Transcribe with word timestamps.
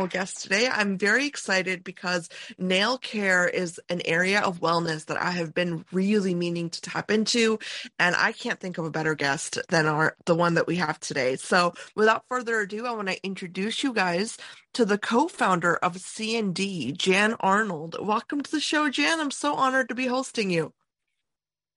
phenomenal 0.00 0.06
guest 0.06 0.42
today. 0.42 0.68
I'm 0.68 0.96
very 0.96 1.26
excited 1.26 1.84
because 1.84 2.28
nail 2.58 2.98
care 2.98 3.46
is 3.46 3.80
an 3.88 4.00
area 4.04 4.40
of 4.40 4.60
wellness 4.60 5.06
that 5.06 5.20
I 5.20 5.32
have 5.32 5.54
been 5.54 5.84
really 5.92 6.34
meaning 6.34 6.70
to 6.70 6.80
tap 6.80 7.10
into, 7.10 7.58
and 7.98 8.16
I 8.16 8.32
can't 8.32 8.58
think 8.58 8.78
of 8.78 8.86
a 8.86 8.90
better 8.90 9.14
guest 9.14 9.58
than 9.68 9.86
our 9.86 10.16
the 10.24 10.34
one 10.34 10.54
that 10.54 10.66
we 10.66 10.76
have 10.76 10.98
today. 11.00 11.36
So, 11.36 11.74
without 11.94 12.24
further 12.28 12.60
ado, 12.60 12.86
I 12.86 12.92
want 12.92 13.08
to 13.08 13.24
introduce 13.24 13.82
you 13.82 13.92
guys 13.92 14.38
to 14.74 14.84
the 14.84 14.98
co-founder 14.98 15.76
of 15.76 15.96
CND, 15.96 16.96
Jan 16.96 17.34
Arnold. 17.40 17.96
Welcome 18.00 18.40
to 18.42 18.50
the 18.50 18.60
show, 18.60 18.88
Jan. 18.88 19.20
I'm 19.20 19.30
so 19.30 19.54
honored 19.54 19.88
to 19.88 19.94
be 19.94 20.06
hosting 20.06 20.50
you. 20.50 20.72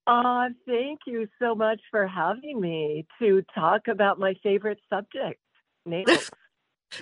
Uh, 0.05 0.49
thank 0.67 0.99
you 1.07 1.27
so 1.41 1.55
much 1.55 1.79
for 1.89 2.07
having 2.07 2.59
me 2.59 3.05
to 3.19 3.41
talk 3.55 3.87
about 3.89 4.19
my 4.19 4.33
favorite 4.43 4.79
subject, 4.89 5.39
nails. 5.85 6.29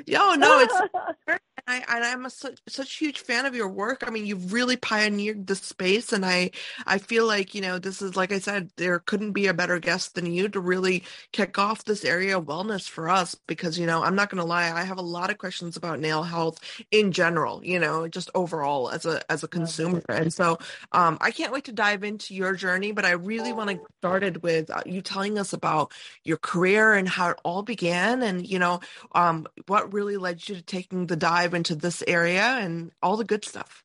Yo, 0.05 0.35
no, 0.35 0.59
it's 0.59 0.73
I, 1.67 1.83
and 1.87 2.03
I'm 2.03 2.25
a 2.25 2.29
such, 2.29 2.59
such 2.67 2.97
huge 2.97 3.19
fan 3.19 3.45
of 3.45 3.55
your 3.55 3.67
work. 3.67 4.03
I 4.05 4.09
mean, 4.09 4.25
you've 4.25 4.51
really 4.51 4.75
pioneered 4.77 5.47
the 5.47 5.55
space, 5.55 6.11
and 6.11 6.25
I 6.25 6.51
I 6.85 6.97
feel 6.97 7.25
like 7.25 7.55
you 7.55 7.61
know 7.61 7.79
this 7.79 8.01
is 8.01 8.15
like 8.15 8.31
I 8.31 8.39
said, 8.39 8.71
there 8.77 8.99
couldn't 8.99 9.31
be 9.31 9.47
a 9.47 9.53
better 9.53 9.79
guest 9.79 10.15
than 10.15 10.31
you 10.31 10.49
to 10.49 10.59
really 10.59 11.03
kick 11.31 11.57
off 11.57 11.85
this 11.85 12.03
area 12.03 12.37
of 12.37 12.45
wellness 12.45 12.89
for 12.89 13.09
us. 13.09 13.35
Because 13.47 13.77
you 13.77 13.85
know, 13.85 14.03
I'm 14.03 14.15
not 14.15 14.29
going 14.29 14.41
to 14.41 14.47
lie, 14.47 14.71
I 14.71 14.83
have 14.83 14.97
a 14.97 15.03
lot 15.03 15.29
of 15.29 15.37
questions 15.37 15.77
about 15.77 15.99
nail 15.99 16.23
health 16.23 16.59
in 16.91 17.11
general. 17.11 17.63
You 17.63 17.79
know, 17.79 18.07
just 18.07 18.29
overall 18.35 18.89
as 18.89 19.05
a 19.05 19.21
as 19.31 19.43
a 19.43 19.47
consumer, 19.47 20.01
and 20.09 20.33
so 20.33 20.57
um, 20.91 21.17
I 21.21 21.31
can't 21.31 21.53
wait 21.53 21.65
to 21.65 21.71
dive 21.71 22.03
into 22.03 22.33
your 22.33 22.53
journey. 22.53 22.91
But 22.91 23.05
I 23.05 23.11
really 23.11 23.53
want 23.53 23.69
to 23.69 23.75
get 23.75 23.87
started 23.99 24.43
with 24.43 24.69
uh, 24.69 24.81
you 24.85 25.01
telling 25.01 25.37
us 25.37 25.53
about 25.53 25.93
your 26.23 26.37
career 26.37 26.93
and 26.93 27.07
how 27.07 27.29
it 27.29 27.37
all 27.43 27.63
began, 27.63 28.23
and 28.23 28.45
you 28.47 28.59
know, 28.59 28.81
um, 29.13 29.47
what 29.67 29.80
really 29.89 30.17
led 30.17 30.47
you 30.47 30.55
to 30.55 30.61
taking 30.61 31.07
the 31.07 31.15
dive 31.15 31.53
into 31.53 31.75
this 31.75 32.03
area 32.07 32.43
and 32.43 32.91
all 33.01 33.17
the 33.17 33.25
good 33.25 33.45
stuff. 33.45 33.83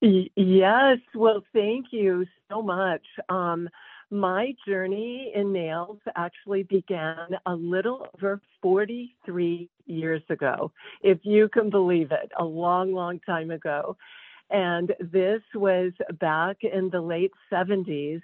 Yes, 0.00 0.98
well, 1.14 1.42
thank 1.54 1.86
you 1.90 2.26
so 2.50 2.60
much. 2.60 3.02
Um, 3.30 3.70
my 4.10 4.52
journey 4.66 5.32
in 5.34 5.52
nails 5.52 5.98
actually 6.14 6.64
began 6.64 7.28
a 7.46 7.54
little 7.54 8.06
over 8.14 8.40
43 8.60 9.70
years 9.86 10.22
ago, 10.28 10.72
if 11.02 11.18
you 11.22 11.48
can 11.48 11.70
believe 11.70 12.12
it, 12.12 12.30
a 12.38 12.44
long, 12.44 12.92
long 12.92 13.18
time 13.20 13.50
ago. 13.50 13.96
And 14.50 14.92
this 15.00 15.40
was 15.54 15.92
back 16.20 16.58
in 16.62 16.90
the 16.90 17.00
late 17.00 17.32
70s. 17.50 18.20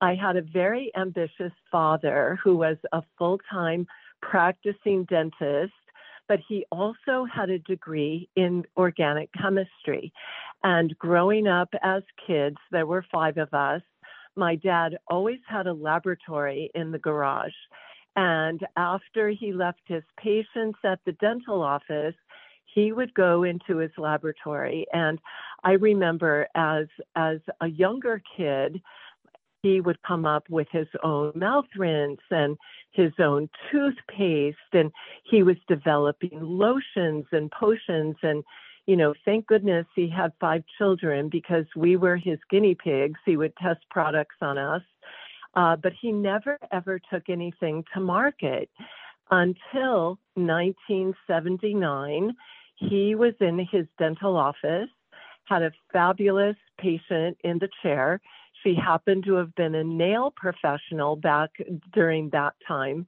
I 0.00 0.14
had 0.14 0.36
a 0.36 0.42
very 0.42 0.90
ambitious 0.96 1.52
father 1.70 2.38
who 2.42 2.56
was 2.56 2.78
a 2.92 3.02
full 3.18 3.38
time 3.50 3.86
practicing 4.22 5.04
dentist 5.04 5.72
but 6.30 6.38
he 6.46 6.64
also 6.70 7.24
had 7.24 7.50
a 7.50 7.58
degree 7.58 8.28
in 8.36 8.64
organic 8.76 9.28
chemistry. 9.32 10.12
And 10.62 10.96
growing 10.96 11.48
up 11.48 11.70
as 11.82 12.04
kids, 12.24 12.56
there 12.70 12.86
were 12.86 13.04
five 13.10 13.36
of 13.36 13.52
us. 13.52 13.82
My 14.36 14.54
dad 14.54 14.96
always 15.08 15.40
had 15.48 15.66
a 15.66 15.72
laboratory 15.72 16.70
in 16.72 16.92
the 16.92 17.00
garage. 17.00 17.50
And 18.14 18.64
after 18.76 19.30
he 19.30 19.52
left 19.52 19.80
his 19.86 20.04
patients 20.22 20.78
at 20.84 21.00
the 21.04 21.14
dental 21.20 21.62
office, 21.62 22.14
he 22.74 22.92
would 22.92 23.12
go 23.14 23.42
into 23.42 23.78
his 23.78 23.90
laboratory. 23.98 24.86
And 24.92 25.18
I 25.64 25.72
remember 25.72 26.46
as, 26.54 26.86
as 27.16 27.38
a 27.60 27.66
younger 27.66 28.22
kid, 28.36 28.80
he 29.62 29.80
would 29.80 30.02
come 30.02 30.24
up 30.24 30.44
with 30.48 30.68
his 30.70 30.86
own 31.02 31.32
mouth 31.34 31.66
rinse 31.76 32.20
and 32.30 32.56
his 32.92 33.12
own 33.18 33.50
toothpaste 33.70 34.56
and 34.72 34.90
he 35.24 35.42
was 35.42 35.56
developing 35.68 36.38
lotions 36.40 37.26
and 37.32 37.50
potions 37.50 38.16
and 38.22 38.42
you 38.86 38.96
know 38.96 39.12
thank 39.24 39.46
goodness 39.46 39.86
he 39.94 40.08
had 40.08 40.32
five 40.40 40.62
children 40.78 41.28
because 41.28 41.66
we 41.76 41.96
were 41.96 42.16
his 42.16 42.38
guinea 42.50 42.74
pigs. 42.74 43.20
He 43.24 43.36
would 43.36 43.54
test 43.56 43.80
products 43.90 44.36
on 44.40 44.58
us 44.58 44.82
uh, 45.54 45.76
but 45.76 45.92
he 46.00 46.12
never 46.12 46.58
ever 46.72 47.00
took 47.12 47.28
anything 47.28 47.84
to 47.94 48.00
market 48.00 48.70
until 49.30 50.18
1979 50.34 52.34
he 52.76 53.14
was 53.14 53.34
in 53.40 53.58
his 53.70 53.86
dental 53.98 54.36
office 54.36 54.88
had 55.44 55.62
a 55.62 55.70
fabulous 55.92 56.56
patient 56.78 57.36
in 57.44 57.58
the 57.58 57.68
chair 57.82 58.20
she 58.62 58.74
happened 58.74 59.24
to 59.24 59.34
have 59.34 59.54
been 59.54 59.74
a 59.74 59.84
nail 59.84 60.32
professional 60.34 61.16
back 61.16 61.50
during 61.92 62.30
that 62.30 62.54
time. 62.66 63.06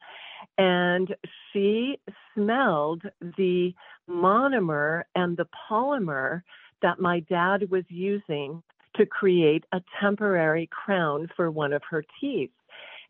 And 0.58 1.14
she 1.52 1.98
smelled 2.34 3.02
the 3.20 3.74
monomer 4.08 5.02
and 5.14 5.36
the 5.36 5.46
polymer 5.70 6.42
that 6.82 7.00
my 7.00 7.20
dad 7.20 7.70
was 7.70 7.84
using 7.88 8.62
to 8.96 9.06
create 9.06 9.64
a 9.72 9.80
temporary 10.00 10.68
crown 10.70 11.28
for 11.36 11.50
one 11.50 11.72
of 11.72 11.82
her 11.88 12.04
teeth. 12.20 12.50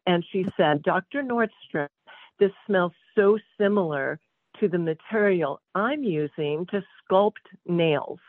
And 0.06 0.24
she 0.30 0.46
said, 0.56 0.82
Dr. 0.82 1.22
Nordstrom, 1.22 1.88
this 2.38 2.52
smells 2.66 2.92
so 3.14 3.38
similar 3.58 4.18
to 4.60 4.68
the 4.68 4.78
material 4.78 5.60
I'm 5.74 6.04
using 6.04 6.66
to 6.70 6.82
sculpt 7.10 7.46
nails, 7.66 8.20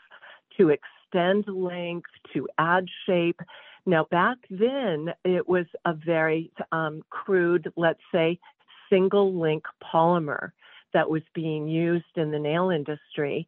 to 0.56 0.70
extend 0.70 1.46
length, 1.48 2.10
to 2.32 2.48
add 2.58 2.86
shape. 3.06 3.40
Now, 3.86 4.06
back 4.10 4.38
then, 4.50 5.12
it 5.24 5.46
was 5.48 5.66
a 5.84 5.92
very 5.92 6.50
um, 6.72 7.02
crude, 7.10 7.70
let's 7.76 8.00
say, 8.12 8.38
single 8.90 9.38
link 9.38 9.64
polymer 9.82 10.52
that 10.94 11.10
was 11.10 11.22
being 11.34 11.68
used 11.68 12.16
in 12.16 12.30
the 12.30 12.38
nail 12.38 12.70
industry. 12.70 13.46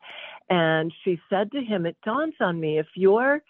And 0.51 0.93
she 1.05 1.21
said 1.31 1.51
to 1.53 1.63
him, 1.63 1.87
It 1.87 1.97
dawns 2.05 2.35
on 2.41 2.61
me 2.61 2.79
if 2.79 2.89
you're 2.95 3.43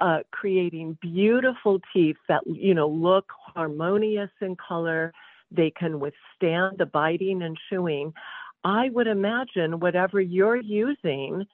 uh, 0.00 0.18
creating 0.32 0.98
beautiful 1.00 1.80
teeth 1.92 2.16
that, 2.28 2.42
you 2.46 2.74
know, 2.74 2.88
look 2.88 3.26
harmonious 3.54 4.30
in 4.40 4.56
color, 4.56 5.12
they 5.50 5.70
can 5.70 6.00
withstand 6.00 6.78
the 6.78 6.86
biting 6.86 7.42
and 7.42 7.56
chewing. 7.70 8.12
I 8.64 8.90
would 8.90 9.06
imagine 9.06 9.78
whatever 9.78 10.20
you're 10.20 10.60
using 10.60 11.46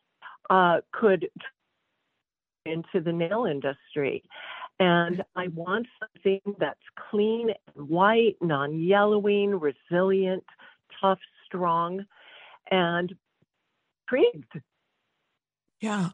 uh, 0.49 0.81
could 0.93 1.29
into 2.65 3.01
the 3.05 3.13
nail 3.13 3.45
industry. 3.45 4.23
And 4.83 5.23
I 5.37 5.47
want 5.55 5.87
something 6.01 6.41
that's 6.59 6.81
clean 7.09 7.51
and 7.51 7.89
white, 7.89 8.35
non 8.41 8.81
yellowing, 8.81 9.61
resilient, 9.61 10.43
tough, 11.01 11.21
strong, 11.47 12.05
and 12.69 13.15
intrigued. 14.11 14.61
Yeah. 15.81 16.09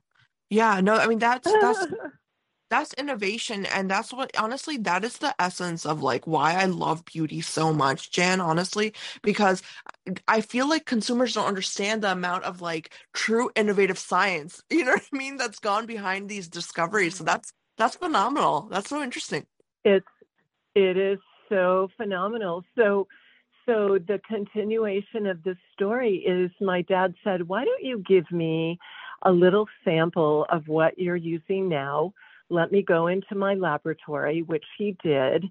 Yeah. 0.50 0.82
No, 0.82 0.96
I 0.96 1.06
mean, 1.06 1.18
that's, 1.18 1.50
that's, 1.50 1.86
that's 2.70 2.92
innovation. 2.92 3.64
And 3.64 3.90
that's 3.90 4.12
what, 4.12 4.30
honestly, 4.38 4.76
that 4.78 5.02
is 5.02 5.16
the 5.16 5.34
essence 5.38 5.86
of 5.86 6.02
like 6.02 6.26
why 6.26 6.52
I 6.52 6.66
love 6.66 7.06
beauty 7.06 7.40
so 7.40 7.72
much, 7.72 8.10
Jan, 8.10 8.38
honestly, 8.38 8.92
because 9.22 9.62
I 10.26 10.42
feel 10.42 10.68
like 10.68 10.84
consumers 10.84 11.32
don't 11.32 11.46
understand 11.46 12.02
the 12.02 12.12
amount 12.12 12.44
of 12.44 12.60
like 12.60 12.92
true 13.14 13.50
innovative 13.56 13.98
science, 13.98 14.62
you 14.70 14.84
know 14.84 14.92
what 14.92 15.08
I 15.10 15.16
mean, 15.16 15.38
that's 15.38 15.58
gone 15.58 15.86
behind 15.86 16.28
these 16.28 16.48
discoveries. 16.48 17.16
So 17.16 17.24
mm-hmm. 17.24 17.32
that's 17.32 17.54
that's 17.78 17.96
phenomenal. 17.96 18.68
That's 18.70 18.90
so 18.90 19.02
interesting. 19.02 19.46
It's 19.84 20.06
it 20.74 20.96
is 20.96 21.18
so 21.48 21.88
phenomenal. 21.96 22.64
So 22.76 23.08
so 23.64 23.98
the 23.98 24.20
continuation 24.26 25.26
of 25.26 25.42
the 25.42 25.56
story 25.72 26.16
is 26.16 26.50
my 26.60 26.82
dad 26.82 27.14
said, 27.24 27.48
"Why 27.48 27.64
don't 27.64 27.84
you 27.84 28.02
give 28.06 28.30
me 28.30 28.78
a 29.22 29.32
little 29.32 29.66
sample 29.84 30.46
of 30.50 30.68
what 30.68 30.98
you're 30.98 31.16
using 31.16 31.68
now? 31.68 32.12
Let 32.50 32.72
me 32.72 32.82
go 32.82 33.06
into 33.06 33.34
my 33.34 33.54
laboratory," 33.54 34.42
which 34.42 34.64
he 34.76 34.96
did, 35.02 35.44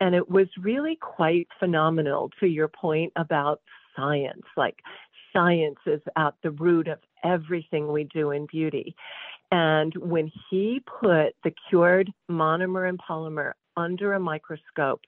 and 0.00 0.14
it 0.14 0.28
was 0.28 0.48
really 0.58 0.96
quite 0.96 1.48
phenomenal 1.58 2.30
to 2.40 2.46
your 2.46 2.68
point 2.68 3.12
about 3.16 3.60
science. 3.96 4.46
Like 4.56 4.80
science 5.32 5.78
is 5.86 6.02
at 6.16 6.34
the 6.42 6.50
root 6.50 6.88
of 6.88 6.98
everything 7.22 7.92
we 7.92 8.04
do 8.04 8.30
in 8.30 8.46
beauty. 8.46 8.94
And 9.50 9.94
when 9.96 10.30
he 10.48 10.80
put 10.86 11.34
the 11.42 11.52
cured 11.68 12.12
monomer 12.30 12.88
and 12.88 12.98
polymer 12.98 13.52
under 13.76 14.14
a 14.14 14.20
microscope, 14.20 15.00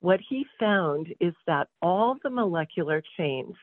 what 0.00 0.20
he 0.28 0.46
found 0.60 1.08
is 1.20 1.34
that 1.46 1.68
all 1.82 2.16
the 2.22 2.30
molecular 2.30 3.02
chains 3.16 3.54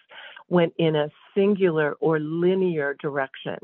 went 0.49 0.73
in 0.77 0.95
a 0.95 1.09
singular 1.33 1.93
or 2.01 2.19
linear 2.19 2.95
direction. 3.01 3.57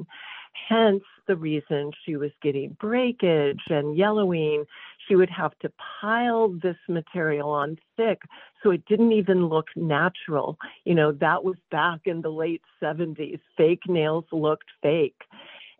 Hence 0.69 1.03
the 1.27 1.35
reason 1.35 1.91
she 2.06 2.15
was 2.15 2.31
getting 2.41 2.75
breakage 2.79 3.62
and 3.69 3.97
yellowing. 3.97 4.65
She 5.07 5.15
would 5.15 5.29
have 5.29 5.57
to 5.59 5.71
pile 6.01 6.50
this 6.50 6.77
material 6.88 7.50
on 7.50 7.77
thick 7.97 8.21
so 8.62 8.71
it 8.71 8.85
didn't 8.85 9.12
even 9.12 9.47
look 9.47 9.67
natural. 9.75 10.57
You 10.85 10.95
know, 10.95 11.12
that 11.13 11.44
was 11.44 11.56
back 11.71 12.01
in 12.06 12.21
the 12.21 12.31
late 12.31 12.62
70s. 12.81 13.39
Fake 13.57 13.88
nails 13.88 14.25
looked 14.31 14.69
fake. 14.81 15.21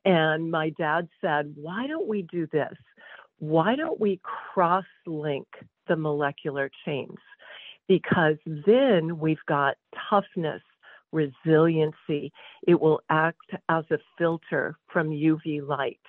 And 0.06 0.50
my 0.50 0.70
dad 0.72 1.08
said, 1.22 1.54
Why 1.56 1.88
don't 1.88 2.08
we 2.08 2.24
do 2.24 2.48
this? 2.52 2.74
Why 3.40 3.76
don't 3.76 4.00
we 4.00 4.20
cross 4.24 4.86
link 5.06 5.48
the 5.88 5.96
molecular 5.96 6.70
chains? 6.86 7.18
Because 7.88 8.38
then 8.46 9.20
we've 9.20 9.46
got 9.48 9.76
toughness, 10.10 10.62
resiliency. 11.12 12.32
It 12.68 12.80
will 12.80 13.02
act 13.10 13.52
as 13.70 13.84
a 13.92 13.98
filter 14.18 14.78
from 14.92 15.10
UV 15.10 15.68
light. 15.68 16.00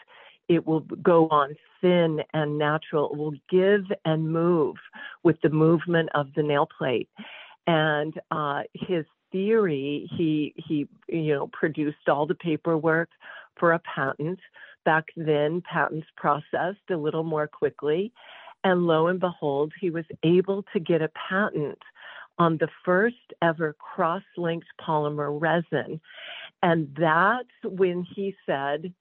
It 0.49 0.67
will 0.67 0.81
go 0.81 1.29
on 1.29 1.55
thin 1.81 2.21
and 2.35 2.59
natural. 2.59 3.11
It 3.13 3.17
will 3.17 3.35
give 3.51 3.85
and 4.05 4.31
move 4.31 4.77
with 5.23 5.37
the 5.43 5.49
movement 5.49 6.11
of 6.15 6.29
the 6.37 6.43
nail 6.43 6.69
plate. 6.79 7.09
And 7.67 8.13
uh, 8.31 8.63
his 8.75 9.05
theory, 9.31 10.09
he 10.17 10.53
he 10.57 10.89
you 11.09 11.35
know 11.35 11.49
produced 11.53 12.09
all 12.09 12.27
the 12.27 12.35
paperwork 12.35 13.09
for 13.59 13.73
a 13.73 13.81
patent. 13.81 14.41
Back 14.85 15.07
then, 15.17 15.63
patents 15.71 16.09
processed 16.17 16.91
a 16.91 16.97
little 16.97 17.23
more 17.23 17.47
quickly, 17.47 18.13
and 18.65 18.87
lo 18.87 19.07
and 19.07 19.21
behold, 19.21 19.73
he 19.81 19.91
was 19.91 20.05
able 20.23 20.65
to 20.73 20.81
get 20.81 21.03
a 21.03 21.11
patent 21.29 21.79
on 22.39 22.59
the 22.59 22.69
first 22.85 23.17
ever 23.43 23.75
cross-linked 23.79 24.67
polymer 24.81 25.39
resin. 25.41 26.01
And 26.63 26.89
that's 26.99 27.49
when 27.65 28.07
he 28.15 28.35
said, 28.47 28.93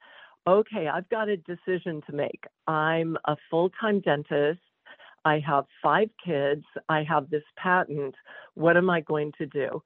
okay, 0.48 0.88
I've 0.88 1.10
got 1.10 1.30
a 1.30 1.38
decision 1.38 2.02
to 2.08 2.14
make. 2.14 2.44
I'm 2.68 3.18
a 3.26 3.36
full 3.50 3.70
time 3.80 4.02
dentist. 4.02 4.60
I 5.24 5.40
have 5.40 5.66
five 5.82 6.10
kids. 6.24 6.66
I 6.90 7.04
have 7.04 7.30
this 7.30 7.44
patent. 7.56 8.16
What 8.56 8.78
am 8.78 8.90
I 8.90 9.02
going 9.02 9.32
to 9.38 9.46
do? 9.46 9.82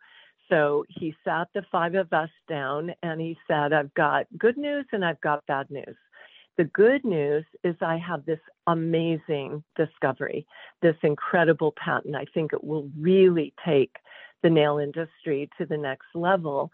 So 0.50 0.86
he 0.90 1.16
sat 1.24 1.48
the 1.54 1.64
five 1.72 1.96
of 1.96 2.12
us 2.14 2.30
down 2.48 2.92
and 3.02 3.20
he 3.20 3.38
said, 3.48 3.74
I've 3.74 3.94
got 3.94 4.28
good 4.38 4.58
news 4.58 4.86
and 4.92 5.04
I've 5.04 5.22
got 5.22 5.46
bad 5.48 5.70
news. 5.70 5.96
The 6.58 6.66
good 6.66 7.04
news 7.04 7.44
is 7.64 7.76
I 7.82 7.98
have 7.98 8.26
this 8.26 8.40
amazing 8.68 9.64
discovery, 9.76 10.46
this 10.82 10.96
incredible 11.04 11.74
patent. 11.84 12.16
I 12.16 12.26
think 12.34 12.54
it 12.54 12.64
will 12.64 12.90
really 12.98 13.54
take 13.66 13.92
the 14.42 14.50
nail 14.50 14.78
industry 14.78 15.50
to 15.58 15.66
the 15.66 15.78
next 15.78 16.08
level. 16.14 16.72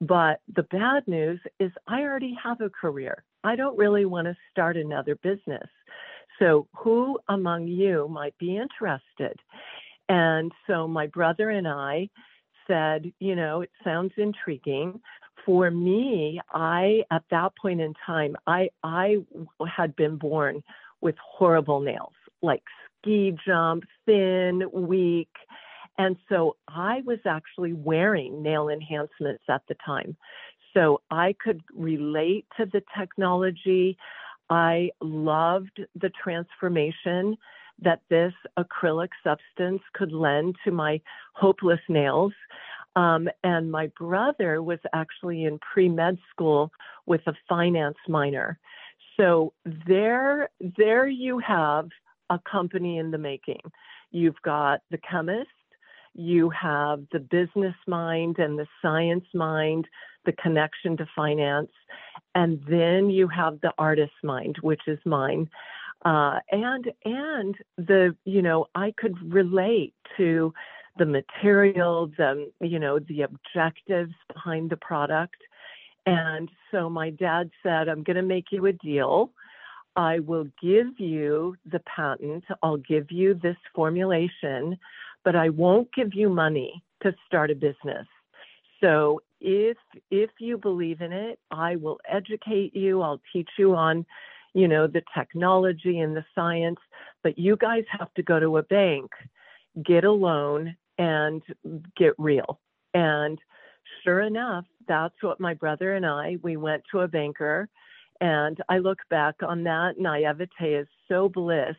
But 0.00 0.40
the 0.54 0.62
bad 0.64 1.08
news 1.08 1.40
is 1.58 1.72
I 1.88 2.02
already 2.02 2.36
have 2.42 2.60
a 2.60 2.70
career. 2.70 3.24
I 3.42 3.56
don't 3.56 3.78
really 3.78 4.04
want 4.04 4.26
to 4.26 4.36
start 4.50 4.76
another 4.76 5.16
business. 5.16 5.68
So, 6.38 6.66
who 6.76 7.18
among 7.28 7.68
you 7.68 8.08
might 8.08 8.36
be 8.38 8.56
interested? 8.56 9.38
And 10.08 10.50
so, 10.66 10.88
my 10.88 11.06
brother 11.06 11.50
and 11.50 11.68
I 11.68 12.08
said, 12.66 13.12
you 13.18 13.34
know, 13.36 13.62
it 13.62 13.70
sounds 13.82 14.12
intriguing. 14.16 15.00
For 15.44 15.70
me, 15.70 16.40
I, 16.52 17.02
at 17.10 17.22
that 17.30 17.52
point 17.60 17.80
in 17.80 17.94
time, 18.06 18.36
I, 18.46 18.70
I 18.82 19.18
had 19.66 19.94
been 19.96 20.16
born 20.16 20.62
with 21.00 21.16
horrible 21.22 21.80
nails, 21.80 22.14
like 22.42 22.62
ski 22.98 23.36
jump, 23.46 23.84
thin, 24.06 24.62
weak. 24.72 25.28
And 25.98 26.16
so 26.28 26.56
I 26.66 27.02
was 27.04 27.18
actually 27.26 27.72
wearing 27.72 28.42
nail 28.42 28.68
enhancements 28.68 29.44
at 29.48 29.62
the 29.68 29.76
time. 29.84 30.16
So 30.72 31.02
I 31.10 31.36
could 31.42 31.62
relate 31.74 32.46
to 32.56 32.66
the 32.66 32.82
technology. 32.98 33.96
I 34.50 34.90
loved 35.00 35.80
the 35.94 36.10
transformation 36.22 37.36
that 37.80 38.00
this 38.08 38.32
acrylic 38.58 39.08
substance 39.22 39.82
could 39.94 40.12
lend 40.12 40.56
to 40.64 40.70
my 40.70 41.00
hopeless 41.34 41.80
nails. 41.88 42.32
Um, 42.96 43.28
and 43.42 43.70
my 43.70 43.88
brother 43.98 44.62
was 44.62 44.78
actually 44.92 45.44
in 45.44 45.58
pre 45.58 45.88
med 45.88 46.18
school 46.30 46.70
with 47.06 47.22
a 47.26 47.34
finance 47.48 47.98
minor. 48.08 48.58
So 49.16 49.52
there, 49.64 50.48
there 50.60 51.08
you 51.08 51.38
have 51.40 51.88
a 52.30 52.38
company 52.50 52.98
in 52.98 53.10
the 53.10 53.18
making. 53.18 53.60
You've 54.10 54.40
got 54.42 54.80
the 54.90 54.98
chemist, 54.98 55.48
you 56.14 56.50
have 56.50 57.00
the 57.12 57.18
business 57.18 57.74
mind 57.86 58.38
and 58.38 58.58
the 58.58 58.66
science 58.80 59.24
mind, 59.34 59.88
the 60.24 60.32
connection 60.32 60.96
to 60.96 61.06
finance, 61.14 61.72
and 62.34 62.62
then 62.68 63.10
you 63.10 63.28
have 63.28 63.60
the 63.60 63.72
artist 63.78 64.12
mind, 64.22 64.56
which 64.60 64.82
is 64.86 64.98
mine. 65.04 65.50
Uh, 66.04 66.38
and 66.50 66.92
and 67.04 67.56
the 67.78 68.14
you 68.24 68.42
know 68.42 68.66
I 68.74 68.92
could 68.96 69.16
relate 69.32 69.94
to 70.16 70.52
the 70.98 71.06
material, 71.06 72.10
the 72.18 72.50
you 72.60 72.78
know 72.78 72.98
the 72.98 73.22
objectives 73.22 74.14
behind 74.32 74.70
the 74.70 74.76
product, 74.76 75.36
and 76.06 76.50
so 76.70 76.90
my 76.90 77.10
dad 77.10 77.50
said, 77.62 77.88
"I'm 77.88 78.02
going 78.02 78.16
to 78.16 78.22
make 78.22 78.52
you 78.52 78.66
a 78.66 78.72
deal. 78.72 79.30
I 79.96 80.18
will 80.18 80.46
give 80.60 80.98
you 80.98 81.56
the 81.70 81.80
patent. 81.80 82.44
I'll 82.62 82.76
give 82.76 83.10
you 83.10 83.34
this 83.34 83.56
formulation, 83.74 84.76
but 85.24 85.36
I 85.36 85.48
won't 85.50 85.92
give 85.94 86.14
you 86.14 86.28
money 86.28 86.82
to 87.02 87.14
start 87.26 87.50
a 87.50 87.54
business. 87.54 88.06
So 88.82 89.20
if 89.40 89.76
if 90.10 90.30
you 90.40 90.58
believe 90.58 91.00
in 91.00 91.12
it, 91.12 91.38
I 91.50 91.76
will 91.76 91.98
educate 92.10 92.74
you. 92.74 93.02
I'll 93.02 93.20
teach 93.32 93.50
you 93.58 93.74
on, 93.74 94.04
you 94.54 94.68
know, 94.68 94.86
the 94.86 95.02
technology 95.16 96.00
and 96.00 96.16
the 96.16 96.24
science, 96.34 96.78
but 97.22 97.38
you 97.38 97.56
guys 97.56 97.84
have 97.90 98.12
to 98.14 98.22
go 98.22 98.40
to 98.40 98.58
a 98.58 98.62
bank, 98.62 99.10
get 99.84 100.04
a 100.04 100.12
loan 100.12 100.76
and 100.98 101.42
get 101.96 102.14
real. 102.18 102.60
And 102.94 103.38
sure 104.04 104.20
enough, 104.20 104.64
that's 104.86 105.20
what 105.22 105.40
my 105.40 105.54
brother 105.54 105.94
and 105.94 106.06
I, 106.06 106.38
we 106.42 106.56
went 106.56 106.84
to 106.92 107.00
a 107.00 107.08
banker 107.08 107.68
and 108.20 108.58
I 108.68 108.78
look 108.78 108.98
back 109.10 109.36
on 109.42 109.64
that 109.64 109.98
naivete 109.98 110.74
is 110.74 110.86
so 111.08 111.28
bliss 111.28 111.76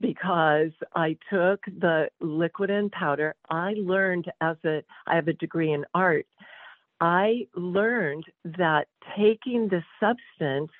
because 0.00 0.72
I 0.96 1.16
took 1.30 1.64
the 1.66 2.08
liquid 2.20 2.70
and 2.70 2.90
powder. 2.90 3.34
I 3.48 3.74
learned 3.78 4.30
as 4.40 4.56
a, 4.64 4.82
I 5.06 5.14
have 5.14 5.28
a 5.28 5.32
degree 5.32 5.72
in 5.72 5.84
art. 5.94 6.26
I 7.00 7.46
learned 7.54 8.24
that 8.44 8.88
taking 9.16 9.68
the 9.68 9.82
substance, 10.00 10.70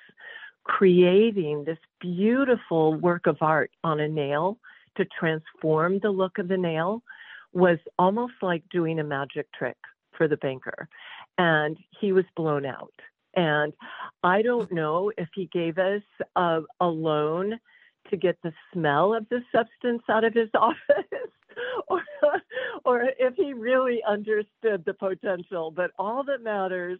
creating 0.63 1.63
this 1.65 1.77
beautiful 1.99 2.95
work 2.95 3.27
of 3.27 3.37
art 3.41 3.71
on 3.83 3.99
a 3.99 4.07
nail 4.07 4.57
to 4.97 5.05
transform 5.05 5.99
the 5.99 6.09
look 6.09 6.37
of 6.37 6.47
the 6.47 6.57
nail 6.57 7.03
was 7.53 7.77
almost 7.99 8.33
like 8.41 8.63
doing 8.71 8.99
a 8.99 9.03
magic 9.03 9.47
trick 9.53 9.77
for 10.17 10.27
the 10.27 10.37
banker. 10.37 10.87
And 11.37 11.77
he 11.99 12.11
was 12.11 12.25
blown 12.35 12.65
out. 12.65 12.93
And 13.35 13.73
I 14.23 14.41
don't 14.41 14.65
mm-hmm. 14.65 14.75
know 14.75 15.11
if 15.17 15.29
he 15.33 15.49
gave 15.51 15.77
us 15.77 16.03
a, 16.35 16.61
a 16.79 16.87
loan 16.87 17.59
to 18.09 18.17
get 18.17 18.37
the 18.43 18.53
smell 18.71 19.13
of 19.13 19.27
the 19.29 19.41
substance 19.51 20.03
out 20.09 20.23
of 20.23 20.33
his 20.33 20.49
office 20.53 20.77
or, 21.87 22.01
or 22.85 23.03
if 23.19 23.35
he 23.35 23.53
really 23.53 24.01
understood 24.07 24.83
the 24.85 24.93
potential. 24.93 25.71
But 25.71 25.91
all 25.97 26.23
that 26.25 26.43
matters 26.43 26.99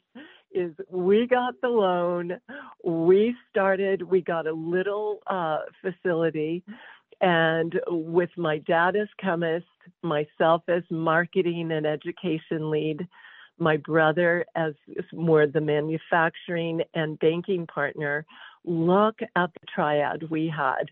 is 0.51 0.74
we 0.89 1.27
got 1.27 1.55
the 1.62 1.69
loan, 1.69 2.39
we 2.83 3.36
started, 3.50 4.01
we 4.01 4.22
got 4.22 4.48
a 4.48 4.53
little 4.53 5.19
uh, 5.27 5.60
facility. 5.81 6.63
And 7.22 7.79
with 7.88 8.29
my 8.38 8.60
dad 8.60 8.95
as 8.95 9.07
chemist, 9.19 9.65
myself 10.01 10.63
as 10.67 10.83
marketing 10.89 11.72
and 11.72 11.86
education 11.86 12.69
lead, 12.69 13.07
my 13.60 13.77
brother 13.77 14.45
as 14.55 14.74
more 15.13 15.48
the 15.48 15.62
manufacturing 15.62 16.81
and 16.93 17.19
banking 17.19 17.67
partner, 17.67 18.25
look 18.65 19.19
at 19.36 19.53
the 19.53 19.67
triad 19.74 20.29
we 20.29 20.51
had 20.55 20.86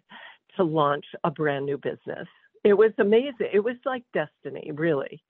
to 0.57 0.63
launch 0.63 1.05
a 1.23 1.31
brand 1.31 1.65
new 1.65 1.77
business. 1.77 2.27
It 2.63 2.73
was 2.73 2.91
amazing. 2.97 3.49
It 3.53 3.63
was 3.63 3.77
like 3.85 4.03
destiny, 4.13 4.71
really. 4.71 5.23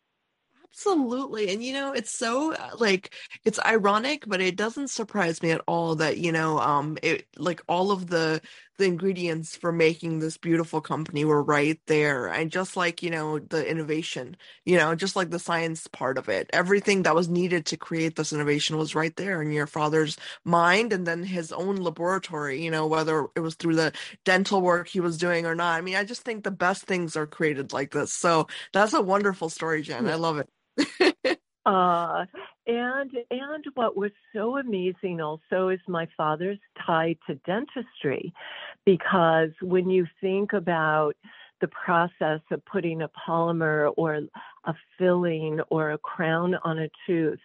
Absolutely. 0.74 1.50
And 1.52 1.62
you 1.64 1.74
know, 1.74 1.92
it's 1.92 2.12
so 2.18 2.54
uh, 2.54 2.72
like 2.80 3.14
it's 3.44 3.60
ironic, 3.66 4.24
but 4.26 4.40
it 4.40 4.56
doesn't 4.56 4.88
surprise 4.88 5.42
me 5.44 5.52
at 5.52 5.62
all 5.68 5.96
that, 5.96 6.18
you 6.18 6.32
know, 6.32 6.60
um 6.60 6.98
it 7.04 7.28
like 7.38 7.62
all 7.68 7.92
of 7.92 8.08
the 8.08 8.42
the 8.78 8.86
ingredients 8.86 9.56
for 9.56 9.72
making 9.72 10.20
this 10.20 10.38
beautiful 10.38 10.82
company 10.82 11.26
were 11.26 11.44
right 11.44 11.80
there. 11.88 12.28
And 12.28 12.52
just 12.52 12.78
like, 12.78 13.04
you 13.04 13.10
know, 13.12 13.40
the 13.40 13.68
innovation, 13.70 14.38
you 14.66 14.78
know, 14.78 14.96
just 14.96 15.16
like 15.16 15.30
the 15.30 15.40
science 15.40 15.88
part 15.88 16.18
of 16.18 16.30
it, 16.30 16.50
everything 16.54 17.04
that 17.04 17.16
was 17.16 17.30
needed 17.30 17.66
to 17.68 17.78
create 17.78 18.16
this 18.16 18.34
innovation 18.34 18.78
was 18.78 18.96
right 18.96 19.16
there 19.16 19.42
in 19.42 19.52
your 19.52 19.68
father's 19.68 20.18
mind 20.46 20.94
and 20.94 21.06
then 21.08 21.24
his 21.24 21.52
own 21.52 21.78
laboratory, 21.78 22.64
you 22.64 22.72
know, 22.72 22.88
whether 22.88 23.28
it 23.36 23.42
was 23.42 23.56
through 23.56 23.76
the 23.76 23.94
dental 24.26 24.62
work 24.62 24.88
he 24.88 25.00
was 25.00 25.18
doing 25.18 25.46
or 25.46 25.56
not. 25.56 25.78
I 25.78 25.82
mean, 25.82 25.96
I 25.96 26.04
just 26.04 26.24
think 26.24 26.44
the 26.44 26.52
best 26.52 26.84
things 26.86 27.16
are 27.16 27.28
created 27.28 27.74
like 27.74 27.92
this. 27.92 28.14
So 28.14 28.48
that's 28.74 28.94
a 28.94 29.02
wonderful 29.02 29.50
story, 29.50 29.82
Jen. 29.84 30.08
I 30.08 30.16
love 30.16 30.40
it. 30.40 31.40
uh, 31.66 32.26
and 32.72 33.12
and 33.30 33.66
what 33.74 33.98
was 33.98 34.12
so 34.34 34.58
amazing 34.58 35.20
also 35.20 35.70
is 35.70 35.80
my 35.88 36.08
father's 36.16 36.60
tie 36.86 37.16
to 37.28 37.36
dentistry, 37.46 38.34
because 38.86 39.50
when 39.62 39.90
you 39.90 40.08
think 40.22 40.54
about 40.54 41.16
the 41.60 41.68
process 41.68 42.42
of 42.50 42.66
putting 42.66 43.02
a 43.02 43.10
polymer 43.10 43.92
or 43.98 44.20
a 44.66 44.74
filling 44.98 45.60
or 45.70 45.92
a 45.92 45.98
crown 45.98 46.56
on 46.64 46.80
a 46.80 46.90
tooth, 47.06 47.40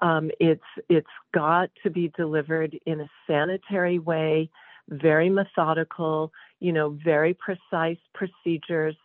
um, 0.00 0.30
it's 0.40 0.70
it's 0.88 1.16
got 1.34 1.68
to 1.82 1.90
be 1.90 2.10
delivered 2.16 2.78
in 2.86 3.00
a 3.00 3.10
sanitary 3.26 3.98
way, 3.98 4.48
very 4.88 5.28
methodical, 5.28 6.32
you 6.60 6.72
know, 6.72 6.98
very 7.04 7.34
precise 7.34 8.02
procedures. 8.14 8.96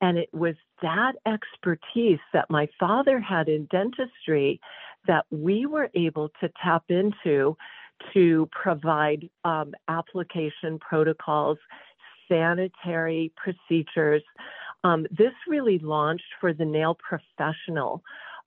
And 0.00 0.16
it 0.16 0.32
was 0.32 0.54
that 0.80 1.14
expertise 1.26 2.20
that 2.32 2.48
my 2.50 2.68
father 2.78 3.18
had 3.18 3.48
in 3.48 3.66
dentistry 3.66 4.60
that 5.06 5.24
we 5.30 5.66
were 5.66 5.90
able 5.94 6.30
to 6.40 6.50
tap 6.62 6.84
into 6.88 7.56
to 8.12 8.48
provide 8.52 9.28
um, 9.44 9.72
application 9.88 10.78
protocols, 10.78 11.58
sanitary 12.28 13.32
procedures. 13.36 14.22
Um, 14.84 15.06
this 15.10 15.32
really 15.48 15.78
launched 15.78 16.30
for 16.40 16.52
the 16.52 16.64
nail 16.64 16.96
professional 16.96 18.02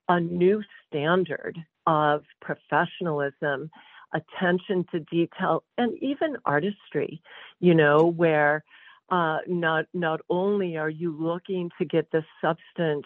a 0.10 0.20
new 0.20 0.62
standard 0.88 1.58
of 1.88 2.24
professionalism, 2.41 3.70
attention 4.13 4.86
to 4.91 5.00
detail, 5.00 5.63
and 5.77 5.98
even 6.01 6.36
artistry, 6.46 7.22
you 7.60 7.74
know, 7.74 8.05
where 8.05 8.63
uh, 9.10 9.39
not 9.48 9.86
not 9.93 10.22
only 10.29 10.77
are 10.77 10.89
you 10.89 11.15
looking 11.17 11.70
to 11.77 11.86
get 11.86 12.12
the 12.12 12.24
substance 12.41 13.05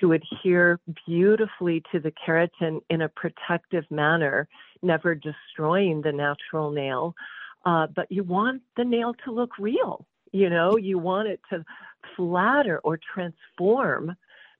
to 0.00 0.12
adhere 0.12 0.80
beautifully 1.06 1.82
to 1.92 2.00
the 2.00 2.12
keratin 2.12 2.80
in 2.90 3.02
a 3.02 3.08
protective 3.08 3.84
manner, 3.90 4.48
never 4.82 5.14
destroying 5.14 6.02
the 6.02 6.12
natural 6.12 6.70
nail, 6.70 7.14
uh, 7.64 7.86
but 7.94 8.10
you 8.10 8.22
want 8.22 8.62
the 8.76 8.84
nail 8.84 9.14
to 9.24 9.32
look 9.32 9.58
real. 9.58 10.06
You 10.32 10.50
know, 10.50 10.76
you 10.76 10.98
want 10.98 11.28
it 11.28 11.40
to 11.50 11.64
flatter 12.16 12.80
or 12.84 12.98
transform 13.14 14.16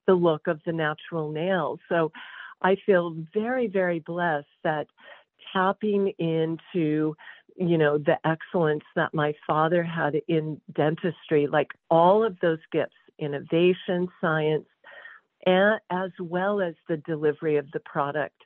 the 0.06 0.14
look 0.14 0.46
of 0.46 0.60
the 0.64 0.72
natural 0.72 1.30
nail. 1.30 1.78
So 1.88 2.12
I 2.62 2.76
feel 2.86 3.16
very, 3.32 3.66
very 3.66 4.00
blessed 4.00 4.46
that 4.62 4.86
tapping 5.52 6.12
into 6.18 7.16
you 7.56 7.78
know 7.78 7.98
the 7.98 8.18
excellence 8.26 8.82
that 8.96 9.14
my 9.14 9.32
father 9.46 9.84
had 9.84 10.20
in 10.26 10.60
dentistry 10.74 11.46
like 11.46 11.68
all 11.88 12.24
of 12.24 12.36
those 12.40 12.58
gifts 12.72 12.96
innovation 13.18 14.08
science 14.20 14.66
and 15.46 15.80
as 15.90 16.10
well 16.20 16.60
as 16.60 16.74
the 16.88 16.96
delivery 16.98 17.56
of 17.56 17.70
the 17.72 17.80
product 17.80 18.36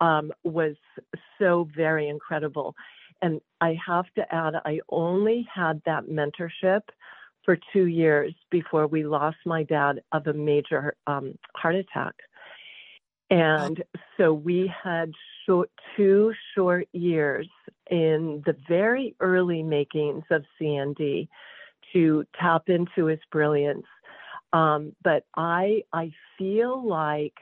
um, 0.00 0.32
was 0.44 0.76
so 1.38 1.68
very 1.76 2.08
incredible 2.08 2.74
and 3.22 3.40
i 3.60 3.76
have 3.86 4.06
to 4.14 4.34
add 4.34 4.54
i 4.64 4.78
only 4.88 5.46
had 5.52 5.80
that 5.84 6.04
mentorship 6.06 6.82
for 7.44 7.58
two 7.72 7.86
years 7.86 8.34
before 8.50 8.86
we 8.86 9.04
lost 9.04 9.38
my 9.46 9.62
dad 9.62 10.02
of 10.12 10.26
a 10.26 10.32
major 10.32 10.94
um, 11.06 11.34
heart 11.54 11.74
attack 11.74 12.14
and 13.30 13.82
so 14.16 14.32
we 14.32 14.72
had 14.82 15.12
short, 15.46 15.70
two 15.96 16.32
short 16.54 16.88
years 16.92 17.48
in 17.90 18.42
the 18.44 18.56
very 18.68 19.14
early 19.20 19.62
makings 19.62 20.24
of 20.30 20.44
CND 20.60 21.28
to 21.92 22.24
tap 22.40 22.68
into 22.68 23.06
his 23.06 23.20
brilliance. 23.30 23.86
Um, 24.52 24.94
but 25.02 25.26
I 25.36 25.82
I 25.92 26.12
feel 26.36 26.86
like 26.86 27.34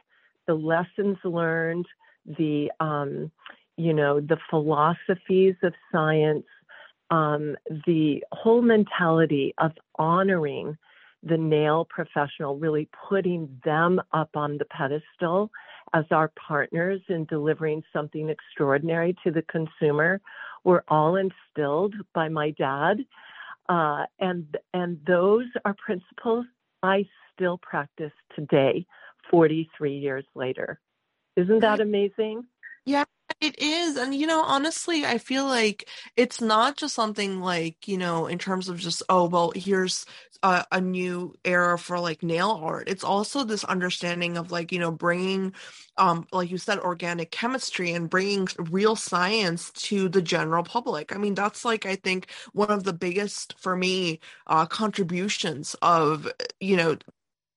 the 0.47 0.55
lessons 0.55 1.19
learned, 1.25 1.87
the 2.27 2.71
um, 2.81 3.31
you 3.77 3.93
know 3.93 4.21
the 4.21 4.39
philosophies 4.51 5.55
of 5.63 5.73
science, 5.93 6.47
um, 7.11 7.57
the 7.87 8.23
whole 8.33 8.63
mentality 8.63 9.55
of 9.59 9.73
honoring 9.99 10.77
the 11.23 11.37
nail 11.37 11.87
professional, 11.89 12.59
really 12.59 12.89
putting 13.09 13.61
them 13.65 14.01
up 14.13 14.31
on 14.35 14.59
the 14.59 14.65
pedestal 14.67 15.51
as 15.95 16.05
our 16.11 16.31
partners 16.37 17.01
in 17.09 17.25
delivering 17.25 17.83
something 17.93 18.29
extraordinary 18.29 19.17
to 19.25 19.31
the 19.31 19.43
consumer 19.43 20.21
were 20.65 20.85
all 20.89 21.17
instilled 21.17 21.95
by 22.15 22.29
my 22.29 22.51
dad. 22.51 22.99
Uh, 23.69 24.05
and 24.21 24.57
and 24.73 24.99
those 25.07 25.47
are 25.65 25.75
principles 25.75 26.47
I 26.83 27.07
still 27.35 27.59
practice 27.59 28.13
today, 28.35 28.87
43 29.31 29.93
years 29.93 30.25
later. 30.35 30.81
Isn't 31.37 31.61
that 31.61 31.81
amazing? 31.81 32.45
Yeah, 32.85 33.05
it 33.41 33.59
is. 33.61 33.97
And, 33.97 34.15
you 34.15 34.27
know, 34.27 34.43
honestly, 34.43 35.05
I 35.05 35.19
feel 35.19 35.45
like 35.45 35.89
it's 36.17 36.41
not 36.41 36.77
just 36.77 36.95
something 36.95 37.41
like, 37.41 37.87
you 37.87 37.99
know, 37.99 38.27
in 38.27 38.39
terms 38.39 38.69
of 38.69 38.79
just, 38.79 39.03
oh, 39.09 39.29
well, 39.29 39.53
here's 39.55 40.05
a, 40.43 40.65
a 40.73 40.81
new 40.81 41.35
era 41.45 41.79
for 41.79 42.01
like 42.01 42.23
nail 42.23 42.51
art. 42.63 42.89
It's 42.89 43.05
also 43.05 43.45
this 43.45 43.65
understanding 43.65 44.37
of 44.37 44.51
like, 44.51 44.73
you 44.73 44.79
know, 44.79 44.91
bringing, 44.91 45.55
um, 45.97 46.27
like 46.33 46.51
you 46.51 46.59
said, 46.59 46.79
organic 46.81 47.31
chemistry 47.31 47.93
and 47.93 48.11
bringing 48.11 48.49
real 48.59 48.97
science 48.97 49.71
to 49.73 50.09
the 50.09 50.23
general 50.23 50.65
public. 50.65 51.15
I 51.15 51.19
mean, 51.19 51.35
that's 51.35 51.65
like, 51.65 51.87
I 51.87 51.97
think 51.97 52.31
one 52.53 52.71
of 52.71 52.85
the 52.85 52.93
biggest 52.93 53.59
for 53.59 53.77
me, 53.77 54.21
uh, 54.47 54.67
contributions 54.67 55.77
of, 55.83 56.29
you 56.61 56.77
know, 56.77 56.97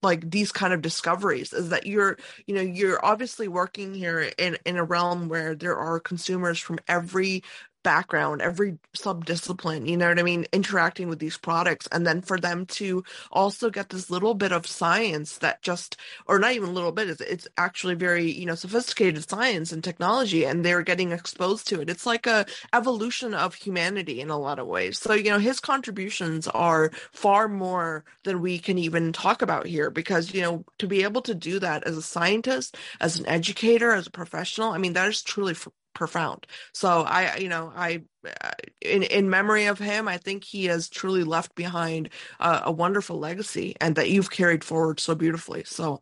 like 0.03 0.29
these 0.29 0.51
kind 0.51 0.73
of 0.73 0.81
discoveries 0.81 1.53
is 1.53 1.69
that 1.69 1.85
you're 1.85 2.17
you 2.45 2.55
know 2.55 2.61
you're 2.61 3.03
obviously 3.05 3.47
working 3.47 3.93
here 3.93 4.31
in 4.37 4.57
in 4.65 4.77
a 4.77 4.83
realm 4.83 5.29
where 5.29 5.55
there 5.55 5.77
are 5.77 5.99
consumers 5.99 6.59
from 6.59 6.79
every 6.87 7.43
background, 7.83 8.41
every 8.41 8.77
subdiscipline, 8.95 9.87
you 9.87 9.97
know 9.97 10.09
what 10.09 10.19
I 10.19 10.23
mean, 10.23 10.45
interacting 10.51 11.09
with 11.09 11.19
these 11.19 11.37
products. 11.37 11.87
And 11.91 12.05
then 12.05 12.21
for 12.21 12.39
them 12.39 12.65
to 12.67 13.03
also 13.31 13.69
get 13.69 13.89
this 13.89 14.09
little 14.09 14.33
bit 14.33 14.51
of 14.51 14.67
science 14.67 15.37
that 15.39 15.61
just, 15.61 15.97
or 16.27 16.39
not 16.39 16.53
even 16.53 16.69
a 16.69 16.73
little 16.73 16.91
bit, 16.91 17.09
it's, 17.09 17.21
it's 17.21 17.47
actually 17.57 17.95
very, 17.95 18.31
you 18.31 18.45
know, 18.45 18.55
sophisticated 18.55 19.27
science 19.29 19.71
and 19.71 19.83
technology, 19.83 20.45
and 20.45 20.63
they're 20.63 20.83
getting 20.83 21.11
exposed 21.11 21.67
to 21.69 21.81
it. 21.81 21.89
It's 21.89 22.05
like 22.05 22.27
a 22.27 22.45
evolution 22.73 23.33
of 23.33 23.55
humanity 23.55 24.21
in 24.21 24.29
a 24.29 24.37
lot 24.37 24.59
of 24.59 24.67
ways. 24.67 24.97
So, 24.97 25.13
you 25.13 25.29
know, 25.29 25.39
his 25.39 25.59
contributions 25.59 26.47
are 26.47 26.91
far 27.11 27.47
more 27.47 28.03
than 28.23 28.41
we 28.41 28.59
can 28.59 28.77
even 28.77 29.13
talk 29.13 29.41
about 29.41 29.65
here 29.65 29.89
because, 29.89 30.33
you 30.33 30.41
know, 30.41 30.65
to 30.79 30.87
be 30.87 31.03
able 31.03 31.21
to 31.23 31.35
do 31.35 31.59
that 31.59 31.83
as 31.85 31.97
a 31.97 32.01
scientist, 32.01 32.77
as 32.99 33.19
an 33.19 33.25
educator, 33.27 33.91
as 33.91 34.07
a 34.07 34.11
professional, 34.11 34.71
I 34.71 34.77
mean, 34.77 34.93
that 34.93 35.09
is 35.09 35.21
truly 35.21 35.53
profound. 35.93 36.47
So 36.73 37.01
I, 37.01 37.37
you 37.37 37.49
know, 37.49 37.71
I, 37.75 38.01
uh, 38.25 38.51
in 38.81 39.03
in 39.03 39.29
memory 39.29 39.65
of 39.65 39.79
him, 39.79 40.07
I 40.07 40.17
think 40.17 40.43
he 40.43 40.65
has 40.65 40.89
truly 40.89 41.23
left 41.23 41.55
behind 41.55 42.09
a, 42.39 42.61
a 42.65 42.71
wonderful 42.71 43.19
legacy, 43.19 43.75
and 43.81 43.95
that 43.95 44.09
you've 44.09 44.31
carried 44.31 44.63
forward 44.63 44.99
so 44.99 45.15
beautifully. 45.15 45.63
So, 45.65 46.01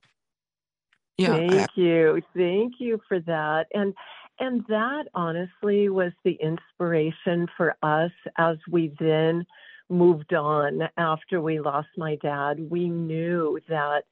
yeah, 1.18 1.36
thank 1.36 1.54
I, 1.54 1.68
you, 1.76 2.22
thank 2.36 2.74
you 2.80 3.00
for 3.08 3.20
that, 3.22 3.68
and 3.74 3.94
and 4.40 4.64
that 4.68 5.06
honestly 5.14 5.90
was 5.90 6.12
the 6.24 6.38
inspiration 6.42 7.48
for 7.58 7.76
us 7.84 8.12
as 8.38 8.58
we 8.70 8.94
then 9.00 9.46
moved 9.90 10.34
on 10.34 10.82
after 10.98 11.42
we 11.42 11.60
lost 11.60 11.90
my 11.98 12.16
dad. 12.22 12.60
We 12.70 12.90
knew 12.90 13.60
that 13.68 14.04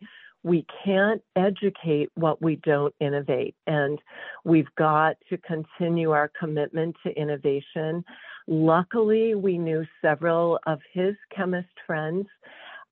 we 0.44 0.66
can't 0.84 1.22
educate 1.36 2.10
what 2.16 2.42
we 2.42 2.58
don't 2.58 2.94
innovate. 3.00 3.56
And 3.66 4.00
we've 4.44 4.74
got 4.78 5.18
to 5.30 5.38
continue 5.38 6.12
our 6.12 6.32
commitment 6.40 6.96
to 7.04 7.12
innovation. 7.20 8.04
Luckily, 8.48 9.36
we 9.36 9.58
knew 9.58 9.86
several 10.02 10.60
of 10.66 10.80
his 10.94 11.16
chemist 11.36 11.68
friends. 11.86 12.28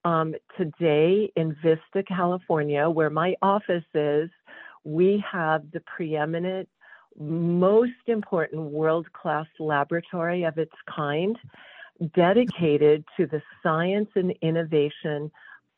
Um, 0.04 0.36
today 0.58 1.32
in 1.36 1.56
Vista, 1.64 2.04
California, 2.08 2.88
where 2.90 3.10
my 3.10 3.36
office 3.42 3.86
is, 3.96 4.30
we 4.84 5.24
have 5.32 5.64
the 5.72 5.80
preeminent, 5.82 6.70
most 7.18 7.92
important 8.08 8.62
world 8.62 9.12
class 9.14 9.48
laboratory 9.60 10.44
of 10.44 10.58
its 10.58 10.76
kind 10.94 11.38
dedicated 12.14 13.04
to 13.18 13.26
the 13.26 13.42
science 13.64 14.10
and 14.16 14.34
innovation 14.42 15.32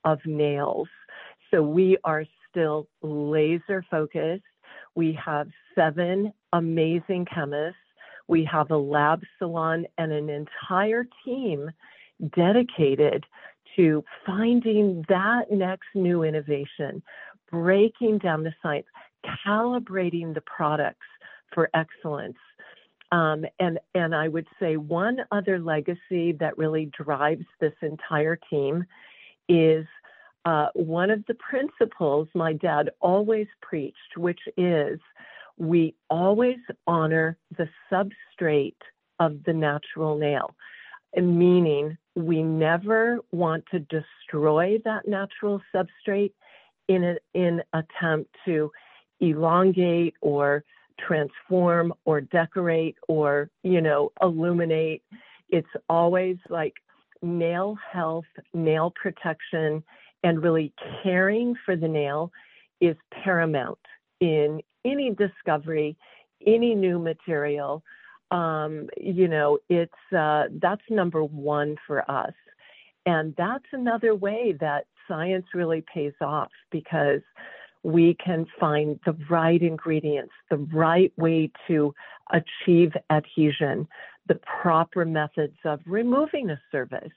of 0.03 0.19
nails. 0.25 0.87
So 1.51 1.61
we 1.61 1.97
are 2.03 2.25
still 2.49 2.87
laser 3.01 3.83
focused. 3.89 4.43
We 4.95 5.17
have 5.23 5.47
seven 5.75 6.33
amazing 6.53 7.27
chemists. 7.33 7.79
We 8.27 8.43
have 8.45 8.71
a 8.71 8.77
lab 8.77 9.21
salon 9.37 9.85
and 9.97 10.11
an 10.11 10.29
entire 10.29 11.05
team 11.23 11.69
dedicated 12.35 13.25
to 13.75 14.03
finding 14.25 15.05
that 15.07 15.51
next 15.51 15.87
new 15.93 16.23
innovation, 16.23 17.01
breaking 17.49 18.17
down 18.17 18.43
the 18.43 18.53
science, 18.61 18.87
calibrating 19.45 20.33
the 20.33 20.41
products 20.41 21.05
for 21.53 21.69
excellence. 21.73 22.37
Um, 23.11 23.45
and 23.59 23.79
and 23.93 24.13
I 24.13 24.27
would 24.27 24.47
say 24.59 24.75
one 24.75 25.19
other 25.31 25.59
legacy 25.59 26.33
that 26.39 26.57
really 26.57 26.87
drives 26.87 27.45
this 27.61 27.73
entire 27.81 28.37
team 28.49 28.85
is 29.47 29.85
uh, 30.47 30.69
one 30.75 31.09
of 31.09 31.25
the 31.27 31.33
principles 31.33 32.25
my 32.33 32.53
dad 32.53 32.89
always 33.01 33.47
preached, 33.61 34.15
which 34.15 34.39
is 34.55 34.97
we 35.57 35.93
always 36.09 36.55
honor 36.85 37.37
the 37.57 37.67
substrate 37.91 38.79
of 39.19 39.43
the 39.45 39.51
natural 39.51 40.17
nail, 40.17 40.55
meaning 41.17 41.97
we 42.15 42.41
never 42.41 43.19
want 43.33 43.65
to 43.71 43.79
destroy 43.79 44.77
that 44.85 45.05
natural 45.05 45.61
substrate 45.75 46.31
in 46.87 47.03
an 47.03 47.17
in 47.33 47.61
attempt 47.73 48.33
to 48.45 48.71
elongate 49.19 50.13
or 50.21 50.63
transform 50.97 51.93
or 52.05 52.21
decorate 52.21 52.95
or 53.09 53.49
you 53.63 53.81
know 53.81 54.13
illuminate. 54.21 55.03
It's 55.49 55.67
always 55.89 56.37
like 56.49 56.75
nail 57.21 57.77
health 57.91 58.31
nail 58.53 58.93
protection 58.95 59.83
and 60.23 60.43
really 60.43 60.73
caring 61.03 61.55
for 61.65 61.75
the 61.75 61.87
nail 61.87 62.31
is 62.81 62.95
paramount 63.23 63.79
in 64.19 64.61
any 64.85 65.11
discovery, 65.11 65.97
any 66.45 66.75
new 66.75 66.99
material. 66.99 67.83
Um, 68.31 68.89
you 68.97 69.27
know, 69.27 69.59
it's 69.69 69.93
uh, 70.15 70.45
that's 70.61 70.81
number 70.89 71.23
one 71.23 71.77
for 71.85 72.09
us, 72.09 72.33
and 73.05 73.33
that's 73.37 73.65
another 73.71 74.15
way 74.15 74.53
that 74.59 74.85
science 75.07 75.45
really 75.53 75.83
pays 75.93 76.13
off 76.21 76.51
because 76.71 77.21
we 77.83 78.17
can 78.23 78.45
find 78.59 78.99
the 79.05 79.15
right 79.29 79.61
ingredients, 79.61 80.33
the 80.49 80.57
right 80.57 81.13
way 81.17 81.49
to 81.67 81.93
achieve 82.31 82.91
adhesion, 83.09 83.87
the 84.27 84.39
proper 84.61 85.05
methods 85.05 85.55
of 85.63 85.79
removing 85.85 86.49
a 86.49 86.59
service, 86.69 87.13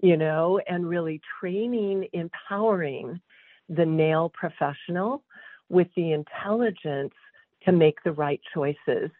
you 0.00 0.16
know, 0.16 0.60
and 0.68 0.88
really 0.88 1.20
training, 1.40 2.08
empowering 2.12 3.20
the 3.68 3.86
nail 3.86 4.30
professional 4.34 5.22
with 5.68 5.88
the 5.96 6.12
intelligence 6.12 7.14
to 7.64 7.72
make 7.72 8.02
the 8.04 8.12
right 8.12 8.40
choices 8.54 9.10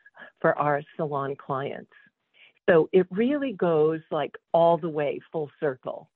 for 0.40 0.56
our 0.58 0.82
salon 0.96 1.34
clients. 1.36 1.90
So 2.68 2.88
it 2.92 3.06
really 3.10 3.52
goes 3.52 4.00
like 4.10 4.36
all 4.52 4.76
the 4.76 4.88
way 4.88 5.20
full 5.32 5.50
circle. 5.60 6.08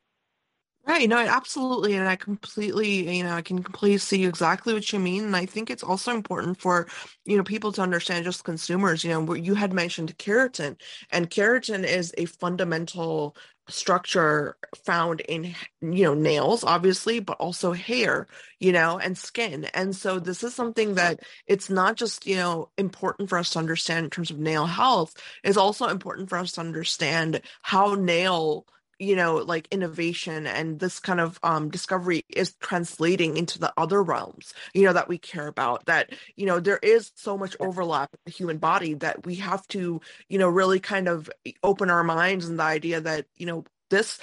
Right, 0.86 1.08
no, 1.08 1.18
absolutely. 1.18 1.94
And 1.94 2.08
I 2.08 2.16
completely, 2.16 3.16
you 3.18 3.22
know, 3.22 3.34
I 3.34 3.42
can 3.42 3.62
completely 3.62 3.98
see 3.98 4.24
exactly 4.24 4.72
what 4.74 4.92
you 4.92 4.98
mean. 4.98 5.24
And 5.24 5.36
I 5.36 5.46
think 5.46 5.70
it's 5.70 5.84
also 5.84 6.12
important 6.12 6.60
for, 6.60 6.88
you 7.24 7.36
know, 7.36 7.44
people 7.44 7.70
to 7.72 7.82
understand 7.82 8.24
just 8.24 8.44
consumers, 8.44 9.04
you 9.04 9.10
know, 9.10 9.20
where 9.22 9.36
you 9.36 9.54
had 9.54 9.72
mentioned 9.72 10.16
keratin, 10.18 10.76
and 11.12 11.30
keratin 11.30 11.84
is 11.84 12.12
a 12.18 12.24
fundamental 12.24 13.36
structure 13.68 14.56
found 14.84 15.20
in 15.20 15.54
you 15.80 16.02
know 16.02 16.14
nails 16.14 16.64
obviously 16.64 17.20
but 17.20 17.36
also 17.38 17.70
hair 17.72 18.26
you 18.58 18.72
know 18.72 18.98
and 18.98 19.16
skin 19.16 19.66
and 19.74 19.94
so 19.94 20.18
this 20.18 20.42
is 20.42 20.52
something 20.52 20.94
that 20.96 21.20
it's 21.46 21.70
not 21.70 21.94
just 21.94 22.26
you 22.26 22.34
know 22.34 22.68
important 22.78 23.28
for 23.28 23.38
us 23.38 23.50
to 23.50 23.60
understand 23.60 24.02
in 24.04 24.10
terms 24.10 24.28
of 24.32 24.40
nail 24.40 24.66
health 24.66 25.14
it's 25.44 25.56
also 25.56 25.86
important 25.86 26.28
for 26.28 26.36
us 26.36 26.50
to 26.50 26.60
understand 26.60 27.40
how 27.62 27.94
nail 27.94 28.66
you 29.00 29.16
know 29.16 29.36
like 29.36 29.66
innovation 29.70 30.46
and 30.46 30.78
this 30.78 31.00
kind 31.00 31.20
of 31.20 31.40
um 31.42 31.70
discovery 31.70 32.22
is 32.28 32.54
translating 32.60 33.36
into 33.36 33.58
the 33.58 33.72
other 33.76 34.02
realms 34.02 34.54
you 34.74 34.84
know 34.84 34.92
that 34.92 35.08
we 35.08 35.18
care 35.18 35.48
about 35.48 35.84
that 35.86 36.10
you 36.36 36.46
know 36.46 36.60
there 36.60 36.78
is 36.82 37.10
so 37.16 37.36
much 37.36 37.56
overlap 37.58 38.10
in 38.12 38.20
the 38.26 38.30
human 38.32 38.58
body 38.58 38.94
that 38.94 39.26
we 39.26 39.36
have 39.36 39.66
to 39.68 40.00
you 40.28 40.38
know 40.38 40.48
really 40.48 40.78
kind 40.78 41.08
of 41.08 41.30
open 41.62 41.90
our 41.90 42.04
minds 42.04 42.46
and 42.46 42.58
the 42.58 42.62
idea 42.62 43.00
that 43.00 43.26
you 43.36 43.46
know 43.46 43.64
this 43.88 44.20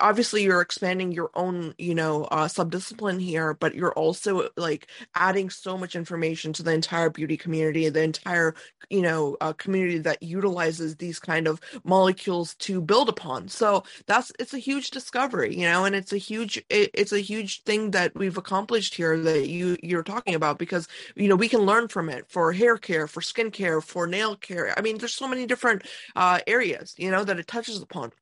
obviously 0.00 0.42
you're 0.42 0.60
expanding 0.60 1.12
your 1.12 1.30
own 1.34 1.74
you 1.78 1.94
know 1.94 2.24
uh, 2.24 2.46
subdiscipline 2.46 3.20
here 3.20 3.54
but 3.54 3.74
you're 3.74 3.92
also 3.92 4.48
like 4.56 4.88
adding 5.14 5.48
so 5.48 5.78
much 5.78 5.94
information 5.94 6.52
to 6.52 6.62
the 6.62 6.72
entire 6.72 7.08
beauty 7.10 7.36
community 7.36 7.88
the 7.88 8.02
entire 8.02 8.54
you 8.90 9.02
know 9.02 9.36
uh, 9.40 9.52
community 9.54 9.98
that 9.98 10.22
utilizes 10.22 10.96
these 10.96 11.18
kind 11.18 11.46
of 11.46 11.60
molecules 11.84 12.54
to 12.56 12.80
build 12.80 13.08
upon. 13.08 13.48
So 13.48 13.84
that's 14.06 14.32
it's 14.38 14.54
a 14.54 14.58
huge 14.58 14.90
discovery 14.90 15.56
you 15.56 15.66
know 15.66 15.84
and 15.84 15.94
it's 15.94 16.12
a 16.12 16.18
huge 16.18 16.58
it, 16.68 16.90
it's 16.94 17.12
a 17.12 17.20
huge 17.20 17.62
thing 17.62 17.92
that 17.92 18.14
we've 18.14 18.36
accomplished 18.36 18.94
here 18.94 19.18
that 19.18 19.48
you 19.48 19.76
you're 19.82 20.02
talking 20.02 20.34
about 20.34 20.58
because 20.58 20.88
you 21.16 21.28
know 21.28 21.36
we 21.36 21.48
can 21.48 21.60
learn 21.60 21.88
from 21.88 22.08
it 22.08 22.26
for 22.28 22.52
hair 22.52 22.76
care 22.76 23.06
for 23.06 23.20
skin 23.20 23.50
care 23.50 23.80
for 23.80 24.06
nail 24.06 24.36
care. 24.36 24.74
I 24.76 24.82
mean 24.82 24.98
there's 24.98 25.14
so 25.14 25.28
many 25.28 25.46
different 25.46 25.82
uh, 26.16 26.40
areas 26.46 26.94
you 26.98 27.10
know 27.10 27.24
that 27.24 27.38
it 27.38 27.46
touches 27.46 27.80
upon 27.80 28.12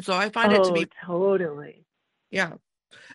and 0.00 0.04
so 0.06 0.14
I 0.14 0.30
find 0.30 0.50
oh, 0.54 0.62
it 0.62 0.64
to 0.64 0.72
be 0.72 0.86
oh, 1.06 1.36
totally. 1.36 1.84
Yeah. 2.30 2.52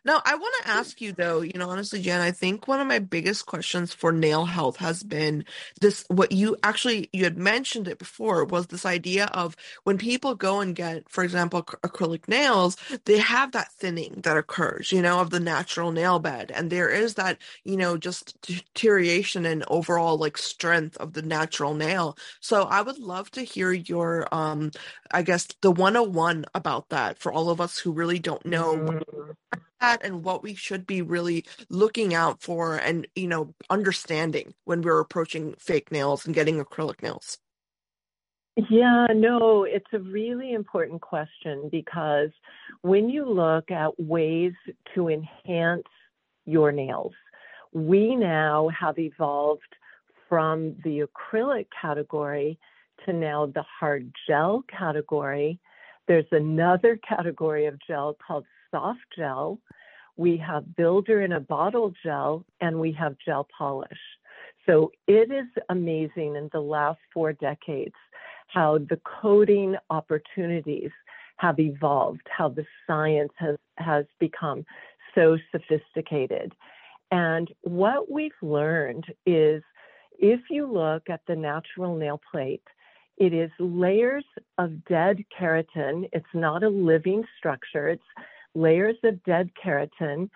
Now, 0.05 0.21
I 0.25 0.35
want 0.35 0.53
to 0.61 0.69
ask 0.69 1.01
you 1.01 1.13
though, 1.13 1.41
you 1.41 1.53
know, 1.55 1.69
honestly, 1.69 2.01
Jan, 2.01 2.21
I 2.21 2.31
think 2.31 2.67
one 2.67 2.79
of 2.79 2.87
my 2.87 2.99
biggest 2.99 3.45
questions 3.45 3.93
for 3.93 4.11
nail 4.11 4.45
health 4.45 4.77
has 4.77 5.03
been 5.03 5.45
this 5.81 6.05
what 6.09 6.31
you 6.31 6.57
actually 6.63 7.09
you 7.11 7.23
had 7.23 7.37
mentioned 7.37 7.87
it 7.87 7.97
before 7.97 8.45
was 8.45 8.67
this 8.67 8.85
idea 8.85 9.25
of 9.33 9.55
when 9.83 9.97
people 9.97 10.35
go 10.35 10.59
and 10.59 10.75
get, 10.75 11.09
for 11.09 11.23
example, 11.23 11.63
acrylic 11.63 12.27
nails, 12.27 12.77
they 13.05 13.17
have 13.17 13.51
that 13.53 13.71
thinning 13.73 14.21
that 14.23 14.37
occurs, 14.37 14.91
you 14.91 15.01
know, 15.01 15.19
of 15.19 15.31
the 15.31 15.39
natural 15.39 15.91
nail 15.91 16.19
bed. 16.19 16.51
And 16.53 16.69
there 16.69 16.89
is 16.89 17.15
that, 17.15 17.37
you 17.63 17.77
know, 17.77 17.97
just 17.97 18.39
deterioration 18.41 19.45
and 19.45 19.63
overall 19.67 20.17
like 20.17 20.37
strength 20.37 20.97
of 20.97 21.13
the 21.13 21.21
natural 21.23 21.73
nail. 21.73 22.17
So 22.39 22.63
I 22.63 22.81
would 22.81 22.99
love 22.99 23.31
to 23.31 23.41
hear 23.41 23.71
your 23.71 24.27
um 24.33 24.71
I 25.11 25.21
guess 25.23 25.47
the 25.61 25.71
101 25.71 26.45
about 26.53 26.89
that 26.89 27.17
for 27.19 27.31
all 27.31 27.49
of 27.49 27.61
us 27.61 27.79
who 27.79 27.91
really 27.91 28.19
don't 28.19 28.45
know 28.45 28.75
mm-hmm 28.75 28.97
and 30.03 30.23
what 30.23 30.43
we 30.43 30.53
should 30.53 30.85
be 30.85 31.01
really 31.01 31.45
looking 31.69 32.13
out 32.13 32.41
for 32.41 32.75
and 32.75 33.07
you 33.15 33.27
know 33.27 33.53
understanding 33.69 34.53
when 34.65 34.81
we're 34.81 34.99
approaching 34.99 35.55
fake 35.59 35.91
nails 35.91 36.25
and 36.25 36.35
getting 36.35 36.63
acrylic 36.63 37.01
nails 37.01 37.37
yeah, 38.69 39.07
no, 39.13 39.65
it's 39.65 39.91
a 39.91 39.99
really 39.99 40.53
important 40.53 41.01
question 41.01 41.67
because 41.69 42.29
when 42.83 43.09
you 43.09 43.25
look 43.25 43.69
at 43.69 43.99
ways 43.99 44.53
to 44.93 45.09
enhance 45.09 45.83
your 46.45 46.71
nails, 46.71 47.11
we 47.73 48.15
now 48.15 48.69
have 48.69 48.97
evolved 48.97 49.75
from 50.29 50.73
the 50.85 51.05
acrylic 51.05 51.67
category 51.81 52.57
to 53.05 53.11
now 53.11 53.47
the 53.47 53.63
hard 53.63 54.09
gel 54.25 54.63
category. 54.69 55.59
There's 56.07 56.25
another 56.31 56.97
category 56.97 57.65
of 57.65 57.77
gel 57.85 58.15
called 58.25 58.45
soft 58.71 59.01
gel, 59.17 59.59
we 60.17 60.37
have 60.37 60.75
builder 60.75 61.21
in 61.21 61.33
a 61.33 61.39
bottle 61.39 61.93
gel, 62.03 62.45
and 62.61 62.79
we 62.79 62.91
have 62.93 63.15
gel 63.25 63.47
polish. 63.57 63.99
So 64.65 64.91
it 65.07 65.31
is 65.31 65.45
amazing 65.69 66.35
in 66.35 66.49
the 66.51 66.59
last 66.59 66.99
four 67.13 67.33
decades 67.33 67.93
how 68.47 68.77
the 68.77 68.99
coating 69.21 69.75
opportunities 69.89 70.91
have 71.37 71.59
evolved, 71.59 72.21
how 72.29 72.49
the 72.49 72.65
science 72.87 73.33
has, 73.37 73.57
has 73.77 74.05
become 74.19 74.65
so 75.13 75.37
sophisticated. 75.51 76.53
And 77.11 77.51
what 77.61 78.09
we've 78.09 78.31
learned 78.41 79.05
is 79.25 79.61
if 80.17 80.39
you 80.49 80.71
look 80.71 81.09
at 81.09 81.21
the 81.27 81.35
natural 81.35 81.95
nail 81.95 82.19
plate, 82.31 82.63
it 83.17 83.33
is 83.33 83.51
layers 83.59 84.25
of 84.57 84.83
dead 84.85 85.23
keratin. 85.37 86.09
It's 86.11 86.25
not 86.33 86.63
a 86.63 86.69
living 86.69 87.23
structure. 87.37 87.87
It's 87.89 88.03
layers 88.55 88.97
of 89.03 89.23
dead 89.23 89.51
keratin 89.63 90.29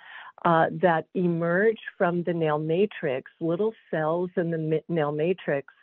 uh, 0.46 0.68
that 0.72 1.06
emerge 1.16 1.80
from 1.98 2.24
the 2.24 2.34
nail 2.34 2.60
matrix. 2.60 3.32
Little 3.40 3.74
cells 3.92 4.30
in 4.38 4.52
the 4.52 4.82
nail 4.88 5.12
matrix 5.12 5.74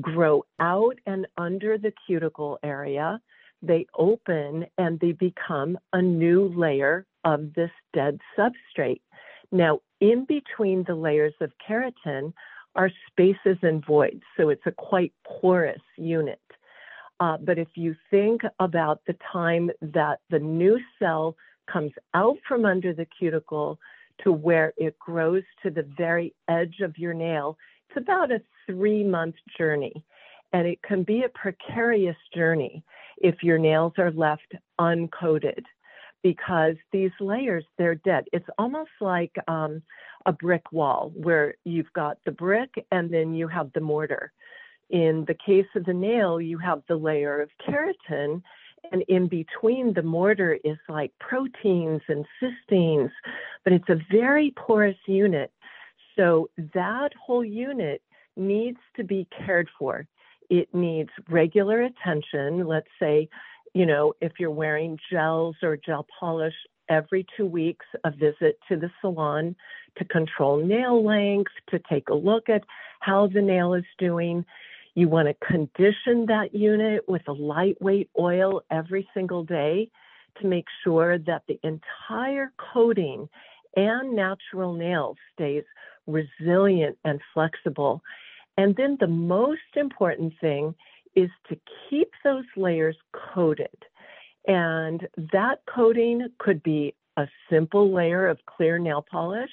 grow 0.00 0.44
out 0.60 0.96
and 1.06 1.26
under 1.36 1.78
the 1.78 1.92
cuticle 2.06 2.58
area. 2.62 3.20
They 3.62 3.86
open 3.96 4.66
and 4.78 5.00
they 5.00 5.12
become 5.12 5.78
a 5.92 6.02
new 6.02 6.52
layer 6.54 7.06
of 7.24 7.54
this 7.54 7.70
dead 7.92 8.18
substrate. 8.38 9.00
Now, 9.52 9.80
in 10.00 10.24
between 10.26 10.84
the 10.86 10.94
layers 10.94 11.34
of 11.40 11.52
keratin 11.66 12.32
are 12.76 12.90
spaces 13.08 13.56
and 13.62 13.84
voids, 13.86 14.22
so 14.36 14.48
it's 14.48 14.66
a 14.66 14.72
quite 14.72 15.12
porous 15.24 15.80
unit. 15.96 16.40
Uh, 17.20 17.36
but 17.38 17.58
if 17.58 17.68
you 17.74 17.94
think 18.10 18.42
about 18.58 19.00
the 19.06 19.16
time 19.32 19.70
that 19.80 20.18
the 20.30 20.38
new 20.38 20.78
cell 20.98 21.36
comes 21.66 21.92
out 22.14 22.36
from 22.46 22.64
under 22.64 22.92
the 22.92 23.06
cuticle 23.18 23.78
to 24.22 24.32
where 24.32 24.72
it 24.76 24.98
grows 24.98 25.42
to 25.62 25.70
the 25.70 25.86
very 25.96 26.34
edge 26.48 26.80
of 26.80 26.96
your 26.98 27.14
nail. 27.14 27.56
It's 27.88 27.98
about 27.98 28.30
a 28.30 28.40
three 28.66 29.04
month 29.04 29.34
journey. 29.56 30.04
And 30.52 30.68
it 30.68 30.80
can 30.82 31.02
be 31.02 31.24
a 31.24 31.28
precarious 31.30 32.16
journey 32.32 32.84
if 33.18 33.42
your 33.42 33.58
nails 33.58 33.94
are 33.98 34.12
left 34.12 34.54
uncoated 34.80 35.64
because 36.22 36.76
these 36.92 37.10
layers, 37.20 37.64
they're 37.76 37.96
dead. 37.96 38.24
It's 38.32 38.48
almost 38.56 38.90
like 39.00 39.34
um, 39.48 39.82
a 40.26 40.32
brick 40.32 40.72
wall 40.72 41.12
where 41.14 41.54
you've 41.64 41.92
got 41.92 42.18
the 42.24 42.32
brick 42.32 42.70
and 42.92 43.12
then 43.12 43.34
you 43.34 43.48
have 43.48 43.70
the 43.74 43.80
mortar. 43.80 44.32
In 44.90 45.24
the 45.26 45.36
case 45.46 45.66
of 45.74 45.84
the 45.84 45.92
nail, 45.92 46.40
you 46.40 46.56
have 46.58 46.82
the 46.88 46.96
layer 46.96 47.40
of 47.40 47.50
keratin 47.66 48.42
and 48.92 49.02
in 49.08 49.28
between 49.28 49.92
the 49.92 50.02
mortar 50.02 50.58
is 50.64 50.78
like 50.88 51.12
proteins 51.20 52.02
and 52.08 52.24
cysteines, 52.40 53.10
but 53.64 53.72
it's 53.72 53.88
a 53.88 54.00
very 54.10 54.52
porous 54.56 54.96
unit. 55.06 55.52
So 56.16 56.48
that 56.74 57.10
whole 57.20 57.44
unit 57.44 58.02
needs 58.36 58.78
to 58.96 59.04
be 59.04 59.26
cared 59.44 59.68
for. 59.78 60.06
It 60.50 60.72
needs 60.74 61.10
regular 61.28 61.82
attention. 61.82 62.66
Let's 62.66 62.88
say, 63.00 63.28
you 63.72 63.86
know, 63.86 64.14
if 64.20 64.32
you're 64.38 64.50
wearing 64.50 64.98
gels 65.10 65.56
or 65.62 65.76
gel 65.76 66.06
polish 66.18 66.54
every 66.88 67.26
two 67.36 67.46
weeks, 67.46 67.86
a 68.04 68.10
visit 68.10 68.58
to 68.68 68.76
the 68.76 68.90
salon 69.00 69.56
to 69.96 70.04
control 70.04 70.64
nail 70.64 71.04
length, 71.04 71.52
to 71.70 71.80
take 71.90 72.08
a 72.08 72.14
look 72.14 72.48
at 72.48 72.62
how 73.00 73.26
the 73.26 73.40
nail 73.40 73.74
is 73.74 73.84
doing. 73.98 74.44
You 74.94 75.08
want 75.08 75.28
to 75.28 75.46
condition 75.46 76.26
that 76.26 76.54
unit 76.54 77.02
with 77.08 77.22
a 77.26 77.32
lightweight 77.32 78.10
oil 78.18 78.62
every 78.70 79.08
single 79.12 79.44
day 79.44 79.90
to 80.40 80.46
make 80.46 80.66
sure 80.84 81.18
that 81.18 81.42
the 81.48 81.58
entire 81.64 82.52
coating 82.72 83.28
and 83.76 84.14
natural 84.14 84.72
nail 84.72 85.16
stays 85.32 85.64
resilient 86.06 86.96
and 87.04 87.20
flexible. 87.32 88.02
And 88.56 88.76
then 88.76 88.96
the 89.00 89.08
most 89.08 89.60
important 89.74 90.34
thing 90.40 90.74
is 91.16 91.30
to 91.48 91.56
keep 91.88 92.10
those 92.22 92.44
layers 92.56 92.96
coated. 93.34 93.76
And 94.46 95.08
that 95.32 95.60
coating 95.72 96.28
could 96.38 96.62
be 96.62 96.94
a 97.16 97.26
simple 97.50 97.92
layer 97.92 98.28
of 98.28 98.38
clear 98.46 98.78
nail 98.78 99.04
polish 99.10 99.50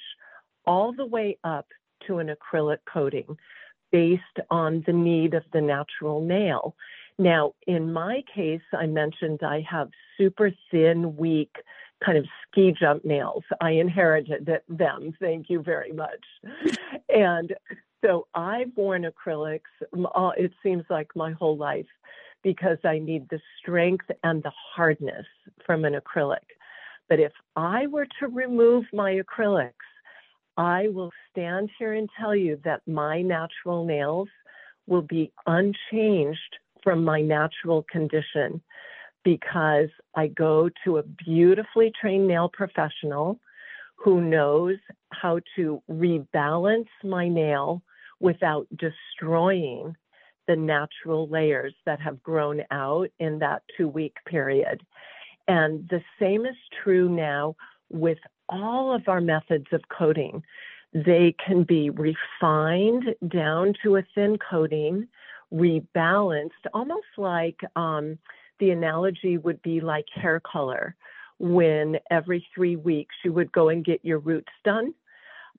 all 0.65 0.93
the 0.93 1.05
way 1.05 1.37
up 1.43 1.67
to 2.05 2.19
an 2.19 2.29
acrylic 2.29 2.79
coating 2.91 3.37
based 3.91 4.39
on 4.49 4.83
the 4.85 4.93
need 4.93 5.33
of 5.33 5.43
the 5.53 5.61
natural 5.61 6.21
nail. 6.21 6.75
Now, 7.19 7.53
in 7.67 7.91
my 7.93 8.23
case, 8.33 8.61
I 8.73 8.85
mentioned 8.85 9.41
I 9.43 9.65
have 9.69 9.89
super 10.17 10.51
thin, 10.71 11.15
weak, 11.17 11.55
kind 12.03 12.17
of 12.17 12.25
ski 12.47 12.73
jump 12.77 13.05
nails. 13.05 13.43
I 13.59 13.71
inherited 13.71 14.49
them. 14.69 15.13
Thank 15.19 15.49
you 15.49 15.61
very 15.61 15.91
much. 15.91 16.25
And 17.09 17.53
so 18.03 18.27
I've 18.33 18.71
worn 18.75 19.05
acrylics, 19.05 19.59
it 20.37 20.51
seems 20.63 20.83
like 20.89 21.09
my 21.15 21.33
whole 21.33 21.57
life, 21.57 21.85
because 22.41 22.79
I 22.83 22.97
need 22.97 23.29
the 23.29 23.39
strength 23.59 24.09
and 24.23 24.41
the 24.41 24.51
hardness 24.73 25.27
from 25.63 25.85
an 25.85 25.93
acrylic. 25.93 26.37
But 27.07 27.19
if 27.19 27.33
I 27.55 27.85
were 27.85 28.07
to 28.19 28.27
remove 28.27 28.85
my 28.93 29.21
acrylics, 29.21 29.73
I 30.57 30.87
will 30.89 31.11
stand 31.31 31.69
here 31.79 31.93
and 31.93 32.09
tell 32.19 32.35
you 32.35 32.59
that 32.63 32.81
my 32.87 33.21
natural 33.21 33.85
nails 33.85 34.29
will 34.87 35.01
be 35.01 35.31
unchanged 35.45 36.57
from 36.83 37.03
my 37.03 37.21
natural 37.21 37.85
condition 37.91 38.61
because 39.23 39.89
I 40.15 40.27
go 40.27 40.69
to 40.83 40.97
a 40.97 41.03
beautifully 41.03 41.91
trained 41.99 42.27
nail 42.27 42.49
professional 42.51 43.39
who 43.95 44.21
knows 44.21 44.77
how 45.11 45.39
to 45.55 45.81
rebalance 45.89 46.87
my 47.03 47.27
nail 47.27 47.83
without 48.19 48.67
destroying 48.77 49.95
the 50.47 50.55
natural 50.55 51.27
layers 51.29 51.73
that 51.85 51.99
have 52.01 52.21
grown 52.23 52.61
out 52.71 53.09
in 53.19 53.39
that 53.39 53.61
two 53.77 53.87
week 53.87 54.15
period. 54.25 54.81
And 55.47 55.87
the 55.89 56.01
same 56.19 56.45
is 56.45 56.55
true 56.83 57.07
now 57.09 57.55
with 57.89 58.17
all 58.51 58.93
of 58.93 59.07
our 59.07 59.21
methods 59.21 59.67
of 59.71 59.81
coating. 59.89 60.43
They 60.93 61.35
can 61.43 61.63
be 61.63 61.89
refined 61.89 63.15
down 63.27 63.73
to 63.81 63.95
a 63.95 64.03
thin 64.13 64.37
coating, 64.37 65.07
rebalanced, 65.53 66.49
almost 66.73 67.07
like 67.17 67.59
um, 67.75 68.19
the 68.59 68.71
analogy 68.71 69.37
would 69.37 69.61
be 69.61 69.79
like 69.79 70.05
hair 70.13 70.41
color. 70.41 70.95
When 71.39 71.97
every 72.11 72.45
three 72.53 72.75
weeks 72.75 73.15
you 73.23 73.33
would 73.33 73.51
go 73.51 73.69
and 73.69 73.83
get 73.83 74.05
your 74.05 74.19
roots 74.19 74.51
done. 74.63 74.93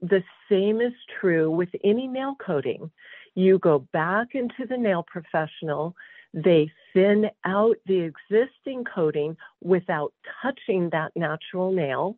The 0.01 0.23
same 0.49 0.81
is 0.81 0.93
true 1.21 1.51
with 1.51 1.71
any 1.83 2.07
nail 2.07 2.37
coating. 2.45 2.91
You 3.35 3.59
go 3.59 3.81
back 3.93 4.35
into 4.35 4.67
the 4.69 4.77
nail 4.77 5.05
professional, 5.07 5.97
they 6.35 6.71
thin 6.93 7.31
out 7.45 7.77
the 7.87 8.01
existing 8.01 8.85
coating 8.85 9.37
without 9.63 10.13
touching 10.43 10.91
that 10.91 11.13
natural 11.15 11.73
nail. 11.73 12.17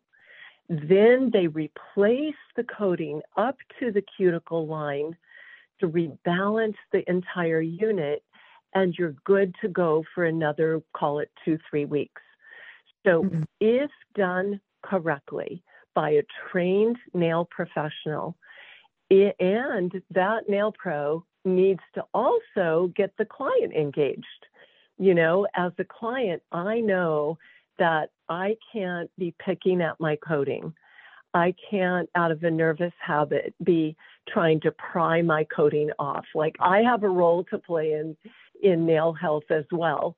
Then 0.69 1.29
they 1.31 1.47
replace 1.47 2.35
the 2.55 2.63
coating 2.63 3.21
up 3.37 3.57
to 3.79 3.91
the 3.91 4.03
cuticle 4.17 4.65
line 4.67 5.15
to 5.79 5.87
rebalance 5.87 6.75
the 6.91 7.07
entire 7.09 7.61
unit, 7.61 8.23
and 8.73 8.95
you're 8.97 9.15
good 9.25 9.53
to 9.61 9.67
go 9.67 10.03
for 10.13 10.25
another, 10.25 10.81
call 10.93 11.19
it 11.19 11.31
two, 11.43 11.57
three 11.69 11.85
weeks. 11.85 12.21
So, 13.05 13.23
mm-hmm. 13.23 13.43
if 13.59 13.91
done 14.15 14.59
correctly 14.83 15.63
by 15.93 16.11
a 16.11 16.23
trained 16.49 16.97
nail 17.13 17.47
professional, 17.49 18.35
it, 19.09 19.35
and 19.39 19.91
that 20.11 20.49
nail 20.49 20.73
pro 20.77 21.23
needs 21.43 21.81
to 21.93 22.03
also 22.13 22.91
get 22.95 23.13
the 23.17 23.25
client 23.25 23.73
engaged. 23.73 24.25
You 24.97 25.13
know, 25.13 25.45
as 25.55 25.73
a 25.77 25.83
client, 25.83 26.41
I 26.51 26.79
know 26.79 27.37
that 27.79 28.09
I 28.29 28.57
can't 28.71 29.09
be 29.17 29.33
picking 29.43 29.81
at 29.81 29.99
my 29.99 30.15
coating. 30.17 30.73
I 31.33 31.53
can't, 31.69 32.09
out 32.15 32.31
of 32.31 32.43
a 32.43 32.51
nervous 32.51 32.93
habit, 33.05 33.53
be 33.63 33.95
trying 34.29 34.61
to 34.61 34.71
pry 34.71 35.21
my 35.21 35.45
coating 35.55 35.91
off. 35.99 36.25
Like 36.33 36.55
I 36.59 36.79
have 36.79 37.03
a 37.03 37.09
role 37.09 37.43
to 37.45 37.57
play 37.57 37.93
in 37.93 38.15
in 38.63 38.85
nail 38.85 39.13
health 39.13 39.43
as 39.49 39.65
well. 39.71 40.15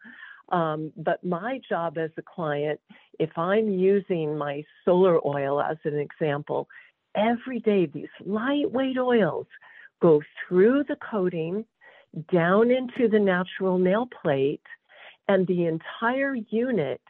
Um, 0.50 0.94
but 0.96 1.24
my 1.24 1.60
job 1.68 1.98
as 1.98 2.12
a 2.18 2.22
client, 2.22 2.80
if 3.20 3.36
I'm 3.36 3.68
using 3.68 4.38
my 4.38 4.64
SolarOil 4.88 5.70
as 5.70 5.78
an 5.84 6.00
example, 6.00 6.70
every 7.16 7.60
day 7.60 7.88
these 7.88 8.08
lightweight 8.26 8.98
oils 8.98 9.48
go 10.02 10.22
through 10.48 10.84
the 10.88 10.98
coating 11.12 11.66
down 12.32 12.72
into 12.72 13.10
the 13.10 13.20
natural 13.20 13.78
nail 13.78 14.08
plate, 14.22 14.62
and 15.28 15.46
the 15.48 15.66
entire 15.66 16.36
unit 16.36 17.02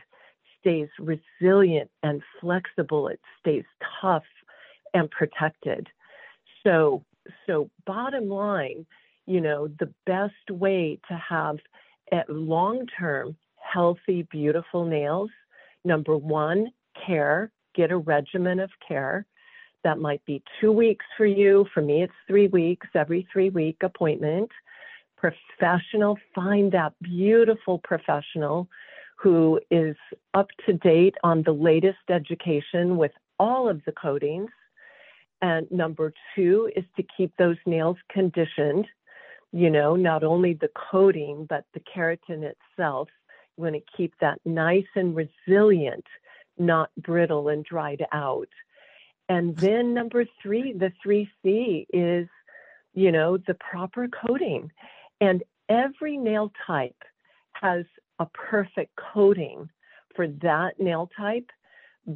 stays 0.59 0.89
resilient 0.99 1.89
and 2.03 2.21
flexible. 2.41 3.07
It 3.07 3.19
stays 3.39 3.63
tough 4.01 4.23
and 4.93 5.09
protected. 5.11 5.87
So, 6.65 7.03
so 7.45 7.69
bottom 7.85 8.29
line, 8.29 8.85
you 9.25 9.41
know, 9.41 9.67
the 9.79 9.93
best 10.05 10.33
way 10.49 10.99
to 11.09 11.21
have 11.29 11.57
long 12.29 12.85
term 12.97 13.35
healthy, 13.73 14.27
beautiful 14.31 14.85
nails, 14.85 15.29
number 15.83 16.15
one, 16.17 16.71
care, 17.05 17.51
get 17.75 17.91
a 17.91 17.97
regimen 17.97 18.59
of 18.59 18.71
care. 18.85 19.25
That 19.83 19.99
might 19.99 20.23
be 20.25 20.43
two 20.59 20.71
weeks 20.71 21.05
for 21.15 21.25
you. 21.25 21.65
For 21.73 21.81
me, 21.81 22.03
it's 22.03 22.13
three 22.27 22.47
weeks, 22.47 22.87
every 22.95 23.27
three 23.31 23.49
week 23.49 23.77
appointment. 23.81 24.49
Professional, 25.17 26.17
find 26.35 26.71
that 26.71 26.93
beautiful 27.01 27.79
professional 27.79 28.67
who 29.17 29.59
is 29.71 29.95
up 30.33 30.47
to 30.65 30.73
date 30.73 31.15
on 31.23 31.43
the 31.43 31.51
latest 31.51 31.97
education 32.09 32.97
with 32.97 33.11
all 33.39 33.67
of 33.67 33.83
the 33.85 33.91
coatings. 33.91 34.51
And 35.41 35.69
number 35.71 36.13
two 36.35 36.69
is 36.75 36.85
to 36.95 37.03
keep 37.15 37.35
those 37.37 37.57
nails 37.65 37.97
conditioned. 38.11 38.87
You 39.51 39.69
know, 39.69 39.95
not 39.95 40.23
only 40.23 40.53
the 40.53 40.69
coating, 40.91 41.45
but 41.49 41.65
the 41.73 41.79
keratin 41.79 42.43
itself. 42.43 43.09
You 43.57 43.63
want 43.63 43.75
to 43.75 43.81
keep 43.95 44.13
that 44.21 44.39
nice 44.45 44.85
and 44.95 45.15
resilient, 45.15 46.05
not 46.57 46.91
brittle 46.97 47.49
and 47.49 47.65
dried 47.65 48.05
out. 48.11 48.49
And 49.29 49.55
then 49.57 49.93
number 49.93 50.25
three, 50.41 50.73
the 50.73 50.91
3C 51.05 51.87
is, 51.91 52.27
you 52.93 53.11
know, 53.11 53.37
the 53.37 53.55
proper 53.55 54.07
coating. 54.07 54.71
And 55.19 55.43
every 55.69 56.17
nail 56.17 56.51
type 56.65 56.95
has 57.53 57.85
a 58.19 58.25
perfect 58.27 58.95
coating 58.95 59.69
for 60.15 60.27
that 60.27 60.79
nail 60.79 61.09
type 61.17 61.49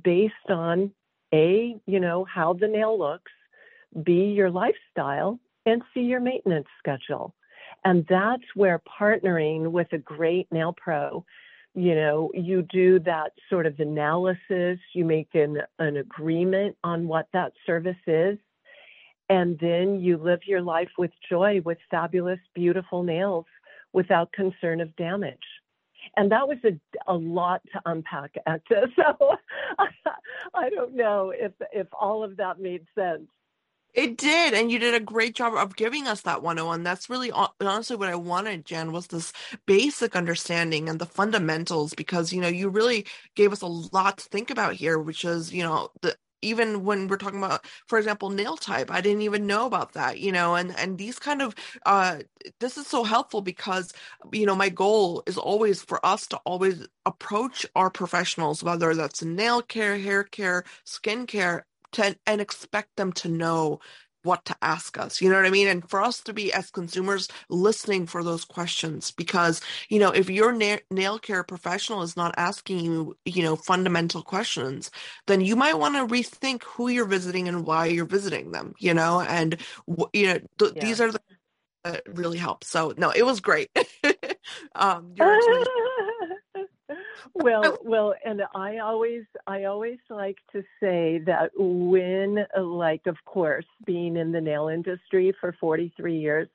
based 0.04 0.34
on 0.50 0.92
A, 1.34 1.76
you 1.86 2.00
know, 2.00 2.26
how 2.26 2.54
the 2.54 2.68
nail 2.68 2.98
looks, 2.98 3.32
B, 4.04 4.26
your 4.36 4.50
lifestyle, 4.50 5.40
and 5.66 5.82
C, 5.94 6.02
your 6.02 6.20
maintenance 6.20 6.68
schedule. 6.80 7.36
And 7.84 8.06
that's 8.10 8.44
where 8.56 8.82
partnering 9.00 9.72
with 9.72 9.88
a 9.94 9.98
great 9.98 10.52
nail 10.52 10.74
pro 10.76 11.26
you 11.74 11.96
know, 11.96 12.30
you 12.34 12.64
do 12.64 13.00
that 13.00 13.32
sort 13.50 13.66
of 13.66 13.80
analysis, 13.80 14.78
you 14.94 15.06
make 15.06 15.30
an, 15.34 15.58
an 15.80 15.98
agreement 15.98 16.76
on 16.84 17.08
what 17.08 17.28
that 17.34 17.54
service 17.66 17.96
is, 18.08 18.38
and 19.30 19.58
then 19.60 20.02
you 20.02 20.18
live 20.18 20.42
your 20.46 20.62
life 20.62 20.90
with 20.98 21.12
joy 21.30 21.62
with 21.64 21.78
fabulous, 21.90 22.40
beautiful 22.54 23.04
nails 23.04 23.46
without 23.94 24.34
concern 24.34 24.82
of 24.82 24.94
damage. 24.98 25.38
And 26.17 26.32
that 26.32 26.47
was 26.47 26.58
a, 26.65 26.80
a 27.08 27.15
lot 27.15 27.62
to 27.74 27.82
unpack, 27.86 28.36
Ekta. 28.47 28.88
So 28.95 29.36
I 30.54 30.69
don't 30.69 30.95
know 30.95 31.32
if, 31.36 31.54
if 31.71 31.88
all 31.93 32.24
of 32.24 32.38
that 32.38 32.60
made 32.60 32.86
sense. 32.95 33.28
It 33.93 34.17
did, 34.17 34.54
and 34.54 34.71
you 34.71 34.80
did 34.80 34.93
a 34.93 35.02
great 35.02 35.36
job 35.36 35.54
of 35.54 35.76
giving 35.76 36.08
us 36.08 36.21
that 36.21 36.41
101. 36.41 36.84
That's 36.84 37.10
really 37.10 37.30
honestly 37.32 37.97
what 37.97 38.08
I 38.08 38.15
wanted, 38.15 38.65
Jen, 38.65 38.93
was 38.93 39.08
this 39.08 39.34
basic 39.65 40.15
understanding 40.15 40.88
and 40.88 40.97
the 40.97 41.06
fundamentals 41.06 41.93
because 41.93 42.32
you 42.32 42.39
know 42.39 42.47
you 42.47 42.69
really 42.69 43.06
gave 43.36 43.52
us 43.52 43.62
a 43.62 43.67
lot 43.67 44.19
to 44.19 44.30
think 44.30 44.50
about 44.50 44.76
here, 44.76 44.97
which 44.97 45.26
is 45.26 45.54
you 45.54 45.63
know 45.63 45.91
the 46.02 46.15
even 46.41 46.84
when 46.84 47.08
we're 47.08 47.17
talking 47.17 47.39
about 47.39 47.65
for 47.88 47.97
example 47.97 48.30
nail 48.30 48.58
type 48.58 48.91
i 48.91 49.01
didn't 49.01 49.21
even 49.21 49.47
know 49.47 49.65
about 49.65 49.93
that 49.93 50.19
you 50.19 50.32
know 50.32 50.56
and 50.56 50.77
and 50.77 50.97
these 50.97 51.19
kind 51.19 51.41
of 51.41 51.56
uh 51.86 52.17
this 52.60 52.77
is 52.77 52.88
so 52.88 53.04
helpful 53.04 53.41
because 53.41 53.93
you 54.32 54.45
know 54.45 54.56
my 54.56 54.69
goal 54.69 55.23
is 55.27 55.38
always 55.38 55.82
for 55.82 56.04
us 56.06 56.27
to 56.27 56.38
always 56.45 56.88
approach 57.06 57.65
our 57.75 57.89
professionals 57.89 58.63
whether 58.63 58.93
that's 58.95 59.23
nail 59.23 59.62
care 59.62 59.97
hair 59.97 60.23
care 60.23 60.63
skin 60.84 61.25
care 61.27 61.65
to 61.91 62.15
and 62.25 62.41
expect 62.41 62.95
them 62.95 63.12
to 63.12 63.30
know 63.30 63.80
what 64.23 64.45
to 64.45 64.55
ask 64.62 64.97
us. 64.97 65.21
You 65.21 65.29
know 65.29 65.36
what 65.36 65.45
I 65.45 65.49
mean? 65.49 65.67
And 65.67 65.88
for 65.89 66.01
us 66.01 66.21
to 66.21 66.34
be 66.34 66.53
as 66.53 66.71
consumers 66.71 67.27
listening 67.49 68.07
for 68.07 68.23
those 68.23 68.45
questions, 68.45 69.12
because, 69.12 69.62
you 69.89 69.99
know, 69.99 70.12
if 70.12 70.29
your 70.29 70.51
na- 70.51 70.77
nail 70.89 71.19
care 71.19 71.43
professional 71.43 72.01
is 72.01 72.17
not 72.17 72.34
asking 72.38 72.79
you, 72.79 73.17
you 73.25 73.43
know, 73.43 73.55
fundamental 73.55 74.21
questions, 74.21 74.91
then 75.27 75.41
you 75.41 75.55
might 75.55 75.77
want 75.79 75.95
to 75.95 76.13
rethink 76.13 76.63
who 76.63 76.88
you're 76.88 77.05
visiting 77.05 77.47
and 77.47 77.65
why 77.65 77.86
you're 77.86 78.05
visiting 78.05 78.51
them, 78.51 78.73
you 78.79 78.93
know, 78.93 79.21
and, 79.21 79.57
you 80.13 80.27
know, 80.27 80.39
th- 80.60 80.73
yeah. 80.75 80.86
these 80.86 81.01
are 81.01 81.12
the 81.12 81.19
that 81.84 82.03
really 82.13 82.38
help. 82.38 82.63
So 82.63 82.93
no, 82.97 83.10
it 83.12 83.23
was 83.23 83.39
great. 83.39 83.69
um, 84.75 85.13
well, 87.34 87.78
well, 87.84 88.15
and 88.26 88.41
I 88.56 88.78
always, 88.78 89.24
I 89.47 89.65
always 89.65 90.00
like 90.10 90.38
to 90.54 90.63
say 90.80 91.21
that 91.26 91.52
when, 91.56 92.45
uh, 92.58 92.63
like, 92.63 93.08
of 93.08 93.17
course, 93.26 93.65
being 93.86 94.17
in 94.17 94.32
the 94.32 94.41
nail 94.41 94.67
industry 94.67 95.34
for 95.39 95.56
43 95.60 96.17
years, 96.17 96.50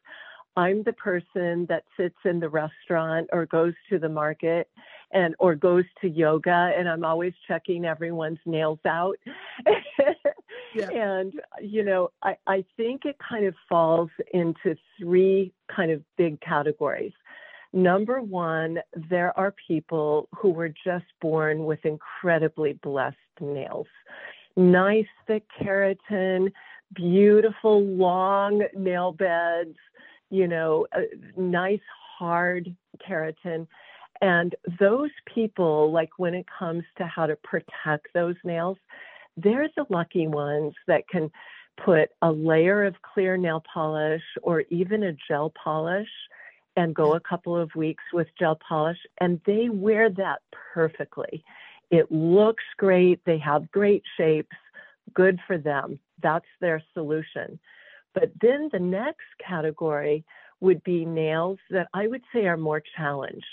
I'm 0.57 0.83
the 0.83 0.95
person 0.95 1.67
that 1.69 1.85
sits 1.97 2.17
in 2.25 2.41
the 2.41 2.49
restaurant 2.49 3.29
or 3.33 3.45
goes 3.47 3.75
to 3.91 3.99
the 3.99 4.09
market 4.09 4.69
and 5.13 5.35
or 5.39 5.55
goes 5.55 5.85
to 6.01 6.09
yoga 6.09 6.73
and 6.77 6.89
I'm 6.89 7.05
always 7.05 7.35
checking 7.47 7.85
everyone's 7.85 8.39
nails 8.47 8.81
out. 8.87 9.19
yeah. 9.67 10.13
And 10.93 11.33
you 11.63 11.85
know, 11.85 12.11
I, 12.23 12.37
I 12.47 12.65
think 12.77 13.07
it 13.07 13.17
kind 13.19 13.47
of 13.47 13.55
falls 13.67 14.11
into 14.35 14.77
three 14.99 15.53
kind 15.75 15.91
of 15.91 16.03
big 16.19 16.41
categories. 16.41 17.13
Number 17.77 18.23
one, 18.23 18.79
there 19.11 19.39
are 19.39 19.55
people 19.69 20.31
who 20.35 20.49
were 20.49 20.71
just 20.71 21.05
born 21.21 21.67
with 21.67 21.85
incredibly 21.85 22.73
blessed 22.73 23.19
nails. 23.39 23.87
Nice, 24.57 25.05
thick 25.27 25.45
keratin, 25.61 26.51
beautiful, 26.95 27.85
long 27.85 28.63
nail 28.75 29.13
beds, 29.13 29.77
you 30.31 30.49
know, 30.49 30.87
uh, 30.97 31.01
nice, 31.37 31.83
hard 32.19 32.75
keratin. 33.07 33.67
And 34.23 34.55
those 34.81 35.11
people, 35.35 35.93
like 35.93 36.13
when 36.17 36.33
it 36.33 36.47
comes 36.59 36.85
to 36.97 37.05
how 37.05 37.27
to 37.27 37.37
protect 37.37 38.07
those 38.15 38.37
nails, 38.43 38.79
they're 39.37 39.69
the 39.77 39.85
lucky 39.91 40.29
ones 40.29 40.73
that 40.87 41.07
can 41.09 41.31
put 41.85 42.09
a 42.23 42.33
layer 42.33 42.85
of 42.85 42.95
clear 43.03 43.37
nail 43.37 43.63
polish 43.71 44.23
or 44.43 44.63
even 44.71 45.03
a 45.03 45.17
gel 45.29 45.53
polish 45.63 46.09
and 46.77 46.95
go 46.95 47.15
a 47.15 47.21
couple 47.21 47.57
of 47.57 47.75
weeks 47.75 48.05
with 48.13 48.29
gel 48.39 48.59
polish, 48.69 48.99
and 49.21 49.41
they 49.47 49.69
wear 49.69 50.11
that 50.11 50.43
perfectly. 50.75 51.43
It 51.91 52.11
looks 52.11 52.65
great, 52.77 53.21
they 53.25 53.39
have 53.39 53.71
great 53.71 54.03
shapes, 54.17 54.57
good 55.15 55.39
for 55.47 55.59
them. 55.59 55.99
That's 56.23 56.47
their 56.61 56.83
solution. 56.95 57.59
But 58.15 58.33
then 58.41 58.69
the 58.73 58.79
next 58.79 59.27
category 59.47 60.25
would 60.61 60.83
be 60.85 61.05
nails 61.05 61.59
that 61.71 61.89
I 61.95 62.07
would 62.07 62.23
say 62.33 62.47
are 62.47 62.57
more 62.57 62.83
challenged. 62.97 63.45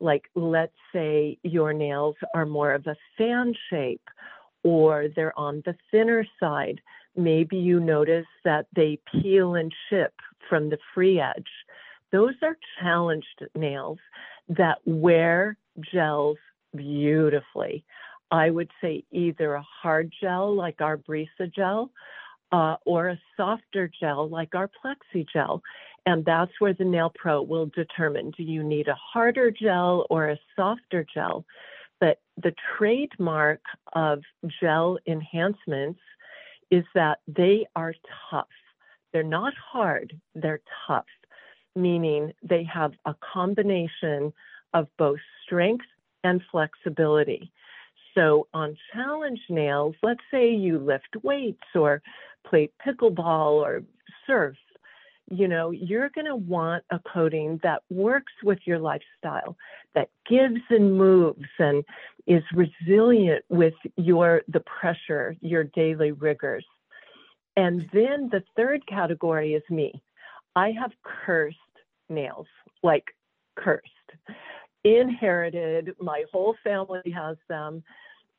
Like, 0.00 0.28
let's 0.34 0.76
say 0.92 1.38
your 1.44 1.72
nails 1.72 2.16
are 2.34 2.46
more 2.46 2.72
of 2.72 2.86
a 2.86 2.96
fan 3.16 3.54
shape 3.70 4.02
or 4.64 5.06
they're 5.14 5.38
on 5.38 5.62
the 5.64 5.76
thinner 5.90 6.26
side. 6.40 6.80
Maybe 7.16 7.56
you 7.56 7.78
notice 7.78 8.26
that 8.44 8.66
they 8.74 8.98
peel 9.12 9.54
and 9.54 9.72
chip 9.88 10.14
from 10.48 10.70
the 10.70 10.78
free 10.94 11.20
edge. 11.20 11.48
Those 12.12 12.34
are 12.42 12.56
challenged 12.80 13.46
nails 13.56 13.98
that 14.50 14.78
wear 14.84 15.56
gels 15.92 16.36
beautifully. 16.76 17.84
I 18.30 18.50
would 18.50 18.70
say 18.80 19.04
either 19.10 19.54
a 19.54 19.64
hard 19.82 20.12
gel 20.20 20.54
like 20.54 20.80
our 20.80 20.98
Brisa 20.98 21.52
gel 21.54 21.90
uh, 22.50 22.76
or 22.84 23.08
a 23.08 23.20
softer 23.36 23.90
gel 24.00 24.28
like 24.28 24.54
our 24.54 24.68
Plexi 24.68 25.26
gel. 25.32 25.62
And 26.04 26.24
that's 26.24 26.52
where 26.58 26.74
the 26.74 26.84
Nail 26.84 27.12
Pro 27.14 27.42
will 27.42 27.66
determine 27.74 28.32
do 28.36 28.42
you 28.42 28.62
need 28.62 28.88
a 28.88 28.94
harder 28.94 29.50
gel 29.50 30.06
or 30.10 30.28
a 30.28 30.38
softer 30.56 31.06
gel? 31.14 31.44
But 32.00 32.20
the 32.36 32.54
trademark 32.76 33.60
of 33.94 34.22
gel 34.60 34.98
enhancements 35.06 36.00
is 36.70 36.84
that 36.94 37.20
they 37.28 37.66
are 37.76 37.94
tough. 38.30 38.48
They're 39.12 39.22
not 39.22 39.52
hard, 39.54 40.18
they're 40.34 40.62
tough 40.86 41.06
meaning 41.74 42.32
they 42.42 42.64
have 42.64 42.92
a 43.06 43.14
combination 43.32 44.32
of 44.74 44.88
both 44.98 45.20
strength 45.44 45.86
and 46.24 46.40
flexibility. 46.50 47.52
So 48.14 48.46
on 48.52 48.76
challenge 48.92 49.40
nails, 49.48 49.94
let's 50.02 50.20
say 50.30 50.50
you 50.50 50.78
lift 50.78 51.16
weights 51.22 51.64
or 51.74 52.02
play 52.46 52.70
pickleball 52.86 53.54
or 53.54 53.82
surf, 54.26 54.56
you 55.30 55.48
know, 55.48 55.70
you're 55.70 56.10
going 56.10 56.26
to 56.26 56.36
want 56.36 56.84
a 56.90 56.98
coating 56.98 57.58
that 57.62 57.82
works 57.90 58.32
with 58.42 58.58
your 58.66 58.78
lifestyle, 58.78 59.56
that 59.94 60.10
gives 60.28 60.60
and 60.68 60.98
moves 60.98 61.48
and 61.58 61.84
is 62.26 62.42
resilient 62.52 63.44
with 63.48 63.74
your 63.96 64.42
the 64.48 64.60
pressure, 64.60 65.34
your 65.40 65.64
daily 65.64 66.12
rigors. 66.12 66.66
And 67.56 67.88
then 67.92 68.28
the 68.30 68.42
third 68.56 68.86
category 68.86 69.54
is 69.54 69.62
me. 69.70 70.02
I 70.54 70.72
have 70.72 70.92
cursed 71.02 71.56
nails, 72.08 72.46
like 72.82 73.06
cursed, 73.56 73.86
inherited. 74.84 75.94
My 76.00 76.24
whole 76.32 76.56
family 76.62 77.10
has 77.14 77.36
them, 77.48 77.82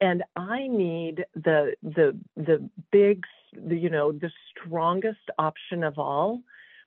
and 0.01 0.23
I 0.35 0.67
need 0.67 1.25
the 1.35 1.75
the 1.81 2.17
the 2.35 2.69
big, 2.91 3.23
the, 3.55 3.75
you 3.75 3.89
know, 3.89 4.11
the 4.11 4.31
strongest 4.51 5.29
option 5.39 5.83
of 5.83 5.97
all, 5.97 6.41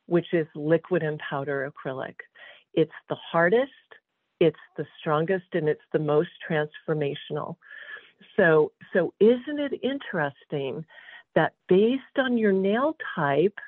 which 0.07 0.33
is 0.33 0.47
liquid 0.55 1.03
and 1.03 1.19
powder 1.19 1.71
acrylic. 1.71 2.17
It's 2.75 2.93
the 3.09 3.17
hardest, 3.17 3.71
it's 4.41 4.57
the 4.77 4.87
strongest, 5.01 5.47
and 5.55 5.69
it's 5.69 5.81
the 5.93 5.99
most 5.99 6.31
transformational. 6.49 7.57
So, 8.37 8.73
so 8.93 9.13
isn't 9.21 9.59
it 9.59 9.81
interesting 9.83 10.85
that 11.35 11.55
based 11.69 12.19
on 12.19 12.39
your 12.39 12.53
nail 12.53 12.97
type, 13.15 13.59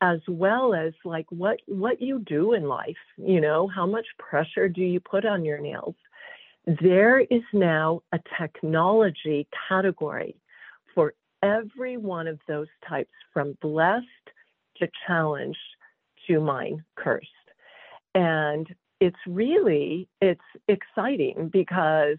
as 0.00 0.20
well 0.28 0.74
as 0.74 0.92
like 1.04 1.26
what 1.30 1.58
what 1.66 2.00
you 2.00 2.20
do 2.20 2.52
in 2.52 2.64
life 2.64 2.96
you 3.16 3.40
know 3.40 3.66
how 3.66 3.86
much 3.86 4.06
pressure 4.18 4.68
do 4.68 4.82
you 4.82 5.00
put 5.00 5.24
on 5.24 5.44
your 5.44 5.58
nails? 5.58 5.94
There 6.82 7.20
is 7.20 7.42
now 7.52 8.02
a 8.12 8.20
technology 8.38 9.48
category 9.68 10.36
for 10.94 11.14
every 11.42 11.96
one 11.96 12.26
of 12.26 12.38
those 12.46 12.68
types 12.86 13.12
from 13.32 13.56
blessed 13.60 14.06
to 14.76 14.88
challenged 15.06 15.58
to 16.26 16.40
mine 16.40 16.84
cursed. 16.96 17.26
And 18.14 18.66
it's 19.00 19.16
really 19.26 20.08
it's 20.20 20.40
exciting 20.68 21.48
because 21.52 22.18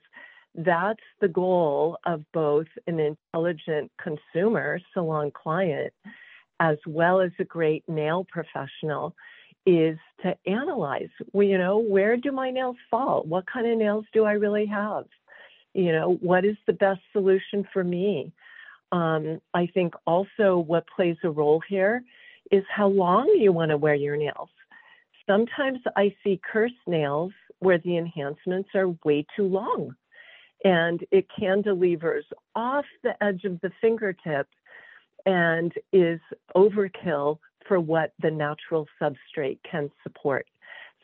that's 0.55 1.03
the 1.21 1.27
goal 1.27 1.97
of 2.05 2.23
both 2.33 2.67
an 2.87 2.99
intelligent 2.99 3.91
consumer 4.01 4.79
salon 4.93 5.31
client 5.31 5.93
as 6.59 6.77
well 6.85 7.21
as 7.21 7.31
a 7.39 7.43
great 7.43 7.83
nail 7.87 8.25
professional 8.29 9.15
is 9.65 9.97
to 10.23 10.35
analyze 10.47 11.09
you 11.33 11.57
know 11.57 11.77
where 11.77 12.17
do 12.17 12.31
my 12.31 12.49
nails 12.49 12.77
fall? 12.89 13.23
What 13.23 13.45
kind 13.45 13.67
of 13.67 13.77
nails 13.77 14.05
do 14.13 14.25
i 14.25 14.33
really 14.33 14.65
have? 14.65 15.05
You 15.73 15.91
know 15.91 16.17
what 16.21 16.45
is 16.45 16.57
the 16.65 16.73
best 16.73 17.01
solution 17.13 17.67
for 17.73 17.83
me? 17.83 18.33
Um, 18.91 19.39
i 19.53 19.67
think 19.67 19.93
also 20.07 20.57
what 20.57 20.85
plays 20.95 21.17
a 21.23 21.29
role 21.29 21.61
here 21.67 22.03
is 22.51 22.63
how 22.73 22.87
long 22.87 23.27
you 23.37 23.51
want 23.51 23.69
to 23.69 23.77
wear 23.77 23.95
your 23.95 24.17
nails. 24.17 24.49
Sometimes 25.27 25.79
i 25.95 26.13
see 26.23 26.41
cursed 26.51 26.85
nails 26.87 27.33
where 27.59 27.77
the 27.79 27.97
enhancements 27.97 28.69
are 28.73 28.95
way 29.03 29.25
too 29.35 29.45
long 29.45 29.95
and 30.63 31.05
it 31.11 31.25
cantilevers 31.39 32.23
off 32.55 32.85
the 33.03 33.21
edge 33.23 33.45
of 33.45 33.59
the 33.61 33.71
fingertip 33.81 34.47
and 35.25 35.73
is 35.91 36.19
overkill 36.55 37.39
for 37.67 37.79
what 37.79 38.13
the 38.21 38.31
natural 38.31 38.87
substrate 39.01 39.59
can 39.69 39.89
support. 40.03 40.47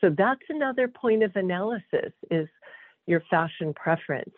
So 0.00 0.10
that's 0.10 0.42
another 0.48 0.88
point 0.88 1.22
of 1.22 1.34
analysis 1.36 2.12
is 2.30 2.48
your 3.06 3.22
fashion 3.30 3.72
preference. 3.72 4.34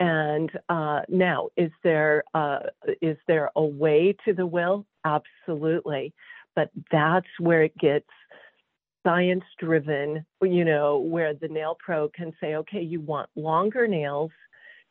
And 0.00 0.50
uh, 0.68 1.02
now, 1.08 1.48
is 1.56 1.70
there 1.82 2.24
uh, 2.34 2.60
is 3.00 3.16
there 3.26 3.50
a 3.56 3.64
way 3.64 4.16
to 4.24 4.32
the 4.32 4.46
will? 4.46 4.86
Absolutely, 5.04 6.12
but 6.56 6.70
that's 6.90 7.28
where 7.38 7.62
it 7.62 7.76
gets 7.78 8.08
science 9.06 9.44
driven. 9.58 10.26
You 10.42 10.64
know, 10.64 10.98
where 10.98 11.34
the 11.34 11.48
nail 11.48 11.76
pro 11.78 12.08
can 12.08 12.32
say, 12.40 12.56
okay, 12.56 12.82
you 12.82 13.00
want 13.00 13.30
longer 13.36 13.86
nails, 13.86 14.32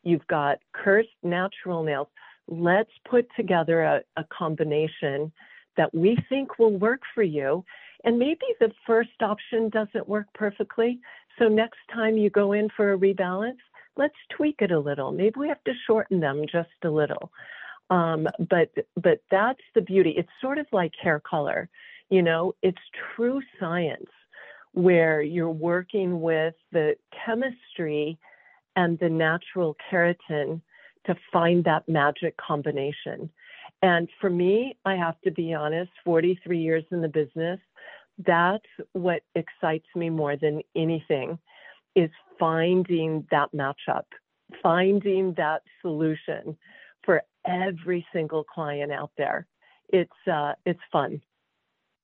you've 0.03 0.25
got 0.27 0.59
cursed 0.73 1.09
natural 1.21 1.83
nails 1.83 2.07
let's 2.47 2.91
put 3.09 3.27
together 3.35 3.81
a, 3.83 4.01
a 4.17 4.25
combination 4.25 5.31
that 5.77 5.93
we 5.93 6.17
think 6.29 6.59
will 6.59 6.77
work 6.77 7.01
for 7.13 7.23
you. 7.23 7.63
And 8.03 8.19
maybe 8.19 8.45
the 8.59 8.71
first 8.85 9.21
option 9.21 9.69
doesn't 9.69 10.07
work 10.09 10.27
perfectly. 10.33 10.99
So 11.39 11.47
next 11.47 11.79
time 11.93 12.17
you 12.17 12.29
go 12.29 12.51
in 12.51 12.69
for 12.75 12.93
a 12.93 12.97
rebalance, 12.97 13.57
let's 13.95 14.15
tweak 14.35 14.57
it 14.59 14.71
a 14.71 14.79
little. 14.79 15.11
Maybe 15.11 15.33
we 15.37 15.47
have 15.47 15.63
to 15.63 15.73
shorten 15.87 16.19
them 16.19 16.45
just 16.51 16.69
a 16.83 16.89
little. 16.89 17.31
Um, 17.89 18.27
but 18.49 18.71
but 18.95 19.21
that's 19.29 19.61
the 19.75 19.81
beauty. 19.81 20.13
It's 20.17 20.29
sort 20.41 20.57
of 20.57 20.65
like 20.71 20.93
hair 21.01 21.19
color, 21.19 21.69
you 22.09 22.21
know. 22.21 22.53
It's 22.61 22.77
true 23.15 23.41
science 23.59 24.09
where 24.73 25.21
you're 25.21 25.51
working 25.51 26.21
with 26.21 26.55
the 26.71 26.95
chemistry 27.25 28.17
and 28.75 28.97
the 28.99 29.09
natural 29.09 29.75
keratin 29.91 30.61
to 31.05 31.15
find 31.31 31.63
that 31.65 31.87
magic 31.87 32.35
combination. 32.37 33.29
And 33.81 34.09
for 34.21 34.29
me, 34.29 34.77
I 34.85 34.95
have 34.95 35.19
to 35.21 35.31
be 35.31 35.53
honest, 35.53 35.91
43 36.05 36.57
years 36.57 36.83
in 36.91 37.01
the 37.01 37.07
business, 37.07 37.59
that's 38.25 38.65
what 38.93 39.23
excites 39.35 39.87
me 39.95 40.09
more 40.09 40.37
than 40.37 40.61
anything 40.75 41.37
is 41.95 42.09
finding 42.39 43.27
that 43.31 43.49
matchup, 43.53 44.05
finding 44.61 45.33
that 45.37 45.63
solution 45.81 46.57
for 47.03 47.21
every 47.45 48.05
single 48.13 48.43
client 48.43 48.91
out 48.91 49.11
there. 49.17 49.47
It's 49.89 50.11
uh, 50.31 50.53
it's 50.65 50.79
fun. 50.91 51.21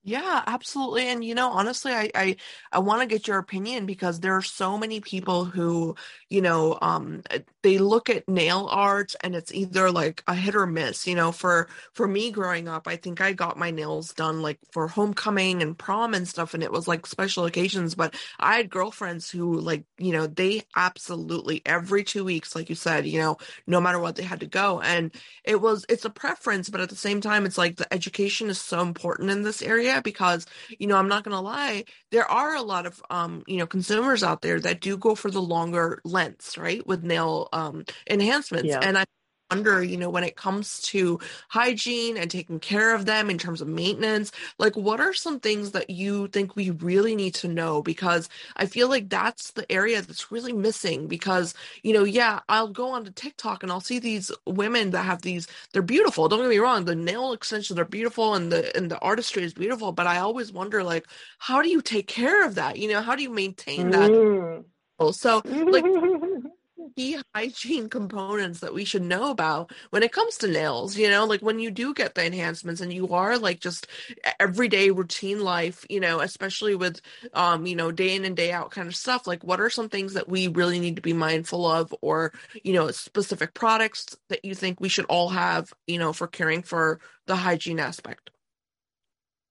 Yeah, 0.02 0.42
absolutely. 0.46 1.08
And 1.08 1.22
you 1.22 1.34
know, 1.34 1.50
honestly, 1.50 1.92
I 1.92 2.10
I, 2.14 2.36
I 2.72 2.78
want 2.78 3.02
to 3.02 3.06
get 3.06 3.28
your 3.28 3.36
opinion 3.36 3.84
because 3.84 4.18
there 4.18 4.34
are 4.34 4.40
so 4.40 4.78
many 4.78 5.00
people 5.00 5.44
who, 5.44 5.94
you 6.30 6.40
know, 6.40 6.78
um 6.80 7.22
uh, 7.30 7.40
they 7.62 7.76
look 7.76 8.08
at 8.08 8.26
nail 8.26 8.66
art 8.70 9.14
and 9.22 9.34
it's 9.34 9.52
either 9.52 9.90
like 9.90 10.22
a 10.26 10.34
hit 10.34 10.54
or 10.54 10.66
miss. 10.66 11.06
You 11.06 11.16
know, 11.16 11.32
for 11.32 11.68
for 11.92 12.08
me 12.08 12.30
growing 12.30 12.66
up, 12.66 12.88
I 12.88 12.96
think 12.96 13.20
I 13.20 13.34
got 13.34 13.58
my 13.58 13.70
nails 13.70 14.14
done 14.14 14.40
like 14.40 14.58
for 14.72 14.88
homecoming 14.88 15.60
and 15.62 15.76
prom 15.76 16.14
and 16.14 16.26
stuff 16.26 16.54
and 16.54 16.62
it 16.62 16.72
was 16.72 16.88
like 16.88 17.06
special 17.06 17.44
occasions, 17.44 17.94
but 17.94 18.14
I 18.38 18.56
had 18.56 18.70
girlfriends 18.70 19.30
who 19.30 19.60
like, 19.60 19.84
you 19.98 20.12
know, 20.12 20.26
they 20.26 20.62
absolutely 20.76 21.60
every 21.66 22.04
2 22.04 22.24
weeks 22.24 22.54
like 22.54 22.70
you 22.70 22.74
said, 22.74 23.06
you 23.06 23.18
know, 23.20 23.36
no 23.66 23.82
matter 23.82 23.98
what 23.98 24.16
they 24.16 24.22
had 24.22 24.40
to 24.40 24.46
go 24.46 24.80
and 24.80 25.14
it 25.44 25.60
was 25.60 25.84
it's 25.90 26.06
a 26.06 26.10
preference, 26.10 26.70
but 26.70 26.80
at 26.80 26.88
the 26.88 26.96
same 26.96 27.20
time 27.20 27.44
it's 27.44 27.58
like 27.58 27.76
the 27.76 27.92
education 27.92 28.48
is 28.48 28.58
so 28.58 28.80
important 28.80 29.28
in 29.30 29.42
this 29.42 29.60
area 29.60 29.89
because 29.98 30.46
you 30.78 30.86
know 30.86 30.96
i'm 30.96 31.08
not 31.08 31.24
going 31.24 31.34
to 31.34 31.40
lie 31.40 31.82
there 32.12 32.30
are 32.30 32.54
a 32.54 32.62
lot 32.62 32.86
of 32.86 33.02
um 33.10 33.42
you 33.48 33.56
know 33.56 33.66
consumers 33.66 34.22
out 34.22 34.42
there 34.42 34.60
that 34.60 34.80
do 34.80 34.96
go 34.96 35.16
for 35.16 35.30
the 35.30 35.42
longer 35.42 36.00
lengths 36.04 36.56
right 36.56 36.86
with 36.86 37.02
nail 37.02 37.48
um 37.52 37.84
enhancements 38.08 38.68
yeah. 38.68 38.78
and 38.80 38.96
i 38.96 39.04
wonder, 39.50 39.82
you 39.82 39.96
know, 39.96 40.10
when 40.10 40.24
it 40.24 40.36
comes 40.36 40.80
to 40.82 41.18
hygiene 41.48 42.16
and 42.16 42.30
taking 42.30 42.60
care 42.60 42.94
of 42.94 43.04
them 43.04 43.28
in 43.28 43.38
terms 43.38 43.60
of 43.60 43.68
maintenance, 43.68 44.30
like 44.58 44.76
what 44.76 45.00
are 45.00 45.12
some 45.12 45.40
things 45.40 45.72
that 45.72 45.90
you 45.90 46.28
think 46.28 46.54
we 46.54 46.70
really 46.70 47.16
need 47.16 47.34
to 47.34 47.48
know? 47.48 47.82
Because 47.82 48.28
I 48.56 48.66
feel 48.66 48.88
like 48.88 49.08
that's 49.08 49.50
the 49.52 49.70
area 49.70 50.02
that's 50.02 50.30
really 50.30 50.52
missing. 50.52 51.08
Because, 51.08 51.54
you 51.82 51.92
know, 51.92 52.04
yeah, 52.04 52.40
I'll 52.48 52.68
go 52.68 52.90
onto 52.90 53.10
TikTok 53.10 53.62
and 53.62 53.72
I'll 53.72 53.80
see 53.80 53.98
these 53.98 54.30
women 54.46 54.90
that 54.90 55.04
have 55.04 55.22
these, 55.22 55.48
they're 55.72 55.82
beautiful. 55.82 56.28
Don't 56.28 56.40
get 56.40 56.48
me 56.48 56.58
wrong, 56.58 56.84
the 56.84 56.94
nail 56.94 57.32
extensions 57.32 57.78
are 57.78 57.84
beautiful 57.84 58.34
and 58.34 58.52
the 58.52 58.76
and 58.76 58.90
the 58.90 58.98
artistry 59.00 59.42
is 59.42 59.54
beautiful, 59.54 59.92
but 59.92 60.06
I 60.06 60.18
always 60.18 60.52
wonder 60.52 60.84
like, 60.84 61.06
how 61.38 61.62
do 61.62 61.68
you 61.68 61.82
take 61.82 62.06
care 62.06 62.44
of 62.46 62.54
that? 62.54 62.78
You 62.78 62.88
know, 62.88 63.00
how 63.00 63.16
do 63.16 63.22
you 63.22 63.30
maintain 63.30 63.90
that? 63.90 64.10
Mm. 64.10 64.64
So 65.12 65.42
like 65.44 65.84
key 66.96 67.18
hygiene 67.34 67.88
components 67.88 68.60
that 68.60 68.74
we 68.74 68.84
should 68.84 69.02
know 69.02 69.30
about 69.30 69.72
when 69.90 70.02
it 70.02 70.12
comes 70.12 70.36
to 70.36 70.48
nails 70.48 70.96
you 70.96 71.08
know 71.08 71.24
like 71.24 71.40
when 71.40 71.58
you 71.58 71.70
do 71.70 71.94
get 71.94 72.14
the 72.14 72.24
enhancements 72.24 72.80
and 72.80 72.92
you 72.92 73.08
are 73.08 73.38
like 73.38 73.60
just 73.60 73.86
everyday 74.38 74.90
routine 74.90 75.40
life 75.40 75.84
you 75.88 76.00
know 76.00 76.20
especially 76.20 76.74
with 76.74 77.00
um 77.34 77.66
you 77.66 77.76
know 77.76 77.90
day 77.90 78.14
in 78.14 78.24
and 78.24 78.36
day 78.36 78.52
out 78.52 78.70
kind 78.70 78.88
of 78.88 78.96
stuff 78.96 79.26
like 79.26 79.42
what 79.44 79.60
are 79.60 79.70
some 79.70 79.88
things 79.88 80.14
that 80.14 80.28
we 80.28 80.48
really 80.48 80.80
need 80.80 80.96
to 80.96 81.02
be 81.02 81.12
mindful 81.12 81.66
of 81.66 81.94
or 82.00 82.32
you 82.62 82.72
know 82.72 82.90
specific 82.90 83.54
products 83.54 84.16
that 84.28 84.44
you 84.44 84.54
think 84.54 84.80
we 84.80 84.88
should 84.88 85.06
all 85.06 85.28
have 85.28 85.72
you 85.86 85.98
know 85.98 86.12
for 86.12 86.26
caring 86.26 86.62
for 86.62 87.00
the 87.26 87.36
hygiene 87.36 87.80
aspect 87.80 88.30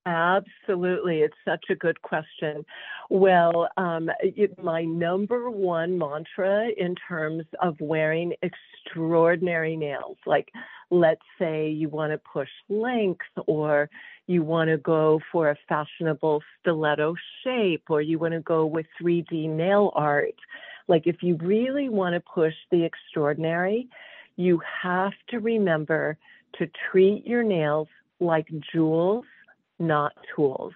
Absolutely. 0.06 1.20
It's 1.20 1.38
such 1.46 1.66
a 1.70 1.76
good 1.76 2.02
question. 2.02 2.66
Well, 3.10 3.68
um, 3.76 4.12
it, 4.20 4.62
my 4.62 4.84
number 4.84 5.50
one 5.50 5.98
mantra 5.98 6.68
in 6.78 6.94
terms 7.08 7.44
of 7.60 7.76
wearing 7.80 8.34
extraordinary 8.44 9.76
nails, 9.76 10.18
like 10.28 10.50
let's 10.92 11.22
say 11.40 11.70
you 11.70 11.90
want 11.90 12.12
to 12.12 12.20
push 12.20 12.50
length 12.70 13.26
or 13.48 13.90
you 14.28 14.44
want 14.44 14.70
to 14.70 14.78
go 14.78 15.20
for 15.32 15.50
a 15.50 15.56
fashionable 15.68 16.44
stiletto 16.60 17.16
shape 17.44 17.86
or 17.90 18.00
you 18.00 18.20
want 18.20 18.36
to 18.36 18.42
go 18.42 18.68
with 18.68 18.86
3D 19.02 19.50
nail 19.50 19.92
art. 19.96 20.36
Like 20.88 21.08
if 21.08 21.24
you 21.24 21.36
really 21.38 21.90
want 21.90 22.14
to 22.14 22.20
push 22.20 22.54
the 22.70 22.84
extraordinary, 22.84 23.88
you 24.36 24.62
have 24.84 25.14
to 25.30 25.40
remember 25.40 26.16
to 26.60 26.70
treat 26.92 27.26
your 27.26 27.44
nails 27.44 27.88
like 28.20 28.48
jewels 28.72 29.26
not 29.80 30.14
tools. 30.36 30.74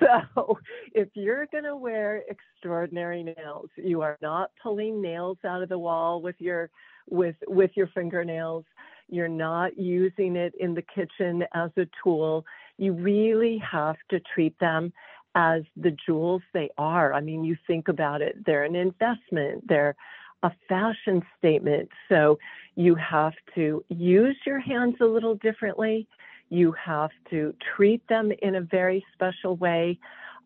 So 0.34 0.58
if 0.94 1.08
you're 1.14 1.46
going 1.46 1.64
to 1.64 1.76
wear 1.76 2.22
extraordinary 2.28 3.22
nails, 3.22 3.68
you 3.76 4.00
are 4.02 4.18
not 4.22 4.50
pulling 4.62 5.02
nails 5.02 5.38
out 5.44 5.62
of 5.62 5.68
the 5.68 5.78
wall 5.78 6.22
with 6.22 6.36
your 6.38 6.70
with 7.08 7.36
with 7.46 7.70
your 7.74 7.88
fingernails. 7.88 8.64
You're 9.08 9.28
not 9.28 9.76
using 9.78 10.36
it 10.36 10.54
in 10.58 10.74
the 10.74 10.82
kitchen 10.82 11.44
as 11.54 11.70
a 11.76 11.86
tool. 12.02 12.44
You 12.78 12.92
really 12.92 13.58
have 13.58 13.96
to 14.10 14.20
treat 14.34 14.58
them 14.60 14.92
as 15.34 15.62
the 15.76 15.96
jewels 16.06 16.42
they 16.54 16.70
are. 16.78 17.12
I 17.12 17.20
mean, 17.20 17.44
you 17.44 17.56
think 17.66 17.88
about 17.88 18.22
it, 18.22 18.36
they're 18.46 18.64
an 18.64 18.76
investment. 18.76 19.66
They're 19.68 19.94
a 20.42 20.50
fashion 20.68 21.22
statement. 21.38 21.88
So 22.08 22.38
you 22.74 22.94
have 22.94 23.34
to 23.54 23.84
use 23.88 24.36
your 24.46 24.58
hands 24.58 24.96
a 25.00 25.04
little 25.04 25.34
differently. 25.36 26.08
You 26.50 26.74
have 26.84 27.10
to 27.30 27.54
treat 27.76 28.06
them 28.08 28.32
in 28.42 28.56
a 28.56 28.60
very 28.60 29.04
special 29.14 29.56
way. 29.56 29.98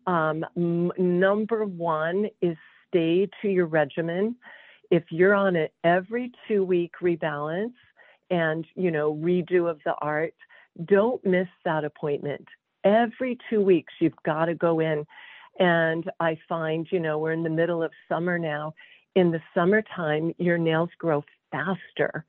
Um, 0.07 0.45
m- 0.55 0.91
number 0.97 1.65
one 1.65 2.27
is 2.41 2.55
stay 2.87 3.27
to 3.41 3.49
your 3.49 3.65
regimen. 3.65 4.35
If 4.91 5.03
you're 5.09 5.33
on 5.33 5.55
an 5.55 5.67
every 5.83 6.31
two 6.47 6.63
week 6.63 6.93
rebalance 7.01 7.73
and, 8.29 8.65
you 8.75 8.91
know, 8.91 9.15
redo 9.15 9.69
of 9.69 9.79
the 9.83 9.95
art, 9.99 10.35
don't 10.85 11.23
miss 11.25 11.47
that 11.63 11.83
appointment. 11.83 12.47
Every 12.83 13.37
two 13.49 13.61
weeks, 13.61 13.93
you've 13.99 14.13
got 14.23 14.45
to 14.45 14.55
go 14.55 14.79
in. 14.79 15.05
And 15.59 16.09
I 16.19 16.37
find, 16.47 16.85
you 16.91 16.99
know, 16.99 17.17
we're 17.17 17.31
in 17.31 17.43
the 17.43 17.49
middle 17.49 17.81
of 17.81 17.91
summer 18.09 18.37
now. 18.37 18.73
In 19.15 19.31
the 19.31 19.41
summertime, 19.55 20.33
your 20.37 20.57
nails 20.57 20.89
grow 20.99 21.23
faster. 21.51 22.25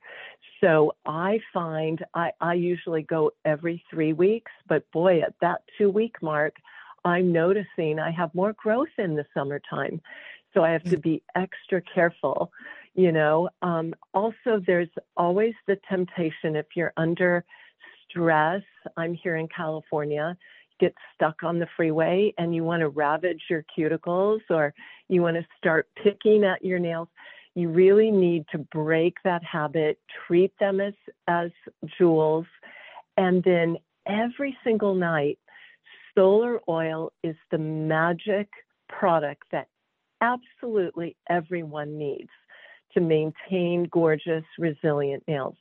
So 0.61 0.93
I 1.05 1.39
find 1.53 2.03
I, 2.13 2.31
I 2.41 2.53
usually 2.53 3.03
go 3.03 3.31
every 3.45 3.83
three 3.89 4.13
weeks, 4.13 4.51
but 4.67 4.89
boy, 4.91 5.21
at 5.21 5.33
that 5.41 5.61
two 5.77 5.89
week 5.89 6.15
mark, 6.21 6.55
I'm 7.05 7.31
noticing 7.31 7.99
I 7.99 8.11
have 8.11 8.33
more 8.33 8.53
growth 8.53 8.87
in 8.97 9.15
the 9.15 9.25
summertime. 9.33 10.01
So 10.53 10.63
I 10.63 10.71
have 10.71 10.83
to 10.85 10.97
be 10.97 11.21
extra 11.35 11.81
careful, 11.93 12.51
you 12.95 13.11
know. 13.11 13.49
Um, 13.61 13.93
also, 14.13 14.61
there's 14.65 14.89
always 15.15 15.53
the 15.67 15.77
temptation 15.87 16.55
if 16.55 16.65
you're 16.75 16.93
under 16.97 17.45
stress. 18.09 18.63
I'm 18.95 19.13
here 19.13 19.35
in 19.35 19.47
California, 19.49 20.35
get 20.79 20.95
stuck 21.13 21.43
on 21.43 21.59
the 21.59 21.67
freeway 21.75 22.33
and 22.37 22.55
you 22.55 22.63
want 22.63 22.81
to 22.81 22.89
ravage 22.89 23.41
your 23.49 23.63
cuticles 23.77 24.39
or 24.49 24.73
you 25.09 25.21
want 25.21 25.37
to 25.37 25.45
start 25.57 25.87
picking 26.01 26.43
at 26.43 26.63
your 26.63 26.79
nails 26.79 27.09
you 27.57 27.69
really 27.69 28.11
need 28.11 28.45
to 28.51 28.59
break 28.59 29.15
that 29.23 29.43
habit, 29.43 29.97
treat 30.27 30.53
them 30.59 30.79
as, 30.79 30.93
as 31.27 31.49
jewels, 31.97 32.45
and 33.17 33.43
then 33.43 33.77
every 34.05 34.55
single 34.63 34.93
night, 34.93 35.39
solar 36.13 36.59
oil 36.69 37.11
is 37.23 37.35
the 37.49 37.57
magic 37.57 38.47
product 38.87 39.41
that 39.51 39.69
absolutely 40.21 41.15
everyone 41.31 41.97
needs 41.97 42.29
to 42.93 43.01
maintain 43.01 43.87
gorgeous, 43.91 44.43
resilient 44.59 45.23
nails. 45.27 45.55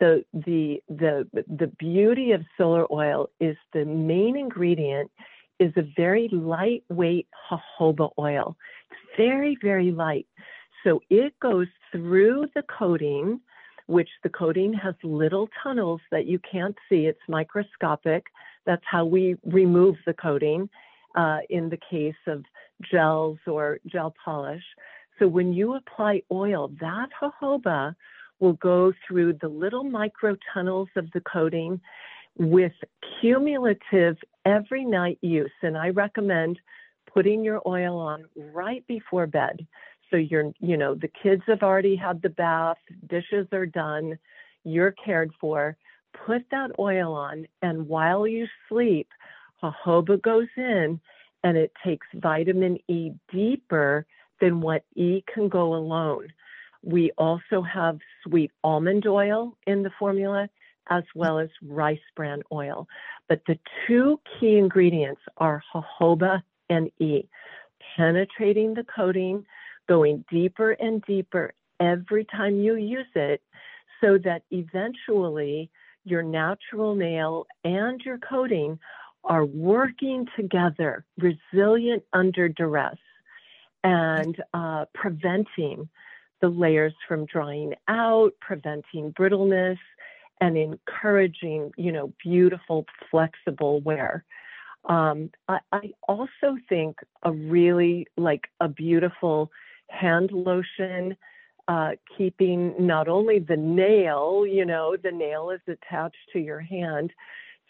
The, 0.00 0.24
the, 0.32 0.82
the, 0.88 1.28
the 1.34 1.70
beauty 1.78 2.32
of 2.32 2.40
SolarOil 2.58 3.26
is 3.40 3.58
the 3.74 3.84
main 3.84 4.38
ingredient 4.38 5.10
is 5.58 5.72
a 5.76 5.84
very 5.96 6.28
lightweight 6.32 7.28
jojoba 7.50 8.10
oil. 8.18 8.56
It's 8.90 9.00
very, 9.18 9.58
very 9.62 9.90
light. 9.90 10.26
So 10.86 11.00
it 11.10 11.34
goes 11.40 11.66
through 11.90 12.46
the 12.54 12.62
coating, 12.62 13.40
which 13.86 14.08
the 14.22 14.28
coating 14.28 14.72
has 14.74 14.94
little 15.02 15.48
tunnels 15.60 16.00
that 16.12 16.26
you 16.26 16.38
can't 16.50 16.76
see. 16.88 17.06
It's 17.06 17.18
microscopic. 17.28 18.26
That's 18.66 18.84
how 18.88 19.04
we 19.04 19.34
remove 19.44 19.96
the 20.06 20.14
coating 20.14 20.68
uh, 21.16 21.38
in 21.50 21.68
the 21.70 21.78
case 21.90 22.14
of 22.28 22.44
gels 22.88 23.38
or 23.48 23.80
gel 23.86 24.14
polish. 24.24 24.62
So 25.18 25.26
when 25.26 25.52
you 25.52 25.74
apply 25.74 26.22
oil, 26.30 26.70
that 26.80 27.08
jojoba 27.20 27.96
will 28.38 28.52
go 28.52 28.92
through 29.08 29.38
the 29.40 29.48
little 29.48 29.82
micro 29.82 30.36
tunnels 30.54 30.88
of 30.94 31.10
the 31.12 31.20
coating 31.20 31.80
with 32.38 32.72
cumulative 33.20 34.18
every 34.44 34.84
night 34.84 35.18
use. 35.20 35.50
And 35.62 35.76
I 35.76 35.88
recommend 35.88 36.60
putting 37.12 37.42
your 37.42 37.60
oil 37.66 37.98
on 37.98 38.26
right 38.52 38.86
before 38.86 39.26
bed. 39.26 39.66
So 40.10 40.16
you're, 40.16 40.52
you 40.60 40.76
know, 40.76 40.94
the 40.94 41.10
kids 41.22 41.42
have 41.46 41.62
already 41.62 41.96
had 41.96 42.22
the 42.22 42.28
bath, 42.28 42.78
dishes 43.08 43.46
are 43.52 43.66
done, 43.66 44.18
you're 44.64 44.92
cared 44.92 45.32
for. 45.40 45.76
put 46.24 46.42
that 46.50 46.70
oil 46.78 47.12
on, 47.12 47.46
and 47.62 47.88
while 47.88 48.26
you 48.26 48.46
sleep, 48.68 49.08
jojoba 49.62 50.20
goes 50.22 50.48
in 50.56 51.00
and 51.44 51.56
it 51.56 51.72
takes 51.84 52.06
vitamin 52.14 52.78
E 52.88 53.10
deeper 53.32 54.06
than 54.40 54.60
what 54.60 54.84
E 54.94 55.22
can 55.32 55.48
go 55.48 55.74
alone. 55.74 56.28
We 56.82 57.10
also 57.18 57.62
have 57.62 57.98
sweet 58.22 58.50
almond 58.62 59.06
oil 59.06 59.56
in 59.66 59.82
the 59.82 59.90
formula 59.98 60.48
as 60.88 61.02
well 61.14 61.38
as 61.38 61.48
rice 61.62 61.98
bran 62.14 62.42
oil. 62.52 62.86
But 63.28 63.42
the 63.46 63.58
two 63.86 64.20
key 64.38 64.56
ingredients 64.56 65.20
are 65.38 65.62
jojoba 65.74 66.42
and 66.70 66.90
E, 67.00 67.28
penetrating 67.96 68.74
the 68.74 68.84
coating, 68.84 69.44
going 69.88 70.24
deeper 70.30 70.72
and 70.72 71.02
deeper 71.02 71.52
every 71.80 72.24
time 72.24 72.56
you 72.56 72.76
use 72.76 73.06
it 73.14 73.42
so 74.00 74.18
that 74.24 74.42
eventually 74.50 75.70
your 76.04 76.22
natural 76.22 76.94
nail 76.94 77.46
and 77.64 78.00
your 78.02 78.18
coating 78.18 78.78
are 79.24 79.44
working 79.44 80.26
together, 80.36 81.04
resilient 81.18 82.02
under 82.12 82.48
duress, 82.48 82.96
and 83.82 84.36
uh, 84.54 84.84
preventing 84.94 85.88
the 86.40 86.48
layers 86.48 86.94
from 87.08 87.26
drying 87.26 87.74
out, 87.88 88.32
preventing 88.40 89.10
brittleness, 89.12 89.78
and 90.40 90.56
encouraging, 90.56 91.72
you 91.76 91.90
know, 91.90 92.12
beautiful, 92.22 92.84
flexible 93.10 93.80
wear. 93.80 94.24
Um, 94.84 95.30
I, 95.48 95.58
I 95.72 95.92
also 96.06 96.56
think 96.68 96.98
a 97.22 97.32
really 97.32 98.06
like 98.16 98.48
a 98.60 98.68
beautiful 98.68 99.50
hand 99.88 100.30
lotion, 100.32 101.16
uh, 101.68 101.92
keeping 102.16 102.74
not 102.78 103.08
only 103.08 103.38
the 103.38 103.56
nail, 103.56 104.44
you 104.46 104.64
know, 104.64 104.96
the 105.02 105.10
nail 105.10 105.50
is 105.50 105.60
attached 105.66 106.16
to 106.32 106.38
your 106.38 106.60
hand. 106.60 107.12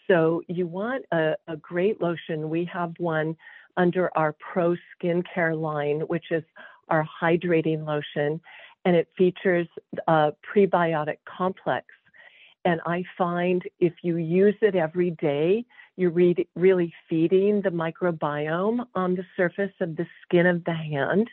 So 0.07 0.41
you 0.47 0.67
want 0.67 1.05
a, 1.11 1.35
a 1.47 1.57
great 1.57 2.01
lotion. 2.01 2.49
We 2.49 2.65
have 2.71 2.93
one 2.97 3.35
under 3.75 4.09
our 4.17 4.33
Pro 4.33 4.75
Skincare 4.75 5.59
line, 5.59 6.01
which 6.01 6.25
is 6.31 6.43
our 6.89 7.07
hydrating 7.21 7.85
lotion, 7.85 8.39
and 8.85 8.95
it 8.95 9.09
features 9.17 9.67
a 10.07 10.31
prebiotic 10.55 11.17
complex. 11.25 11.85
And 12.65 12.81
I 12.85 13.03
find 13.17 13.61
if 13.79 13.93
you 14.01 14.17
use 14.17 14.55
it 14.61 14.75
every 14.75 15.11
day, 15.11 15.65
you're 15.95 16.11
re- 16.11 16.47
really 16.55 16.93
feeding 17.09 17.61
the 17.61 17.69
microbiome 17.69 18.85
on 18.95 19.15
the 19.15 19.25
surface 19.35 19.73
of 19.81 19.95
the 19.95 20.05
skin 20.23 20.45
of 20.45 20.63
the 20.63 20.73
hand, 20.73 21.29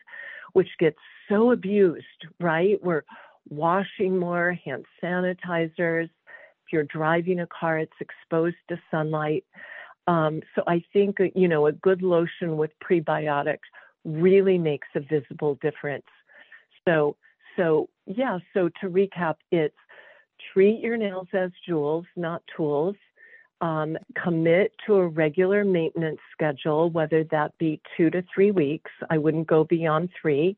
which 0.55 0.71
gets 0.79 0.99
so 1.29 1.53
abused, 1.53 2.05
right? 2.41 2.83
We're 2.83 3.05
washing 3.51 4.19
more, 4.19 4.59
hand 4.65 4.87
sanitizers. 5.03 6.05
If 6.05 6.73
you're 6.73 6.85
driving 6.85 7.41
a 7.41 7.47
car, 7.47 7.79
it's 7.79 7.93
exposed 8.01 8.57
to 8.69 8.81
sunlight. 8.91 9.45
Um, 10.07 10.41
so 10.55 10.63
I 10.67 10.83
think, 10.93 11.17
you 11.35 11.49
know, 11.49 11.67
a 11.67 11.73
good 11.73 12.03
lotion 12.03 12.57
with 12.57 12.71
prebiotics 12.83 13.59
really 14.05 14.59
makes 14.59 14.89
a 14.95 15.01
visible 15.01 15.59
difference. 15.61 16.07
So, 16.87 17.17
so 17.57 17.89
yeah, 18.07 18.39
so 18.53 18.69
to 18.81 18.89
recap, 18.89 19.37
it's 19.51 19.75
treat 20.53 20.81
your 20.81 20.97
nails 20.97 21.29
as 21.33 21.51
jewels, 21.67 22.05
not 22.17 22.43
tools. 22.57 22.97
Um, 23.61 23.97
commit 24.23 24.73
to 24.87 24.97
a 24.97 25.09
regular 25.09 25.65
maintenance 25.65 26.21
schedule, 26.33 26.91
whether 26.91 27.25
that 27.25 27.57
be 27.59 27.81
two 27.97 28.11
to 28.11 28.23
three 28.35 28.51
weeks. 28.51 28.91
I 29.09 29.17
wouldn't 29.17 29.47
go 29.47 29.65
beyond 29.65 30.11
three. 30.21 30.57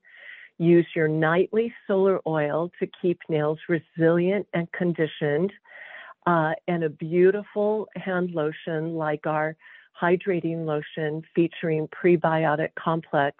Use 0.58 0.86
your 0.96 1.06
nightly 1.06 1.72
SolarOil 1.88 2.70
to 2.80 2.88
keep 3.00 3.20
nails 3.28 3.58
resilient 3.68 4.46
and 4.54 4.70
conditioned. 4.72 5.52
Uh, 6.26 6.54
and 6.66 6.82
a 6.82 6.88
beautiful 6.88 7.86
hand 7.94 8.32
lotion 8.32 8.94
like 8.94 9.26
our 9.26 9.56
hydrating 10.00 10.64
lotion 10.64 11.22
featuring 11.34 11.88
prebiotic 11.88 12.70
complex 12.76 13.36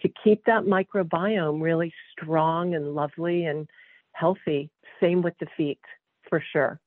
to 0.00 0.10
keep 0.22 0.44
that 0.44 0.64
microbiome 0.64 1.62
really 1.62 1.92
strong 2.12 2.74
and 2.74 2.94
lovely 2.94 3.44
and 3.44 3.68
healthy. 4.12 4.70
Same 5.00 5.22
with 5.22 5.34
the 5.40 5.46
feet, 5.56 5.80
for 6.28 6.42
sure. 6.52 6.80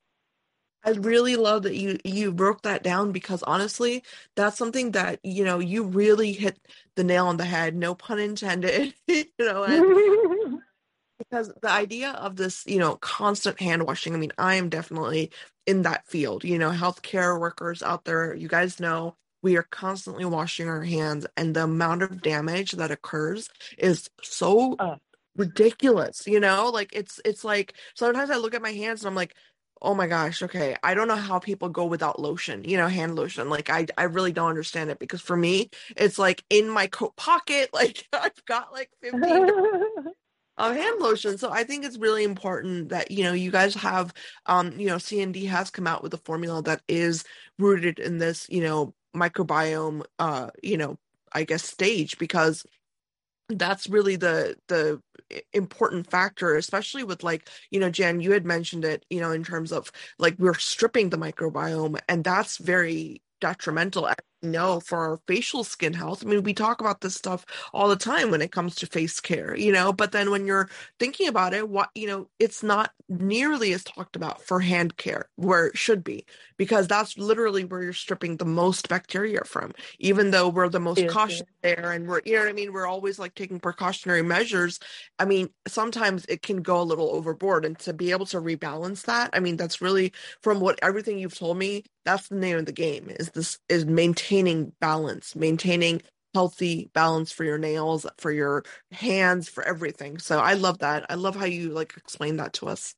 I 0.84 0.90
really 0.90 1.36
love 1.36 1.64
that 1.64 1.76
you 1.76 1.98
you 2.04 2.32
broke 2.32 2.62
that 2.62 2.82
down 2.82 3.12
because 3.12 3.42
honestly, 3.42 4.02
that's 4.36 4.56
something 4.56 4.92
that, 4.92 5.20
you 5.22 5.44
know, 5.44 5.58
you 5.58 5.84
really 5.84 6.32
hit 6.32 6.58
the 6.96 7.04
nail 7.04 7.26
on 7.26 7.36
the 7.36 7.44
head, 7.44 7.76
no 7.76 7.94
pun 7.94 8.18
intended, 8.18 8.94
you 9.06 9.26
know, 9.38 9.64
and 9.64 10.60
because 11.18 11.52
the 11.60 11.70
idea 11.70 12.12
of 12.12 12.36
this, 12.36 12.64
you 12.66 12.78
know, 12.78 12.96
constant 12.96 13.60
hand 13.60 13.86
washing, 13.86 14.14
I 14.14 14.18
mean, 14.18 14.32
I 14.38 14.54
am 14.54 14.68
definitely 14.70 15.30
in 15.66 15.82
that 15.82 16.06
field, 16.06 16.44
you 16.44 16.58
know, 16.58 16.70
healthcare 16.70 17.38
workers 17.38 17.82
out 17.82 18.04
there, 18.04 18.34
you 18.34 18.48
guys 18.48 18.80
know 18.80 19.16
we 19.42 19.56
are 19.56 19.66
constantly 19.70 20.24
washing 20.24 20.68
our 20.68 20.82
hands 20.82 21.26
and 21.36 21.54
the 21.54 21.64
amount 21.64 22.02
of 22.02 22.22
damage 22.22 22.72
that 22.72 22.90
occurs 22.90 23.48
is 23.78 24.10
so 24.22 24.76
uh. 24.78 24.96
ridiculous, 25.36 26.26
you 26.26 26.40
know? 26.40 26.70
Like 26.70 26.92
it's 26.92 27.20
it's 27.24 27.44
like 27.44 27.74
sometimes 27.94 28.30
I 28.30 28.36
look 28.36 28.54
at 28.54 28.62
my 28.62 28.72
hands 28.72 29.02
and 29.02 29.08
I'm 29.08 29.14
like, 29.14 29.34
oh 29.82 29.94
my 29.94 30.06
gosh, 30.06 30.42
okay, 30.42 30.76
I 30.82 30.94
don't 30.94 31.08
know 31.08 31.16
how 31.16 31.38
people 31.38 31.68
go 31.68 31.86
without 31.86 32.20
lotion, 32.20 32.64
you 32.64 32.76
know, 32.76 32.88
hand 32.88 33.16
lotion. 33.16 33.48
Like 33.48 33.70
I 33.70 33.86
I 33.96 34.04
really 34.04 34.32
don't 34.32 34.48
understand 34.48 34.90
it 34.90 34.98
because 34.98 35.20
for 35.20 35.36
me, 35.36 35.70
it's 35.96 36.18
like 36.18 36.44
in 36.50 36.68
my 36.68 36.86
coat 36.86 37.16
pocket, 37.16 37.70
like 37.74 38.06
I've 38.12 38.44
got 38.46 38.72
like 38.72 38.90
15 39.02 39.22
of 40.58 40.76
hand 40.76 41.00
lotion. 41.00 41.38
So 41.38 41.50
I 41.50 41.64
think 41.64 41.84
it's 41.84 41.98
really 41.98 42.24
important 42.24 42.90
that, 42.90 43.10
you 43.10 43.24
know, 43.24 43.32
you 43.32 43.50
guys 43.50 43.74
have 43.74 44.12
um, 44.46 44.78
you 44.78 44.88
know, 44.88 44.96
CND 44.96 45.48
has 45.48 45.70
come 45.70 45.86
out 45.86 46.02
with 46.02 46.14
a 46.14 46.18
formula 46.18 46.62
that 46.62 46.82
is 46.88 47.24
rooted 47.58 47.98
in 47.98 48.18
this, 48.18 48.46
you 48.50 48.62
know, 48.62 48.94
microbiome 49.16 50.04
uh, 50.18 50.50
you 50.62 50.76
know, 50.76 50.98
I 51.32 51.44
guess 51.44 51.64
stage 51.64 52.18
because 52.18 52.64
that's 53.58 53.88
really 53.88 54.16
the 54.16 54.56
the 54.68 55.00
important 55.52 56.10
factor 56.10 56.56
especially 56.56 57.04
with 57.04 57.22
like 57.22 57.48
you 57.70 57.78
know 57.78 57.90
jan 57.90 58.20
you 58.20 58.32
had 58.32 58.44
mentioned 58.44 58.84
it 58.84 59.04
you 59.10 59.20
know 59.20 59.30
in 59.30 59.44
terms 59.44 59.72
of 59.72 59.90
like 60.18 60.34
we're 60.38 60.54
stripping 60.54 61.10
the 61.10 61.16
microbiome 61.16 61.98
and 62.08 62.24
that's 62.24 62.56
very 62.58 63.22
detrimental 63.40 64.08
know 64.42 64.80
for 64.80 64.98
our 64.98 65.20
facial 65.26 65.64
skin 65.64 65.92
health. 65.92 66.24
I 66.24 66.28
mean, 66.28 66.42
we 66.42 66.54
talk 66.54 66.80
about 66.80 67.00
this 67.00 67.14
stuff 67.14 67.44
all 67.72 67.88
the 67.88 67.96
time 67.96 68.30
when 68.30 68.42
it 68.42 68.52
comes 68.52 68.74
to 68.76 68.86
face 68.86 69.20
care, 69.20 69.56
you 69.56 69.72
know, 69.72 69.92
but 69.92 70.12
then 70.12 70.30
when 70.30 70.46
you're 70.46 70.70
thinking 70.98 71.28
about 71.28 71.54
it, 71.54 71.68
what, 71.68 71.90
you 71.94 72.06
know, 72.06 72.28
it's 72.38 72.62
not 72.62 72.92
nearly 73.08 73.72
as 73.72 73.84
talked 73.84 74.16
about 74.16 74.40
for 74.40 74.60
hand 74.60 74.96
care 74.96 75.28
where 75.36 75.66
it 75.66 75.76
should 75.76 76.04
be, 76.04 76.24
because 76.56 76.86
that's 76.86 77.18
literally 77.18 77.64
where 77.64 77.82
you're 77.82 77.92
stripping 77.92 78.36
the 78.36 78.44
most 78.44 78.88
bacteria 78.88 79.42
from, 79.44 79.72
even 79.98 80.30
though 80.30 80.48
we're 80.48 80.68
the 80.68 80.80
most 80.80 81.06
cautious 81.08 81.42
there 81.62 81.92
and 81.92 82.08
we're, 82.08 82.20
you 82.24 82.34
know 82.34 82.40
what 82.40 82.48
I 82.48 82.52
mean? 82.52 82.72
We're 82.72 82.86
always 82.86 83.18
like 83.18 83.34
taking 83.34 83.60
precautionary 83.60 84.22
measures. 84.22 84.78
I 85.18 85.24
mean, 85.24 85.50
sometimes 85.66 86.24
it 86.26 86.42
can 86.42 86.62
go 86.62 86.80
a 86.80 86.84
little 86.84 87.10
overboard 87.10 87.64
and 87.64 87.78
to 87.80 87.92
be 87.92 88.12
able 88.12 88.26
to 88.26 88.40
rebalance 88.40 89.02
that, 89.02 89.30
I 89.32 89.40
mean, 89.40 89.56
that's 89.56 89.82
really 89.82 90.12
from 90.40 90.60
what 90.60 90.78
everything 90.82 91.18
you've 91.18 91.36
told 91.36 91.58
me, 91.58 91.84
that's 92.04 92.28
the 92.28 92.36
name 92.36 92.56
of 92.56 92.66
the 92.66 92.72
game 92.72 93.10
is 93.10 93.30
this 93.32 93.58
is 93.68 93.84
maintaining 93.84 94.29
balance 94.80 95.34
maintaining 95.36 96.02
healthy 96.34 96.90
balance 96.94 97.32
for 97.32 97.44
your 97.44 97.58
nails 97.58 98.06
for 98.18 98.30
your 98.30 98.62
hands 98.92 99.48
for 99.48 99.64
everything. 99.64 100.18
So 100.18 100.38
i 100.38 100.54
love 100.54 100.78
that. 100.78 101.06
I 101.10 101.14
love 101.14 101.36
how 101.36 101.46
you 101.46 101.70
like 101.70 101.94
explain 101.96 102.36
that 102.36 102.52
to 102.54 102.68
us. 102.68 102.94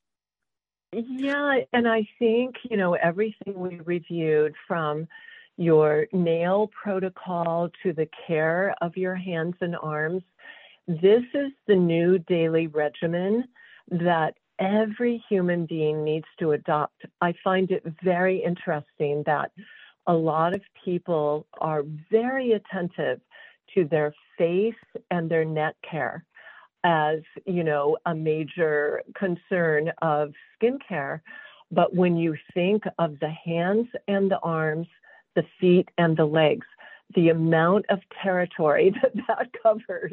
Yeah 0.93 1.61
and 1.72 1.89
i 1.89 2.07
think 2.18 2.57
you 2.68 2.76
know 2.76 2.93
everything 2.95 3.55
we 3.55 3.80
reviewed 3.80 4.55
from 4.68 5.09
your 5.57 6.07
nail 6.12 6.70
protocol 6.83 7.70
to 7.83 7.93
the 7.95 8.09
care 8.26 8.74
of 8.83 8.97
your 8.97 9.14
hands 9.14 9.55
and 9.61 9.74
arms 9.76 10.22
this 10.87 11.22
is 11.35 11.53
the 11.66 11.76
new 11.76 12.18
daily 12.18 12.66
regimen 12.66 13.45
that 13.91 14.35
every 14.59 15.22
human 15.28 15.66
being 15.66 16.05
needs 16.05 16.26
to 16.39 16.53
adopt. 16.53 17.05
I 17.20 17.35
find 17.43 17.70
it 17.70 17.83
very 18.03 18.43
interesting 18.43 19.22
that 19.26 19.51
a 20.07 20.14
lot 20.14 20.55
of 20.55 20.62
people 20.84 21.46
are 21.61 21.82
very 22.11 22.53
attentive 22.53 23.20
to 23.74 23.84
their 23.84 24.14
face 24.36 24.74
and 25.11 25.30
their 25.30 25.44
neck 25.44 25.74
care 25.88 26.24
as, 26.84 27.20
you 27.46 27.62
know, 27.62 27.96
a 28.07 28.14
major 28.14 29.03
concern 29.16 29.92
of 30.03 30.32
skincare. 30.61 31.20
But 31.70 31.94
when 31.94 32.16
you 32.16 32.36
think 32.53 32.82
of 32.98 33.18
the 33.20 33.30
hands 33.30 33.88
and 34.09 34.30
the 34.30 34.40
arms, 34.40 34.88
the 35.34 35.44
feet 35.61 35.88
and 35.96 36.16
the 36.16 36.24
legs, 36.24 36.66
the 37.14 37.28
amount 37.28 37.86
of 37.88 38.00
territory 38.22 38.92
that 39.03 39.12
that 39.28 39.48
covers. 39.62 40.12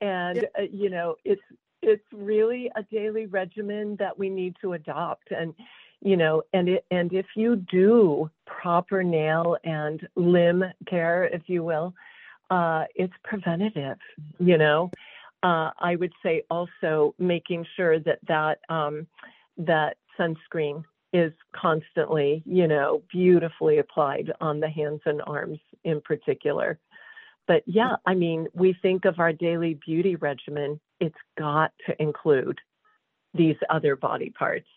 and, 0.00 0.46
uh, 0.58 0.62
you 0.70 0.90
know, 0.90 1.16
it's 1.24 1.42
it's 1.82 2.04
really 2.12 2.70
a 2.76 2.82
daily 2.82 3.24
regimen 3.26 3.96
that 3.98 4.18
we 4.18 4.28
need 4.28 4.54
to 4.60 4.74
adopt 4.74 5.30
and 5.30 5.54
you 6.00 6.16
know 6.16 6.42
and 6.52 6.68
it 6.68 6.84
and 6.90 7.12
if 7.12 7.26
you 7.36 7.56
do 7.56 8.30
proper 8.46 9.02
nail 9.02 9.56
and 9.64 10.06
limb 10.16 10.64
care 10.88 11.24
if 11.24 11.42
you 11.46 11.62
will 11.62 11.94
uh, 12.50 12.84
it's 12.94 13.12
preventative 13.24 13.98
you 14.38 14.58
know 14.58 14.90
uh, 15.42 15.70
i 15.78 15.96
would 15.96 16.12
say 16.22 16.42
also 16.50 17.14
making 17.18 17.64
sure 17.76 17.98
that 17.98 18.18
that 18.26 18.58
um, 18.68 19.06
that 19.56 19.96
sunscreen 20.18 20.84
is 21.12 21.32
constantly, 21.52 22.42
you 22.46 22.68
know, 22.68 23.02
beautifully 23.10 23.78
applied 23.78 24.32
on 24.40 24.60
the 24.60 24.68
hands 24.68 25.00
and 25.06 25.20
arms 25.26 25.58
in 25.84 26.00
particular. 26.00 26.78
But 27.48 27.62
yeah, 27.66 27.96
I 28.06 28.14
mean, 28.14 28.46
we 28.54 28.76
think 28.80 29.04
of 29.04 29.18
our 29.18 29.32
daily 29.32 29.78
beauty 29.84 30.14
regimen, 30.16 30.78
it's 31.00 31.16
got 31.36 31.72
to 31.86 32.00
include 32.00 32.58
these 33.34 33.56
other 33.68 33.96
body 33.96 34.30
parts. 34.30 34.68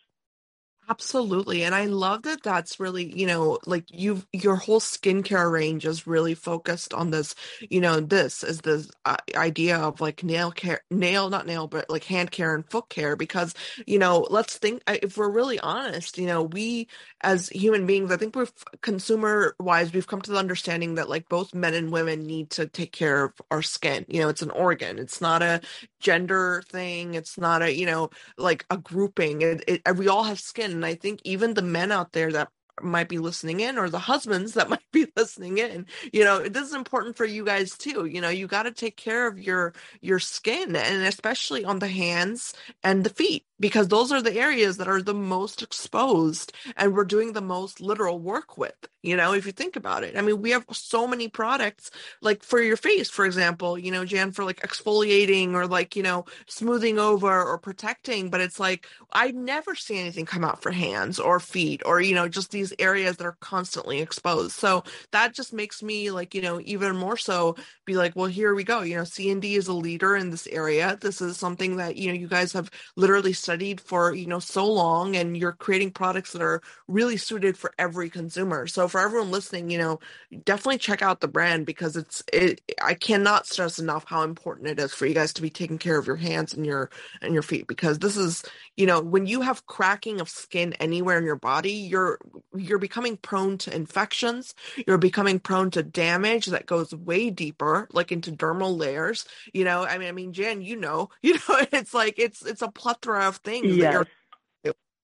Absolutely. 0.90 1.64
And 1.64 1.74
I 1.74 1.86
love 1.86 2.24
that 2.24 2.44
that's 2.44 2.78
really, 2.78 3.18
you 3.18 3.26
know, 3.26 3.58
like 3.66 3.86
you've 3.90 4.28
your 4.34 4.58
whole 4.58 4.82
skincare 4.82 5.50
range 5.50 5.86
is 5.86 6.06
really 6.06 6.36
focused 6.36 6.94
on 6.94 7.10
this, 7.10 7.36
you 7.70 7.80
know, 7.80 8.02
this 8.02 8.44
is 8.44 8.60
the 8.62 8.86
uh, 9.06 9.16
idea 9.34 9.78
of 9.78 10.02
like 10.02 10.24
nail 10.26 10.52
care, 10.52 10.82
nail, 10.92 11.30
not 11.30 11.48
nail, 11.48 11.68
but 11.68 11.90
like 11.90 12.04
hand 12.04 12.32
care 12.32 12.54
and 12.54 12.70
foot 12.70 12.90
care. 12.90 13.16
Because, 13.16 13.54
you 13.88 13.98
know, 13.98 14.28
let's 14.30 14.58
think, 14.58 14.84
if 14.88 15.16
we're 15.18 15.30
really 15.30 15.58
honest, 15.62 16.18
you 16.18 16.28
know, 16.28 16.44
we 16.44 16.90
as 17.22 17.48
human 17.48 17.86
beings, 17.86 18.12
I 18.12 18.18
think 18.18 18.36
we're 18.36 18.48
consumer 18.82 19.56
wise, 19.62 19.94
we've 19.94 20.08
come 20.08 20.22
to 20.24 20.32
the 20.32 20.38
understanding 20.38 20.96
that 20.96 21.08
like 21.10 21.30
both 21.30 21.54
men 21.54 21.74
and 21.76 21.92
women 21.94 22.24
need 22.28 22.50
to 22.52 22.68
take 22.68 22.92
care 22.92 23.24
of 23.24 23.34
our 23.52 23.62
skin. 23.62 24.06
You 24.10 24.20
know, 24.22 24.28
it's 24.30 24.42
an 24.42 24.52
organ, 24.52 25.00
it's 25.00 25.22
not 25.22 25.42
a 25.42 25.62
gender 26.02 26.62
thing, 26.70 27.14
it's 27.14 27.38
not 27.38 27.62
a, 27.62 27.74
you 27.74 27.86
know, 27.86 28.10
like 28.38 28.66
a 28.70 28.78
grouping. 28.78 29.42
It, 29.42 29.64
it, 29.68 29.82
we 29.98 30.10
all 30.10 30.24
have 30.24 30.40
skin 30.42 30.73
and 30.74 30.86
I 30.86 30.96
think 30.96 31.22
even 31.24 31.54
the 31.54 31.62
men 31.62 31.92
out 31.92 32.14
there 32.14 32.32
that 32.34 32.50
might 32.82 33.08
be 33.08 33.20
listening 33.20 33.60
in 33.60 33.78
or 33.78 33.90
the 33.90 34.00
husbands 34.00 34.54
that 34.54 34.70
might 34.70 34.92
be 34.92 35.06
listening 35.16 35.60
in 35.60 35.86
you 36.12 36.24
know 36.24 36.40
this 36.48 36.68
is 36.68 36.74
important 36.74 37.16
for 37.16 37.26
you 37.26 37.46
guys 37.46 37.78
too. 37.78 38.06
You 38.06 38.22
know 38.22 38.30
you 38.30 38.48
got 38.48 38.64
to 38.64 38.72
take 38.72 38.98
care 38.98 39.28
of 39.28 39.40
your 39.40 39.74
your 40.02 40.20
skin 40.20 40.76
and 40.76 41.04
especially 41.04 41.66
on 41.66 41.80
the 41.80 41.88
hands 41.88 42.54
and 42.84 43.04
the 43.04 43.10
feet 43.10 43.46
because 43.64 43.88
those 43.88 44.12
are 44.12 44.22
the 44.22 44.36
areas 44.36 44.76
that 44.76 44.90
are 44.90 45.02
the 45.02 45.14
most 45.14 45.62
exposed 45.62 46.52
and 46.76 46.94
we're 46.94 47.06
doing 47.06 47.32
the 47.32 47.40
most 47.56 47.80
literal 47.80 48.20
work 48.20 48.58
with 48.58 48.76
you 49.04 49.16
know 49.16 49.34
if 49.34 49.46
you 49.46 49.54
think 49.54 49.78
about 49.78 50.04
it. 50.04 50.18
I 50.18 50.22
mean 50.22 50.42
we 50.42 50.50
have 50.52 50.66
so 50.74 51.08
many 51.08 51.30
products 51.30 51.90
like 52.22 52.44
for 52.44 52.62
your 52.62 52.76
face 52.76 53.10
for 53.10 53.26
example 53.26 53.80
you 53.80 53.90
know 53.90 54.04
jan 54.04 54.34
for 54.34 54.44
like 54.44 54.60
exfoliating 54.68 55.54
or 55.54 55.66
like 55.66 55.96
you 55.96 56.04
know 56.04 56.26
smoothing 56.46 57.00
over 57.00 57.42
or 57.42 57.58
protecting 57.58 58.30
but 58.30 58.42
it's 58.42 58.60
like 58.60 58.86
i 59.14 59.32
never 59.32 59.76
see 59.76 59.98
anything 59.98 60.26
come 60.26 60.44
out 60.44 60.62
for 60.62 60.72
hands 60.72 61.18
or 61.18 61.40
feet 61.40 61.82
or 61.86 62.02
you 62.02 62.16
know 62.16 62.28
just 62.28 62.52
these 62.52 62.74
areas 62.80 63.16
that 63.18 63.26
are 63.26 63.38
constantly 63.40 64.02
exposed. 64.02 64.52
So 64.52 64.84
that 65.12 65.34
just 65.34 65.54
makes 65.54 65.82
me 65.82 66.12
like 66.12 66.36
you 66.36 66.42
know 66.42 66.60
even 66.66 66.98
more 66.98 67.16
so 67.18 67.56
be 67.86 67.96
like 67.96 68.16
well 68.16 68.26
here 68.26 68.54
we 68.56 68.66
go. 68.66 68.82
You 68.82 68.98
know 68.98 69.04
CND 69.04 69.56
is 69.58 69.68
a 69.70 69.74
leader 69.74 70.16
in 70.18 70.32
this 70.32 70.48
area. 70.48 70.98
This 71.00 71.22
is 71.22 71.38
something 71.38 71.78
that 71.78 71.96
you 71.96 72.10
know 72.10 72.14
you 72.16 72.28
guys 72.28 72.52
have 72.54 72.70
literally 72.98 73.32
studied 73.34 73.53
studied 73.54 73.80
for 73.82 74.14
you 74.14 74.26
know 74.26 74.40
so 74.40 74.66
long 74.72 75.16
and 75.16 75.38
you're 75.38 75.52
creating 75.52 75.92
products 75.92 76.34
that 76.34 76.42
are 76.42 76.62
really 76.88 77.18
suited 77.18 77.58
for 77.58 77.74
every 77.78 78.10
consumer. 78.10 78.66
So 78.68 78.88
for 78.88 79.00
everyone 79.00 79.32
listening 79.32 79.70
you 79.70 79.78
know 79.78 80.00
definitely 80.44 80.80
check 80.80 81.02
out 81.04 81.22
the 81.22 81.28
brand 81.28 81.66
because 81.66 81.96
it's 81.96 82.24
it 82.34 82.62
i 82.82 82.94
cannot 82.94 83.46
stress 83.48 83.80
enough 83.80 84.06
how 84.08 84.24
important 84.24 84.68
it 84.68 84.80
is 84.80 84.94
for 84.94 85.06
you 85.06 85.14
guys 85.14 85.34
to 85.34 85.42
be 85.42 85.50
taking 85.50 85.78
care 85.78 86.00
of 86.00 86.08
your 86.08 86.16
hands 86.16 86.54
and 86.54 86.66
your 86.66 86.90
and 87.22 87.34
your 87.34 87.44
feet 87.44 87.68
because 87.68 88.00
this 88.00 88.18
is 88.18 88.44
you 88.76 88.86
know 88.88 89.00
when 89.00 89.28
you 89.28 89.42
have 89.42 89.66
cracking 89.68 90.20
of 90.20 90.30
skin 90.30 90.74
anywhere 90.80 91.18
in 91.18 91.26
your 91.26 91.36
body 91.36 91.74
you're 91.74 92.20
you're 92.56 92.80
becoming 92.80 93.18
prone 93.18 93.58
to 93.60 93.76
infections. 93.76 94.56
You're 94.88 94.98
becoming 94.98 95.40
prone 95.40 95.72
to 95.72 95.84
damage 95.84 96.48
that 96.48 96.66
goes 96.66 96.94
way 96.94 97.30
deeper 97.30 97.88
like 97.92 98.12
into 98.12 98.32
dermal 98.32 98.78
layers. 98.78 99.26
You 99.54 99.66
know 99.66 99.86
i 99.86 99.98
mean 99.98 100.08
i 100.08 100.12
mean 100.12 100.34
jan 100.34 100.62
you 100.62 100.76
know 100.76 101.10
you 101.22 101.34
know 101.34 101.66
it's 101.72 101.94
like 101.94 102.16
it's 102.18 102.46
it's 102.46 102.62
a 102.62 102.70
plethora 102.72 103.33
of 103.36 103.42
things 103.42 103.78
yes. 103.78 104.06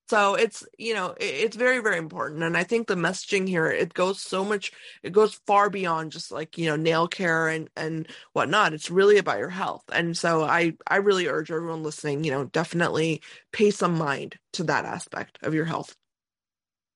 so 0.09 0.34
it's 0.34 0.65
you 0.77 0.93
know 0.93 1.13
it's 1.19 1.55
very 1.55 1.80
very 1.80 1.97
important. 1.97 2.41
And 2.43 2.57
i 2.57 2.63
think 2.63 2.88
the 2.88 2.95
messaging 2.95 3.47
here 3.47 3.67
it 3.67 3.93
goes 3.93 4.19
so 4.21 4.43
much 4.43 4.71
it 5.03 5.11
goes 5.13 5.39
far 5.45 5.69
beyond 5.69 6.11
just 6.11 6.32
like 6.32 6.57
you 6.57 6.65
know 6.65 6.75
nail 6.75 7.07
care 7.07 7.47
and 7.47 7.69
and 7.75 8.07
whatnot. 8.34 8.73
It's 8.73 8.89
really 8.89 9.17
about 9.17 9.38
your 9.39 9.49
health. 9.49 9.84
And 9.91 10.17
so 10.17 10.43
i 10.43 10.73
i 10.88 10.97
really 10.97 11.27
urge 11.27 11.51
everyone 11.51 11.84
listening 11.84 12.23
you 12.23 12.32
know 12.32 12.45
definitely 12.45 13.21
pay 13.51 13.69
some 13.71 13.97
mind 13.97 14.38
to 14.53 14.63
that 14.63 14.86
aspect 14.86 15.38
of 15.43 15.53
your 15.53 15.65
health. 15.65 15.95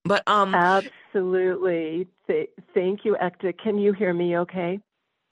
But 0.06 0.24
um 0.28 0.54
absolutely. 0.56 2.08
Th- 2.28 2.50
thank 2.74 3.06
you 3.06 3.16
ekta. 3.22 3.54
Can 3.58 3.78
you 3.78 3.94
hear 3.94 4.14
me 4.14 4.38
okay 4.40 4.80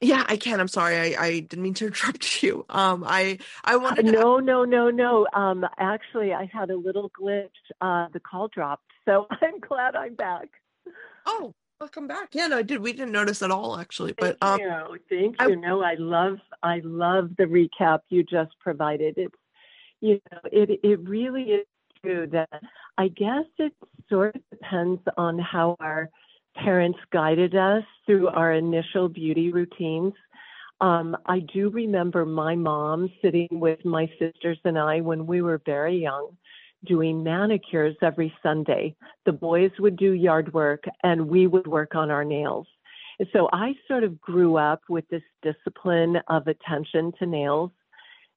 yeah, 0.01 0.25
I 0.27 0.35
can. 0.35 0.59
I'm 0.59 0.67
sorry. 0.67 0.97
I, 0.97 1.23
I 1.23 1.39
didn't 1.39 1.63
mean 1.63 1.73
to 1.75 1.85
interrupt 1.87 2.43
you. 2.43 2.65
Um, 2.69 3.03
I 3.05 3.37
I 3.63 3.77
wanted 3.77 4.07
to... 4.07 4.11
No, 4.11 4.39
no, 4.39 4.65
no, 4.65 4.89
no. 4.89 5.27
Um, 5.33 5.65
actually, 5.77 6.33
I 6.33 6.49
had 6.51 6.69
a 6.69 6.75
little 6.75 7.11
glitch. 7.11 7.49
Uh, 7.79 8.07
the 8.11 8.19
call 8.19 8.47
dropped, 8.47 8.91
so 9.05 9.27
I'm 9.41 9.59
glad 9.59 9.95
I'm 9.95 10.15
back. 10.15 10.49
Oh, 11.25 11.53
welcome 11.79 12.07
back. 12.07 12.29
Yeah, 12.33 12.47
no, 12.47 12.57
I 12.57 12.63
did. 12.63 12.81
We 12.81 12.93
didn't 12.93 13.11
notice 13.11 13.41
at 13.41 13.51
all, 13.51 13.77
actually. 13.77 14.13
But 14.13 14.37
um, 14.41 14.59
thank 14.59 14.61
you. 14.61 14.99
Thank 15.09 15.41
you. 15.41 15.51
I... 15.51 15.55
No, 15.55 15.83
I 15.83 15.95
love 15.95 16.39
I 16.63 16.81
love 16.83 17.31
the 17.37 17.45
recap 17.45 17.99
you 18.09 18.23
just 18.23 18.51
provided. 18.59 19.15
It's 19.17 19.35
you 19.99 20.19
know, 20.31 20.39
it 20.51 20.79
it 20.83 20.99
really 21.07 21.43
is 21.43 21.65
true 22.03 22.27
that 22.31 22.49
I 22.97 23.07
guess 23.07 23.45
it 23.59 23.73
sort 24.09 24.35
of 24.35 24.41
depends 24.49 25.01
on 25.17 25.37
how 25.39 25.77
our 25.79 26.09
parents 26.55 26.99
guided 27.11 27.55
us 27.55 27.83
through 28.05 28.27
our 28.29 28.53
initial 28.53 29.09
beauty 29.09 29.51
routines. 29.51 30.13
Um, 30.79 31.15
I 31.25 31.39
do 31.39 31.69
remember 31.69 32.25
my 32.25 32.55
mom 32.55 33.09
sitting 33.21 33.47
with 33.51 33.83
my 33.85 34.09
sisters 34.19 34.57
and 34.63 34.77
I 34.77 35.01
when 35.01 35.27
we 35.27 35.41
were 35.41 35.61
very 35.65 35.97
young 35.97 36.35
doing 36.85 37.23
manicures 37.23 37.95
every 38.01 38.33
Sunday. 38.41 38.95
The 39.25 39.31
boys 39.31 39.71
would 39.79 39.95
do 39.97 40.13
yard 40.13 40.53
work 40.53 40.83
and 41.03 41.27
we 41.27 41.47
would 41.47 41.67
work 41.67 41.95
on 41.95 42.09
our 42.09 42.23
nails. 42.23 42.67
So 43.33 43.49
I 43.53 43.75
sort 43.87 44.03
of 44.03 44.19
grew 44.19 44.57
up 44.57 44.81
with 44.89 45.07
this 45.09 45.21
discipline 45.43 46.17
of 46.27 46.47
attention 46.47 47.11
to 47.19 47.25
nails. 47.25 47.71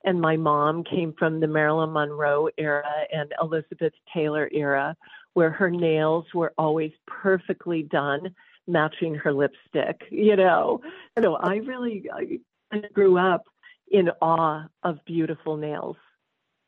And 0.05 0.21
my 0.21 0.37
mom 0.37 0.85
came 0.85 1.15
from 1.19 1.41
the 1.41 1.47
Marilyn 1.47 1.93
Monroe 1.93 2.51
era 2.59 2.85
and 3.11 3.33
Elizabeth 3.41 3.95
Taylor 4.13 4.51
era, 4.53 4.95
where 5.35 5.51
her 5.51 5.71
nails 5.71 6.25
were 6.35 6.53
always 6.57 6.93
perfectly 7.07 7.83
done, 7.83 8.35
matching 8.67 9.15
her 9.15 9.33
lipstick, 9.33 10.01
you 10.11 10.37
know. 10.37 10.81
So 11.23 11.35
I 11.35 11.57
really 11.57 12.07
I 12.11 12.79
grew 12.93 13.19
up 13.19 13.43
in 13.91 14.11
awe 14.23 14.67
of 14.83 15.05
beautiful 15.05 15.57
nails. 15.57 15.97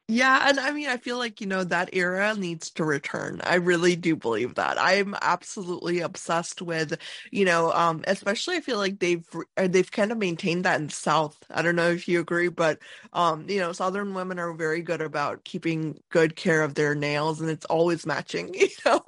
Yeah, 0.08 0.48
and 0.48 0.60
I 0.60 0.70
mean, 0.70 0.88
I 0.88 0.98
feel 0.98 1.18
like, 1.18 1.40
you 1.40 1.48
know, 1.48 1.64
that 1.64 1.90
era 1.92 2.32
needs 2.36 2.70
to 2.70 2.84
return. 2.84 3.40
I 3.42 3.56
really 3.56 3.96
do 3.96 4.14
believe 4.14 4.54
that. 4.54 4.80
I'm 4.80 5.16
absolutely 5.20 5.98
obsessed 5.98 6.62
with, 6.62 6.96
you 7.32 7.44
know, 7.44 7.72
um, 7.72 8.04
especially 8.06 8.54
I 8.56 8.60
feel 8.60 8.78
like 8.78 9.00
they've 9.00 9.26
uh, 9.56 9.66
they've 9.66 9.90
kind 9.90 10.12
of 10.12 10.18
maintained 10.18 10.64
that 10.64 10.78
in 10.78 10.86
the 10.86 10.92
South. 10.92 11.36
I 11.50 11.60
don't 11.60 11.74
know 11.74 11.90
if 11.90 12.06
you 12.06 12.20
agree, 12.20 12.46
but 12.46 12.78
um, 13.12 13.46
you 13.48 13.58
know, 13.58 13.72
Southern 13.72 14.14
women 14.14 14.38
are 14.38 14.52
very 14.52 14.80
good 14.80 15.00
about 15.00 15.42
keeping 15.42 15.98
good 16.10 16.36
care 16.36 16.62
of 16.62 16.74
their 16.74 16.94
nails, 16.94 17.40
and 17.40 17.50
it's 17.50 17.66
always 17.66 18.06
matching, 18.06 18.54
you 18.54 18.68
know, 18.84 19.04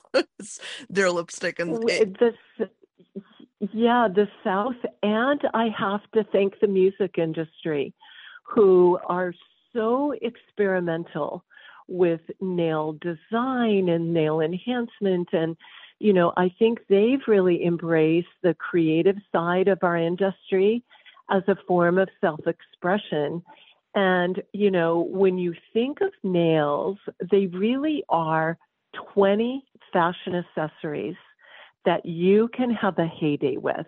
their 0.90 1.12
lipstick 1.12 1.60
and 1.60 1.88
it, 1.88 2.18
the, 2.18 2.34
yeah, 3.72 4.08
the 4.12 4.26
South, 4.42 4.76
and 5.04 5.40
I 5.54 5.68
have 5.78 6.00
to 6.14 6.24
thank 6.24 6.58
the 6.58 6.66
music 6.66 7.18
industry, 7.18 7.94
who 8.42 8.98
are 9.08 9.32
so 9.78 10.12
experimental 10.20 11.44
with 11.86 12.20
nail 12.40 12.98
design 13.00 13.88
and 13.88 14.12
nail 14.12 14.40
enhancement. 14.40 15.28
And 15.32 15.56
you 16.00 16.12
know 16.12 16.32
i 16.36 16.48
think 16.58 16.80
they've 16.88 17.26
really 17.26 17.64
embraced 17.64 18.28
the 18.42 18.54
creative 18.54 19.16
side 19.32 19.68
of 19.68 19.78
our 19.82 19.96
industry 19.96 20.82
as 21.30 21.42
a 21.48 21.56
form 21.66 21.98
of 21.98 22.08
self-expression. 22.20 23.42
And 23.94 24.42
you 24.52 24.70
know 24.70 25.00
when 25.00 25.38
you 25.38 25.54
think 25.72 26.00
of 26.00 26.12
nails 26.22 26.98
they 27.30 27.46
really 27.46 28.04
are 28.08 28.58
20 29.14 29.64
fashion 29.92 30.34
accessories 30.34 31.16
that 31.84 32.04
you 32.04 32.48
can 32.48 32.70
have 32.70 32.98
a 32.98 33.06
heyday 33.06 33.56
with. 33.56 33.86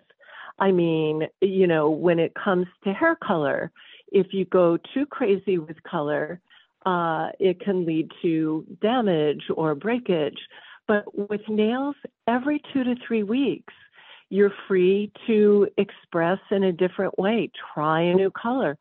I 0.59 0.71
mean 0.71 1.27
you 1.41 1.67
know 1.67 1.89
when 1.89 2.19
it 2.19 2.33
comes 2.33 2.67
to 2.83 2.93
hair 2.93 3.15
color 3.15 3.71
if 4.11 4.33
you 4.33 4.45
go 4.45 4.77
too 4.93 5.05
crazy 5.05 5.57
with 5.57 5.81
color, 5.83 6.41
uh, 6.85 7.29
it 7.39 7.59
can 7.59 7.85
lead 7.85 8.11
to 8.21 8.65
damage 8.81 9.43
or 9.55 9.75
breakage. 9.75 10.39
But 10.87 11.29
with 11.29 11.41
nails, 11.47 11.95
every 12.27 12.61
two 12.73 12.83
to 12.83 12.95
three 13.07 13.23
weeks, 13.23 13.73
you're 14.29 14.53
free 14.67 15.11
to 15.27 15.67
express 15.77 16.39
in 16.49 16.63
a 16.63 16.71
different 16.71 17.17
way. 17.19 17.51
Try 17.73 18.01
a 18.01 18.13
new 18.13 18.31
color, 18.31 18.77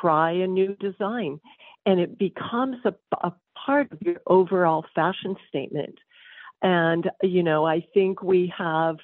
try 0.00 0.32
a 0.32 0.46
new 0.46 0.74
design, 0.76 1.40
and 1.86 2.00
it 2.00 2.18
becomes 2.18 2.76
a, 2.84 2.94
a 3.22 3.32
part 3.54 3.92
of 3.92 4.02
your 4.02 4.20
overall 4.26 4.84
fashion 4.94 5.36
statement. 5.48 5.98
And, 6.62 7.10
you 7.22 7.42
know, 7.42 7.66
I 7.66 7.86
think 7.92 8.22
we 8.22 8.52
have 8.56 8.96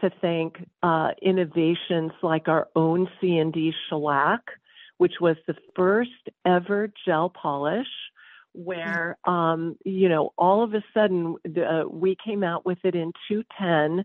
to 0.00 0.10
thank 0.20 0.56
uh, 0.82 1.12
innovations 1.22 2.12
like 2.22 2.48
our 2.48 2.68
own 2.74 3.08
CND 3.22 3.72
shellac 3.88 4.40
which 4.98 5.14
was 5.20 5.36
the 5.46 5.54
first 5.74 6.10
ever 6.44 6.90
gel 7.04 7.30
polish 7.30 7.86
where 8.52 9.16
um, 9.24 9.76
you 9.84 10.08
know 10.08 10.32
all 10.38 10.62
of 10.62 10.74
a 10.74 10.82
sudden 10.94 11.36
uh, 11.58 11.82
we 11.88 12.16
came 12.24 12.44
out 12.44 12.64
with 12.64 12.78
it 12.84 12.94
in 12.94 13.12
210 13.28 14.04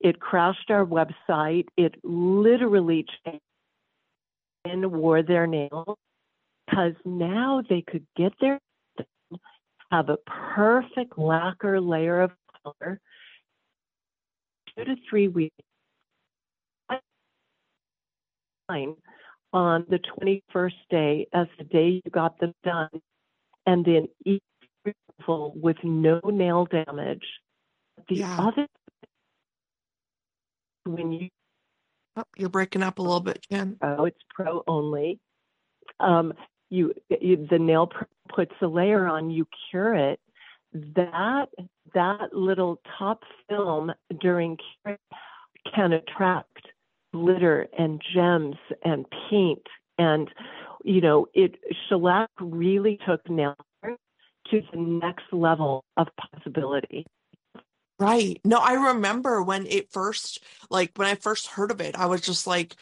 it 0.00 0.18
crashed 0.18 0.70
our 0.70 0.84
website. 0.84 1.66
It 1.76 1.94
literally 2.02 3.04
changed 3.24 3.42
and 4.64 4.92
wore 4.92 5.22
their 5.22 5.46
nails 5.46 5.96
because 6.66 6.94
now 7.04 7.62
they 7.68 7.82
could 7.82 8.06
get 8.16 8.32
their 8.40 8.58
have 9.90 10.08
a 10.08 10.18
perfect 10.54 11.18
lacquer 11.18 11.80
layer 11.80 12.20
of 12.20 12.30
color. 12.62 13.00
Two 14.76 14.84
to 14.84 14.96
three 15.08 15.26
weeks 15.28 15.56
on 19.52 19.84
the 19.88 19.98
21st 19.98 20.72
day 20.90 21.26
as 21.32 21.46
the 21.58 21.64
day 21.64 22.00
you 22.04 22.10
got 22.10 22.38
them 22.38 22.54
done 22.64 22.88
and 23.66 23.84
then 23.84 24.08
each 24.24 24.42
removal 24.84 25.52
with 25.56 25.76
no 25.82 26.20
nail 26.24 26.66
damage. 26.66 27.24
The 28.08 28.16
yeah. 28.16 28.38
other 28.38 28.66
when 30.84 31.12
you 31.12 31.28
oh, 32.16 32.24
you're 32.36 32.48
breaking 32.48 32.82
up 32.82 32.98
a 32.98 33.02
little 33.02 33.20
bit, 33.20 33.44
Jen. 33.50 33.76
Oh, 33.82 34.04
it's 34.04 34.18
pro 34.30 34.62
only. 34.66 35.20
Um, 35.98 36.32
you, 36.70 36.94
you 37.20 37.46
the 37.50 37.58
nail 37.58 37.90
puts 38.34 38.54
a 38.62 38.66
layer 38.66 39.06
on, 39.06 39.30
you 39.30 39.46
cure 39.70 39.94
it. 39.94 40.20
That 40.72 41.46
that 41.94 42.32
little 42.32 42.80
top 42.98 43.22
film 43.48 43.92
during 44.20 44.56
cure 44.84 44.98
can 45.74 45.92
attract 45.92 46.66
glitter 47.12 47.68
and 47.78 48.00
gems 48.14 48.56
and 48.84 49.06
paint 49.28 49.66
and 49.98 50.30
you 50.84 51.00
know, 51.00 51.26
it 51.34 51.56
shellac 51.88 52.30
really 52.40 52.98
took 53.06 53.28
nail 53.28 53.54
art 53.82 53.98
to 54.50 54.62
the 54.72 54.78
next 54.78 55.24
level 55.32 55.84
of 55.96 56.08
possibility. 56.16 57.06
Right. 57.98 58.40
No, 58.44 58.58
I 58.58 58.92
remember 58.92 59.42
when 59.42 59.66
it 59.66 59.92
first, 59.92 60.42
like 60.70 60.92
when 60.96 61.06
I 61.06 61.16
first 61.16 61.48
heard 61.48 61.70
of 61.70 61.80
it, 61.82 61.98
I 61.98 62.06
was 62.06 62.22
just 62.22 62.46
like 62.46 62.74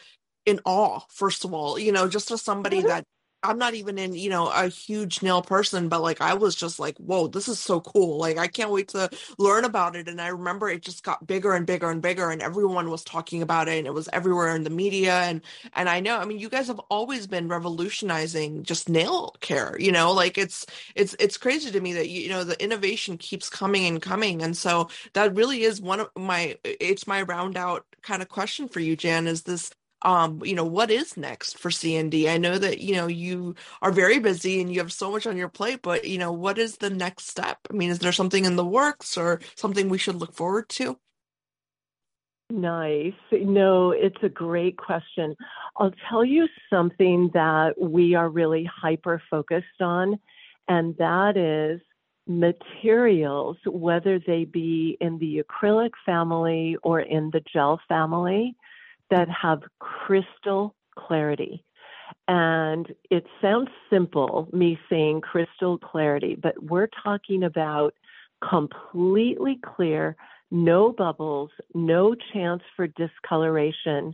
in 0.45 0.61
awe, 0.63 1.01
first 1.09 1.43
of 1.43 1.53
all, 1.53 1.77
you 1.77 1.91
know, 1.91 2.07
just 2.07 2.31
as 2.31 2.41
somebody 2.41 2.77
mm-hmm. 2.77 2.87
that 2.87 3.03
I'm 3.43 3.57
not 3.57 3.73
even 3.73 3.97
in, 3.97 4.13
you 4.13 4.29
know, 4.29 4.47
a 4.49 4.67
huge 4.67 5.21
nail 5.23 5.41
person, 5.41 5.89
but 5.89 6.01
like 6.01 6.21
I 6.21 6.33
was 6.33 6.55
just 6.55 6.79
like, 6.79 6.97
whoa, 6.97 7.27
this 7.27 7.47
is 7.47 7.59
so 7.59 7.79
cool. 7.81 8.17
Like 8.17 8.37
I 8.37 8.47
can't 8.47 8.71
wait 8.71 8.89
to 8.89 9.09
learn 9.37 9.65
about 9.65 9.95
it. 9.95 10.07
And 10.09 10.19
I 10.21 10.27
remember 10.27 10.69
it 10.69 10.81
just 10.81 11.03
got 11.03 11.25
bigger 11.27 11.53
and 11.53 11.65
bigger 11.65 11.89
and 11.89 12.01
bigger 12.01 12.31
and 12.31 12.41
everyone 12.41 12.89
was 12.89 13.03
talking 13.03 13.41
about 13.41 13.67
it 13.69 13.77
and 13.77 13.87
it 13.87 13.93
was 13.93 14.09
everywhere 14.13 14.55
in 14.55 14.63
the 14.63 14.69
media. 14.69 15.13
And 15.21 15.41
and 15.73 15.89
I 15.89 15.99
know, 16.01 16.17
I 16.17 16.25
mean, 16.25 16.39
you 16.39 16.49
guys 16.49 16.67
have 16.67 16.79
always 16.89 17.27
been 17.27 17.47
revolutionizing 17.47 18.63
just 18.63 18.89
nail 18.89 19.35
care, 19.41 19.77
you 19.79 19.91
know, 19.91 20.11
like 20.11 20.37
it's 20.37 20.65
it's 20.95 21.15
it's 21.19 21.37
crazy 21.37 21.71
to 21.71 21.79
me 21.81 21.93
that 21.93 22.09
you 22.09 22.29
know 22.29 22.43
the 22.43 22.61
innovation 22.63 23.17
keeps 23.17 23.49
coming 23.49 23.85
and 23.85 24.01
coming. 24.01 24.41
And 24.41 24.55
so 24.57 24.89
that 25.13 25.35
really 25.35 25.63
is 25.63 25.81
one 25.81 25.99
of 26.01 26.09
my 26.17 26.57
it's 26.63 27.07
my 27.07 27.21
round 27.21 27.57
out 27.57 27.85
kind 28.01 28.21
of 28.21 28.29
question 28.29 28.67
for 28.67 28.79
you, 28.79 28.95
Jan, 28.95 29.27
is 29.27 29.43
this 29.43 29.71
um, 30.01 30.41
you 30.43 30.55
know, 30.55 30.65
what 30.65 30.91
is 30.91 31.17
next 31.17 31.57
for 31.57 31.69
CND? 31.69 32.29
I 32.29 32.37
know 32.37 32.57
that, 32.57 32.79
you 32.79 32.95
know, 32.95 33.07
you 33.07 33.55
are 33.81 33.91
very 33.91 34.19
busy 34.19 34.61
and 34.61 34.71
you 34.71 34.79
have 34.79 34.93
so 34.93 35.11
much 35.11 35.27
on 35.27 35.37
your 35.37 35.49
plate, 35.49 35.81
but, 35.81 36.05
you 36.05 36.17
know, 36.17 36.31
what 36.31 36.57
is 36.57 36.77
the 36.77 36.89
next 36.89 37.27
step? 37.27 37.57
I 37.69 37.73
mean, 37.73 37.89
is 37.89 37.99
there 37.99 38.11
something 38.11 38.45
in 38.45 38.55
the 38.55 38.65
works 38.65 39.17
or 39.17 39.41
something 39.55 39.89
we 39.89 39.97
should 39.97 40.15
look 40.15 40.33
forward 40.33 40.69
to? 40.69 40.97
Nice. 42.49 43.13
No, 43.31 43.91
it's 43.91 44.23
a 44.23 44.29
great 44.29 44.77
question. 44.77 45.35
I'll 45.77 45.93
tell 46.09 46.25
you 46.25 46.47
something 46.69 47.29
that 47.33 47.79
we 47.79 48.15
are 48.15 48.27
really 48.27 48.63
hyper 48.63 49.21
focused 49.29 49.81
on, 49.81 50.19
and 50.67 50.97
that 50.97 51.37
is 51.37 51.79
materials, 52.25 53.57
whether 53.65 54.19
they 54.19 54.45
be 54.45 54.97
in 54.99 55.19
the 55.19 55.43
acrylic 55.43 55.91
family 56.05 56.75
or 56.81 57.01
in 57.01 57.29
the 57.31 57.41
gel 57.53 57.79
family 57.87 58.55
that 59.09 59.27
have 59.29 59.61
crystal 59.79 60.75
clarity. 60.97 61.63
And 62.27 62.87
it 63.09 63.25
sounds 63.41 63.69
simple, 63.89 64.49
me 64.53 64.79
saying 64.89 65.21
crystal 65.21 65.77
clarity, 65.77 66.35
but 66.35 66.61
we're 66.61 66.89
talking 67.03 67.43
about 67.43 67.93
completely 68.47 69.59
clear, 69.63 70.15
no 70.51 70.91
bubbles, 70.91 71.49
no 71.73 72.15
chance 72.33 72.61
for 72.75 72.87
discoloration, 72.87 74.13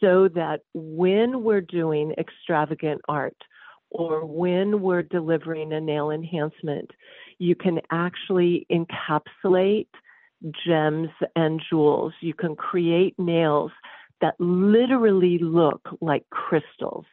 so 0.00 0.28
that 0.28 0.60
when 0.74 1.42
we're 1.42 1.60
doing 1.60 2.12
extravagant 2.18 3.00
art 3.08 3.36
or 3.90 4.24
when 4.26 4.80
we're 4.80 5.02
delivering 5.02 5.72
a 5.72 5.80
nail 5.80 6.10
enhancement, 6.10 6.90
you 7.38 7.54
can 7.54 7.80
actually 7.90 8.66
encapsulate 8.70 9.88
gems 10.66 11.08
and 11.36 11.62
jewels. 11.70 12.12
You 12.20 12.34
can 12.34 12.56
create 12.56 13.14
nails 13.18 13.72
that 14.20 14.34
literally 14.38 15.38
look 15.38 15.80
like 16.00 16.24
crystals. 16.30 17.04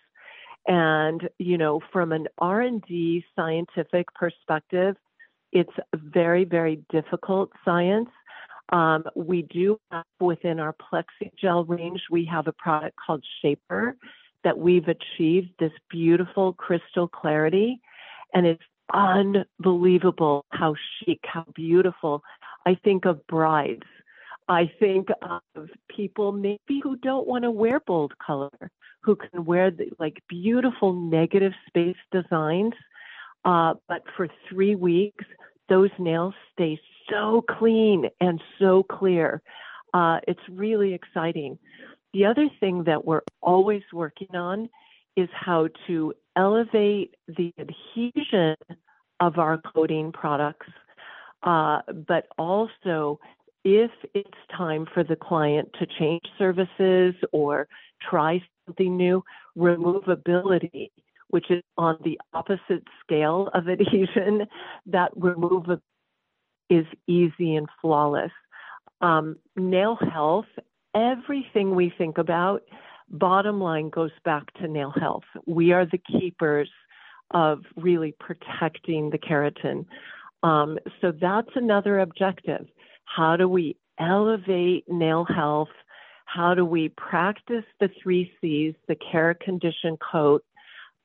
And, 0.68 1.28
you 1.40 1.58
know, 1.58 1.82
from 1.92 2.12
an 2.12 2.28
R&D 2.38 3.26
scientific 3.36 4.14
perspective, 4.14 4.96
it's 5.52 5.74
very, 5.96 6.46
very 6.46 6.84
difficult 6.92 7.52
science. 7.66 8.10
Um, 8.72 9.04
we 9.16 9.42
do 9.42 9.80
have 9.92 10.06
within 10.20 10.60
our 10.60 10.74
PlexiGel 10.74 11.68
range, 11.68 12.02
we 12.10 12.26
have 12.26 12.48
a 12.48 12.54
product 12.54 12.96
called 13.06 13.24
Shaper 13.42 13.98
that 14.44 14.58
we've 14.58 14.88
achieved 14.88 15.50
this 15.60 15.74
beautiful 15.90 16.54
crystal 16.54 17.08
clarity. 17.08 17.80
And 18.34 18.46
it's 18.46 18.64
unbelievable 18.94 20.46
how 20.52 20.76
chic, 21.00 21.20
how 21.24 21.46
beautiful. 21.54 22.24
I 22.66 22.76
think 22.84 23.06
of 23.06 23.26
brides 23.28 23.84
I 24.48 24.72
think 24.80 25.10
of 25.22 25.70
people 25.96 26.32
maybe 26.32 26.82
who 26.82 26.98
don't 26.98 27.28
want 27.28 27.44
to 27.44 27.52
wear 27.52 27.80
bold 27.80 28.14
color, 28.18 28.52
who 29.02 29.16
can 29.16 29.46
wear 29.46 29.72
the, 29.72 29.92
like 30.00 30.22
beautiful 30.28 30.94
negative 30.94 31.54
space 31.68 31.98
designs, 32.12 32.74
uh, 33.46 33.76
but 33.88 34.04
for 34.16 34.28
three 34.50 34.76
weeks, 34.76 35.26
those 35.70 35.90
nails 35.98 36.34
stay 36.54 36.80
so 37.10 37.44
clean 37.58 38.10
and 38.20 38.42
so 38.60 38.84
clear. 38.84 39.42
Uh, 39.94 40.20
it's 40.28 40.42
really 40.50 40.94
exciting. 40.94 41.58
The 42.14 42.26
other 42.26 42.50
thing 42.60 42.84
that 42.86 43.06
we're 43.06 43.22
always 43.42 43.84
working 43.94 44.36
on 44.36 44.70
is 45.16 45.30
how 45.34 45.70
to 45.88 46.14
elevate 46.36 47.16
the 47.28 47.54
adhesion 47.58 48.56
of 49.20 49.38
our 49.38 49.60
coating 49.60 50.12
products, 50.12 50.68
uh, 51.44 51.82
but 52.08 52.28
also 52.38 53.20
if 53.64 53.92
it's 54.14 54.30
time 54.56 54.88
for 54.94 55.04
the 55.04 55.16
client 55.16 55.70
to 55.80 55.86
change 56.00 56.24
services 56.38 57.14
or 57.32 57.68
try 58.10 58.42
something 58.66 58.98
new, 58.98 59.24
removability, 59.58 60.92
which 61.30 61.50
is 61.50 61.62
on 61.78 61.98
the 62.04 62.20
opposite 62.34 62.84
scale 63.04 63.50
of 63.54 63.70
adhesion, 63.70 64.48
that 64.86 65.12
remove 65.16 65.66
is 66.70 66.86
easy 67.08 67.56
and 67.56 67.68
flawless. 67.82 68.32
Um, 69.02 69.38
nail 69.56 69.98
health, 70.12 70.46
everything 70.96 71.76
we 71.76 71.94
think 71.98 72.18
about, 72.18 72.64
bottom 73.10 73.60
line 73.60 73.90
goes 73.90 74.12
back 74.24 74.54
to 74.56 74.68
nail 74.68 74.94
health. 74.98 75.24
We 75.46 75.72
are 75.74 75.86
the 75.86 75.98
keepers 76.00 76.70
of 77.32 77.60
really 77.76 78.16
protecting 78.20 79.10
the 79.10 79.18
keratin. 79.18 79.86
Um, 80.44 80.80
so 81.02 81.12
that's 81.12 81.50
another 81.56 82.00
objective 82.00 82.68
how 83.16 83.36
do 83.36 83.48
we 83.48 83.76
elevate 84.00 84.86
nail 84.90 85.26
health? 85.26 85.70
How 86.26 86.54
do 86.54 86.66
we 86.66 86.90
practice 86.90 87.66
the 87.80 87.90
three 88.02 88.32
C's, 88.40 88.74
the 88.88 88.96
care, 88.96 89.34
condition, 89.34 89.98
coat, 89.98 90.44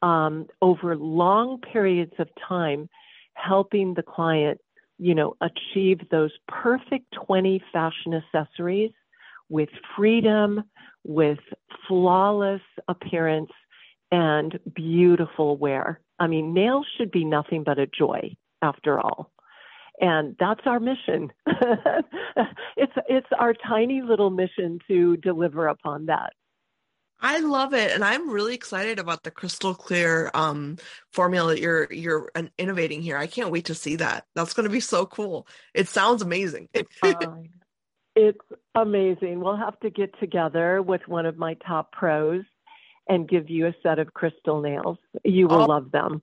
um, 0.02 0.46
over 0.62 0.96
long 0.96 1.60
periods 1.60 2.12
of 2.18 2.28
time, 2.48 2.88
helping 3.34 3.94
the 3.94 4.02
client, 4.02 4.60
you 4.98 5.14
know, 5.14 5.36
achieve 5.40 6.00
those 6.10 6.32
perfect 6.48 7.06
20 7.26 7.62
fashion 7.72 8.14
accessories 8.14 8.92
with 9.48 9.68
freedom, 9.96 10.62
with 11.04 11.38
flawless 11.88 12.62
appearance, 12.88 13.50
and 14.12 14.58
beautiful 14.74 15.56
wear. 15.56 16.00
I 16.18 16.28
mean, 16.28 16.54
nails 16.54 16.86
should 16.96 17.10
be 17.10 17.24
nothing 17.24 17.64
but 17.64 17.78
a 17.78 17.86
joy 17.86 18.36
after 18.62 19.00
all 19.00 19.32
and 20.00 20.36
that's 20.38 20.60
our 20.66 20.80
mission. 20.80 21.32
it's 22.76 22.92
it's 23.08 23.28
our 23.38 23.54
tiny 23.54 24.02
little 24.02 24.30
mission 24.30 24.78
to 24.88 25.16
deliver 25.16 25.68
upon 25.68 26.06
that. 26.06 26.32
I 27.20 27.40
love 27.40 27.72
it, 27.72 27.92
and 27.92 28.04
I'm 28.04 28.30
really 28.30 28.54
excited 28.54 28.98
about 28.98 29.22
the 29.22 29.30
crystal 29.30 29.74
clear 29.74 30.30
um, 30.34 30.76
formula 31.12 31.54
that 31.54 31.60
you're 31.60 31.90
you're 31.90 32.30
innovating 32.58 33.00
here. 33.00 33.16
I 33.16 33.26
can't 33.26 33.50
wait 33.50 33.66
to 33.66 33.74
see 33.74 33.96
that. 33.96 34.26
That's 34.34 34.52
going 34.52 34.64
to 34.64 34.70
be 34.70 34.80
so 34.80 35.06
cool. 35.06 35.46
It 35.72 35.88
sounds 35.88 36.20
amazing. 36.20 36.68
it's 38.14 38.38
amazing. 38.74 39.40
We'll 39.40 39.56
have 39.56 39.80
to 39.80 39.90
get 39.90 40.18
together 40.20 40.82
with 40.82 41.08
one 41.08 41.24
of 41.24 41.38
my 41.38 41.54
top 41.66 41.92
pros 41.92 42.44
and 43.08 43.28
give 43.28 43.48
you 43.48 43.66
a 43.66 43.74
set 43.82 43.98
of 43.98 44.12
crystal 44.12 44.60
nails. 44.60 44.98
You 45.24 45.48
will 45.48 45.62
oh, 45.62 45.66
love 45.66 45.90
them. 45.92 46.22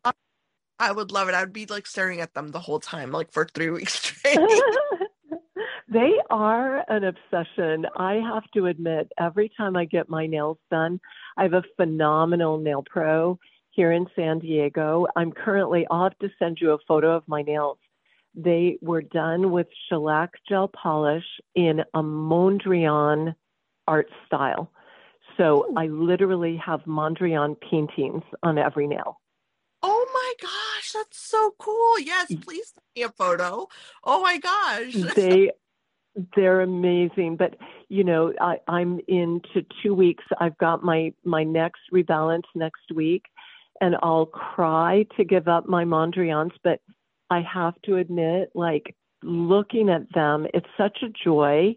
I 0.80 0.92
would 0.92 1.12
love 1.12 1.30
it. 1.30 1.36
I'd 1.36 1.54
be 1.54 1.66
like 1.66 1.88
staring 1.88 2.20
at 2.20 2.34
them 2.34 2.50
the 2.50 2.60
whole 2.60 2.80
time, 2.80 3.12
like 3.12 3.32
for 3.32 3.46
three 3.46 3.70
weeks 3.70 3.94
straight. 4.02 4.38
they 5.88 6.14
are 6.30 6.84
an 6.90 7.04
obsession. 7.04 7.86
I 7.96 8.16
have 8.16 8.44
to 8.56 8.66
admit, 8.66 9.12
every 9.20 9.52
time 9.56 9.76
I 9.78 9.86
get 9.86 10.10
my 10.10 10.26
nails 10.28 10.58
done, 10.72 11.00
I 11.38 11.44
have 11.44 11.54
a 11.54 11.64
phenomenal 11.78 12.58
nail 12.58 12.84
pro 12.86 13.40
here 13.72 13.92
in 13.92 14.08
San 14.16 14.40
Diego. 14.40 15.08
I'm 15.16 15.32
currently, 15.32 15.86
I'll 15.90 16.04
have 16.04 16.18
to 16.20 16.30
send 16.40 16.60
you 16.60 16.72
a 16.72 16.78
photo 16.88 17.16
of 17.16 17.24
my 17.28 17.42
nails. 17.42 17.78
They 18.36 18.78
were 18.82 19.02
done 19.02 19.52
with 19.52 19.68
shellac 19.90 20.32
gel 20.50 20.68
polish 20.68 21.26
in 21.56 21.82
a 21.94 22.02
Mondrian 22.02 23.36
art 23.88 24.10
style. 24.26 24.72
So 25.38 25.74
I 25.76 25.88
literally 25.88 26.58
have 26.58 26.82
Mondrian 26.82 27.56
paintings 27.60 28.24
on 28.44 28.58
every 28.58 28.88
nail. 28.88 29.20
Oh 29.82 30.06
my 30.14 30.34
gosh, 30.42 30.92
that's 30.94 31.23
so 31.34 31.56
cool. 31.60 32.00
Yes, 32.00 32.28
please 32.42 32.74
send 32.74 32.86
me 32.96 33.04
a 33.04 33.10
photo. 33.10 33.68
Oh 34.04 34.22
my 34.22 34.38
gosh. 34.38 34.94
they 35.16 35.52
they're 36.36 36.62
amazing. 36.62 37.38
But 37.38 37.56
you 37.90 38.04
know, 38.04 38.34
I, 38.40 38.58
I'm 38.68 39.00
into 39.08 39.66
two 39.82 39.94
weeks. 39.94 40.24
I've 40.40 40.58
got 40.58 40.84
my 40.84 41.14
my 41.24 41.44
next 41.44 41.82
rebalance 41.94 42.44
next 42.56 42.92
week 42.94 43.24
and 43.82 43.96
I'll 44.02 44.28
cry 44.28 45.06
to 45.18 45.26
give 45.26 45.48
up 45.48 45.68
my 45.68 45.84
Mondrians, 45.84 46.52
but 46.64 46.80
I 47.30 47.42
have 47.42 47.74
to 47.86 47.98
admit, 47.98 48.50
like 48.56 48.96
looking 49.24 49.90
at 49.90 50.12
them, 50.14 50.48
it's 50.54 50.68
such 50.78 51.00
a 51.04 51.12
joy 51.24 51.76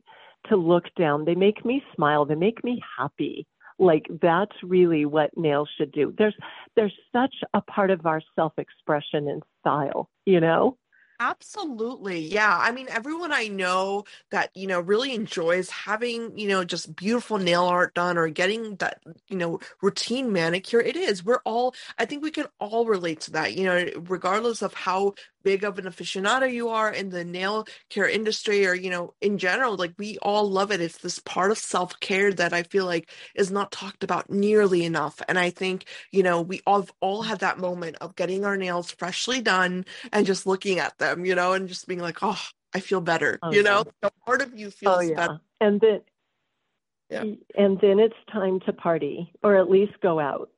to 0.48 0.56
look 0.56 0.84
down. 0.96 1.24
They 1.24 1.34
make 1.34 1.64
me 1.64 1.82
smile. 1.94 2.24
They 2.24 2.34
make 2.34 2.62
me 2.62 2.80
happy. 2.96 3.46
Like 3.78 4.06
that's 4.22 4.56
really 4.62 5.04
what 5.04 5.36
nails 5.36 5.68
should 5.76 5.92
do. 5.92 6.14
There's 6.16 6.34
there's 6.76 6.94
such 7.12 7.34
a 7.54 7.60
part 7.60 7.90
of 7.90 8.06
our 8.06 8.22
self-expression 8.34 9.28
and 9.28 9.42
style, 9.60 10.08
you 10.24 10.40
know? 10.40 10.78
Absolutely. 11.18 12.20
Yeah. 12.20 12.58
I 12.60 12.72
mean, 12.72 12.88
everyone 12.90 13.32
I 13.32 13.48
know 13.48 14.04
that, 14.30 14.50
you 14.54 14.66
know, 14.66 14.80
really 14.80 15.14
enjoys 15.14 15.70
having, 15.70 16.36
you 16.38 16.46
know, 16.46 16.62
just 16.62 16.94
beautiful 16.94 17.38
nail 17.38 17.64
art 17.64 17.94
done 17.94 18.18
or 18.18 18.28
getting 18.28 18.76
that, 18.76 19.00
you 19.28 19.36
know, 19.38 19.58
routine 19.80 20.30
manicure, 20.30 20.80
it 20.80 20.94
is. 20.94 21.24
We're 21.24 21.40
all, 21.46 21.74
I 21.98 22.04
think 22.04 22.22
we 22.22 22.30
can 22.30 22.46
all 22.60 22.84
relate 22.84 23.20
to 23.22 23.30
that, 23.32 23.54
you 23.54 23.64
know, 23.64 23.88
regardless 24.08 24.60
of 24.60 24.74
how 24.74 25.14
big 25.46 25.62
of 25.62 25.78
an 25.78 25.84
aficionado 25.84 26.52
you 26.52 26.68
are 26.70 26.92
in 26.92 27.10
the 27.10 27.24
nail 27.24 27.68
care 27.88 28.08
industry 28.08 28.66
or 28.66 28.74
you 28.74 28.90
know 28.90 29.14
in 29.20 29.38
general 29.38 29.76
like 29.76 29.94
we 29.96 30.18
all 30.18 30.50
love 30.50 30.72
it 30.72 30.80
it's 30.80 30.98
this 30.98 31.20
part 31.20 31.52
of 31.52 31.56
self-care 31.56 32.32
that 32.32 32.52
i 32.52 32.64
feel 32.64 32.84
like 32.84 33.08
is 33.36 33.48
not 33.48 33.70
talked 33.70 34.02
about 34.02 34.28
nearly 34.28 34.84
enough 34.84 35.22
and 35.28 35.38
i 35.38 35.48
think 35.48 35.84
you 36.10 36.20
know 36.20 36.42
we 36.42 36.60
all 36.66 36.80
have 36.80 36.92
all 37.00 37.22
had 37.22 37.38
that 37.38 37.60
moment 37.60 37.94
of 38.00 38.16
getting 38.16 38.44
our 38.44 38.56
nails 38.56 38.90
freshly 38.90 39.40
done 39.40 39.84
and 40.12 40.26
just 40.26 40.48
looking 40.48 40.80
at 40.80 40.98
them 40.98 41.24
you 41.24 41.36
know 41.36 41.52
and 41.52 41.68
just 41.68 41.86
being 41.86 42.00
like 42.00 42.18
oh 42.22 42.42
i 42.74 42.80
feel 42.80 43.00
better 43.00 43.38
oh, 43.44 43.52
you 43.52 43.62
know 43.62 43.84
yeah. 44.02 44.08
part 44.26 44.42
of 44.42 44.52
you 44.58 44.66
oh, 44.66 44.70
feels 44.70 44.96
oh, 44.96 45.00
yeah. 45.00 45.14
better 45.14 45.40
and 45.60 45.80
then 45.80 46.00
yeah. 47.08 47.22
and 47.56 47.80
then 47.80 48.00
it's 48.00 48.16
time 48.32 48.58
to 48.66 48.72
party 48.72 49.32
or 49.44 49.54
at 49.54 49.70
least 49.70 49.92
go 50.02 50.18
out 50.18 50.50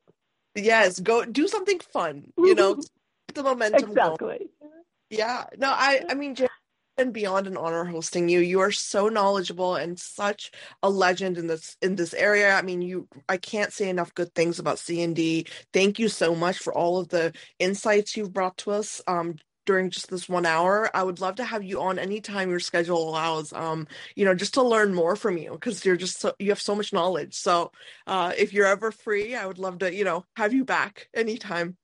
yes 0.55 0.99
go 0.99 1.23
do 1.25 1.47
something 1.47 1.77
fun 1.77 2.33
you 2.39 2.55
know 2.55 2.73
mm-hmm. 2.73 3.35
the 3.35 3.43
momentum 3.43 3.83
exactly 3.87 4.17
going. 4.17 4.49
Yeah. 5.09 5.45
No, 5.57 5.69
I 5.69 6.03
I 6.09 6.13
mean 6.13 6.35
and 6.97 7.13
beyond 7.13 7.47
an 7.47 7.57
honor 7.57 7.85
hosting 7.85 8.29
you. 8.29 8.39
You 8.41 8.61
are 8.61 8.71
so 8.71 9.09
knowledgeable 9.09 9.75
and 9.77 9.99
such 9.99 10.51
a 10.83 10.89
legend 10.91 11.37
in 11.39 11.47
this 11.47 11.77
in 11.81 11.95
this 11.97 12.13
area. 12.13 12.53
I 12.55 12.61
mean, 12.63 12.81
you 12.83 13.09
I 13.29 13.37
can't 13.37 13.73
say 13.73 13.89
enough 13.89 14.13
good 14.15 14.35
things 14.35 14.59
about 14.59 14.79
CND. 14.79 15.47
Thank 15.73 15.99
you 15.99 16.09
so 16.09 16.35
much 16.35 16.59
for 16.59 16.73
all 16.75 16.99
of 16.99 17.09
the 17.09 17.33
insights 17.59 18.17
you've 18.17 18.33
brought 18.33 18.57
to 18.59 18.71
us 18.73 19.01
um 19.07 19.37
during 19.65 19.89
just 19.91 20.09
this 20.11 20.29
one 20.29 20.45
hour. 20.47 20.91
I 20.95 21.03
would 21.03 21.21
love 21.21 21.35
to 21.37 21.45
have 21.45 21.63
you 21.63 21.81
on 21.81 21.99
anytime 21.99 22.51
your 22.51 22.59
schedule 22.61 23.09
allows. 23.09 23.53
Um, 23.53 23.87
you 24.15 24.25
know, 24.25 24.35
just 24.35 24.55
to 24.55 24.63
learn 24.63 24.93
more 24.95 25.15
from 25.17 25.37
you 25.39 25.53
because 25.53 25.85
you're 25.85 25.97
just 25.97 26.19
so, 26.21 26.33
you 26.39 26.51
have 26.51 26.61
so 26.61 26.75
much 26.75 26.93
knowledge. 26.93 27.35
So, 27.35 27.71
uh, 28.07 28.33
if 28.37 28.53
you're 28.53 28.67
ever 28.67 28.91
free, 28.91 29.35
I 29.35 29.47
would 29.47 29.59
love 29.59 29.79
to, 29.79 29.93
you 29.95 30.05
know, 30.05 30.25
have 30.37 30.53
you 30.53 30.65
back 30.65 31.09
anytime. 31.15 31.78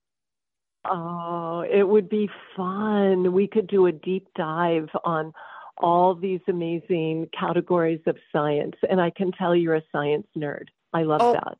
Oh, 0.90 1.64
it 1.68 1.86
would 1.86 2.08
be 2.08 2.28
fun. 2.56 3.32
We 3.32 3.46
could 3.46 3.66
do 3.66 3.86
a 3.86 3.92
deep 3.92 4.28
dive 4.36 4.88
on 5.04 5.32
all 5.78 6.14
these 6.14 6.40
amazing 6.48 7.28
categories 7.38 8.00
of 8.06 8.16
science. 8.32 8.76
And 8.88 9.00
I 9.00 9.10
can 9.10 9.32
tell 9.32 9.54
you're 9.54 9.74
a 9.74 9.82
science 9.92 10.26
nerd. 10.36 10.68
I 10.92 11.02
love 11.02 11.20
oh, 11.22 11.32
that. 11.34 11.58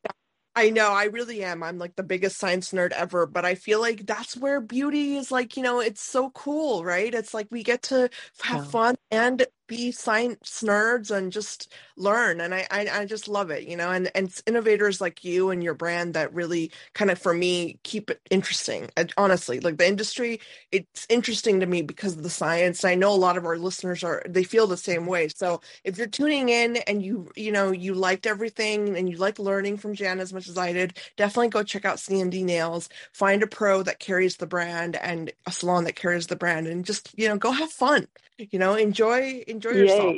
I 0.55 0.71
know, 0.71 0.91
I 0.91 1.05
really 1.05 1.45
am. 1.45 1.63
I'm 1.63 1.79
like 1.79 1.97
the 1.97 2.03
biggest 2.03 2.39
science 2.39 2.73
nerd 2.73 2.93
ever, 2.93 3.27
but 3.27 3.45
I 3.45 3.55
feel 3.55 3.79
like 3.79 4.07
that's 4.07 4.35
where 4.35 4.59
beauty 4.59 5.17
is 5.17 5.31
like, 5.31 5.55
you 5.55 5.63
know, 5.63 5.81
it's 5.81 6.03
so 6.03 6.31
cool, 6.31 6.83
right? 6.83 7.13
It's 7.13 7.35
like 7.35 7.49
we 7.51 7.63
get 7.63 7.83
to 7.85 8.09
have 8.41 8.65
yeah. 8.65 8.71
fun 8.71 8.95
and 9.11 9.47
be 9.67 9.91
science 9.93 10.63
nerds 10.63 11.11
and 11.11 11.33
just 11.33 11.73
learn 11.97 12.41
and 12.41 12.55
I, 12.55 12.67
I, 12.71 12.89
I 13.01 13.05
just 13.05 13.29
love 13.29 13.51
it 13.51 13.65
you 13.65 13.77
know 13.77 13.91
and 13.91 14.11
and 14.15 14.33
innovators 14.47 15.01
like 15.01 15.25
you 15.25 15.51
and 15.51 15.63
your 15.63 15.75
brand 15.75 16.15
that 16.15 16.33
really 16.35 16.71
kind 16.95 17.11
of 17.11 17.19
for 17.19 17.35
me 17.35 17.79
keep 17.83 18.11
it 18.11 18.21
interesting 18.31 18.89
honestly 19.17 19.61
like 19.61 19.79
the 19.79 19.87
industry 19.87 20.41
it's 20.73 21.07
interesting 21.09 21.61
to 21.61 21.67
me 21.67 21.83
because 21.83 22.17
of 22.17 22.23
the 22.23 22.31
science 22.31 22.85
i 22.85 22.95
know 22.95 23.13
a 23.13 23.17
lot 23.17 23.37
of 23.37 23.45
our 23.47 23.59
listeners 23.59 24.05
are 24.05 24.23
they 24.29 24.45
feel 24.45 24.67
the 24.67 24.77
same 24.77 25.07
way 25.07 25.29
so 25.29 25.61
if 25.85 25.99
you're 25.99 26.07
tuning 26.07 26.49
in 26.49 26.77
and 26.89 27.03
you 27.03 27.31
you 27.37 27.51
know 27.53 27.71
you 27.71 27.95
liked 27.95 28.27
everything 28.27 28.97
and 28.97 29.09
you 29.09 29.17
like 29.17 29.39
learning 29.39 29.77
from 29.77 29.95
jan 29.95 30.21
as 30.21 30.33
much 30.33 30.49
as 30.49 30.59
i 30.59 30.73
did 30.73 30.97
definitely 31.17 31.49
go 31.49 31.63
check 31.63 31.85
out 31.85 31.97
CND 31.99 32.45
nails 32.45 32.89
find 33.13 33.43
a 33.43 33.47
pro 33.47 33.83
that 33.83 33.99
carries 33.99 34.37
the 34.37 34.47
brand 34.47 34.97
and 34.97 35.33
a 35.47 35.53
salon 35.53 35.85
that 35.85 35.97
carries 35.97 36.27
the 36.27 36.37
brand 36.37 36.67
and 36.67 36.85
just 36.85 37.11
you 37.19 37.29
know 37.29 37.37
go 37.37 37.53
have 37.53 37.71
fun 37.71 38.07
you 38.39 38.59
know 38.59 38.75
enjoy 38.75 39.43
yourself 39.65 40.17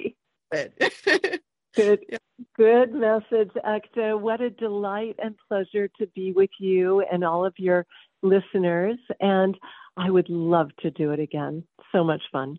good 1.77 2.01
yeah. 2.09 2.19
good 2.57 2.93
message 2.93 3.51
Ekta 3.65 4.19
what 4.19 4.41
a 4.41 4.51
delight 4.51 5.17
and 5.23 5.35
pleasure 5.49 5.89
to 5.99 6.07
be 6.15 6.33
with 6.33 6.51
you 6.59 7.05
and 7.13 7.25
all 7.25 7.45
of 7.45 7.55
your 7.59 7.87
listeners 8.23 8.99
and 9.21 9.57
i 9.97 10.11
would 10.11 10.29
love 10.29 10.71
to 10.81 10.91
do 10.91 11.13
it 11.13 11.21
again 11.21 11.63
so 11.93 12.03
much 12.03 12.23
fun 12.33 12.59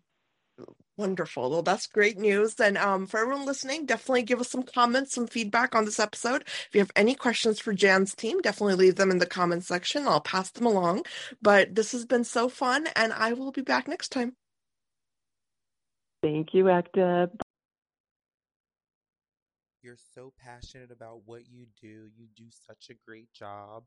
Wonderful. 0.99 1.49
Well, 1.49 1.61
that's 1.61 1.87
great 1.87 2.17
news. 2.17 2.59
And 2.59 2.77
um, 2.77 3.07
for 3.07 3.21
everyone 3.21 3.45
listening, 3.45 3.85
definitely 3.85 4.23
give 4.23 4.41
us 4.41 4.49
some 4.49 4.63
comments, 4.63 5.15
some 5.15 5.27
feedback 5.27 5.73
on 5.73 5.85
this 5.85 5.97
episode. 5.97 6.41
If 6.41 6.69
you 6.73 6.81
have 6.81 6.91
any 6.93 7.15
questions 7.15 7.57
for 7.57 7.71
Jan's 7.71 8.13
team, 8.13 8.41
definitely 8.41 8.75
leave 8.75 8.95
them 8.95 9.09
in 9.09 9.19
the 9.19 9.25
comments 9.25 9.67
section. 9.67 10.09
I'll 10.09 10.19
pass 10.19 10.51
them 10.51 10.65
along. 10.65 11.03
But 11.41 11.73
this 11.73 11.93
has 11.93 12.05
been 12.05 12.25
so 12.25 12.49
fun, 12.49 12.87
and 12.97 13.13
I 13.13 13.31
will 13.31 13.53
be 13.53 13.61
back 13.61 13.87
next 13.87 14.09
time. 14.09 14.35
Thank 16.21 16.53
you, 16.53 16.65
Ekta. 16.65 17.29
You're 19.81 19.95
so 20.13 20.33
passionate 20.37 20.91
about 20.91 21.21
what 21.25 21.43
you 21.49 21.67
do. 21.81 22.09
You 22.13 22.27
do 22.35 22.45
such 22.67 22.89
a 22.89 22.93
great 23.07 23.31
job. 23.31 23.83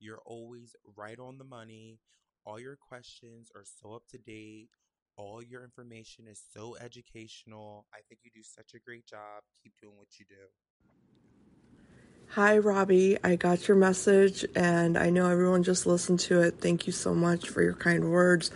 You're 0.00 0.20
always 0.26 0.74
right 0.96 1.18
on 1.18 1.38
the 1.38 1.44
money. 1.44 2.00
All 2.44 2.58
your 2.58 2.76
questions 2.76 3.50
are 3.54 3.64
so 3.64 3.94
up 3.94 4.02
to 4.10 4.18
date. 4.18 4.68
All 5.16 5.42
your 5.42 5.62
information 5.62 6.26
is 6.26 6.42
so 6.52 6.76
educational. 6.76 7.86
I 7.94 7.98
think 8.08 8.20
you 8.24 8.30
do 8.34 8.42
such 8.42 8.74
a 8.74 8.80
great 8.80 9.06
job. 9.06 9.42
Keep 9.62 9.74
doing 9.80 9.96
what 9.96 10.08
you 10.18 10.26
do. 10.28 10.34
Hi, 12.30 12.58
Robbie. 12.58 13.16
I 13.22 13.36
got 13.36 13.68
your 13.68 13.76
message 13.76 14.44
and 14.54 14.98
I 14.98 15.10
know 15.10 15.30
everyone 15.30 15.62
just 15.62 15.86
listened 15.86 16.20
to 16.20 16.40
it. 16.42 16.60
Thank 16.60 16.86
you 16.86 16.92
so 16.92 17.14
much 17.14 17.48
for 17.48 17.62
your 17.62 17.72
kind 17.72 18.10
words. 18.10 18.50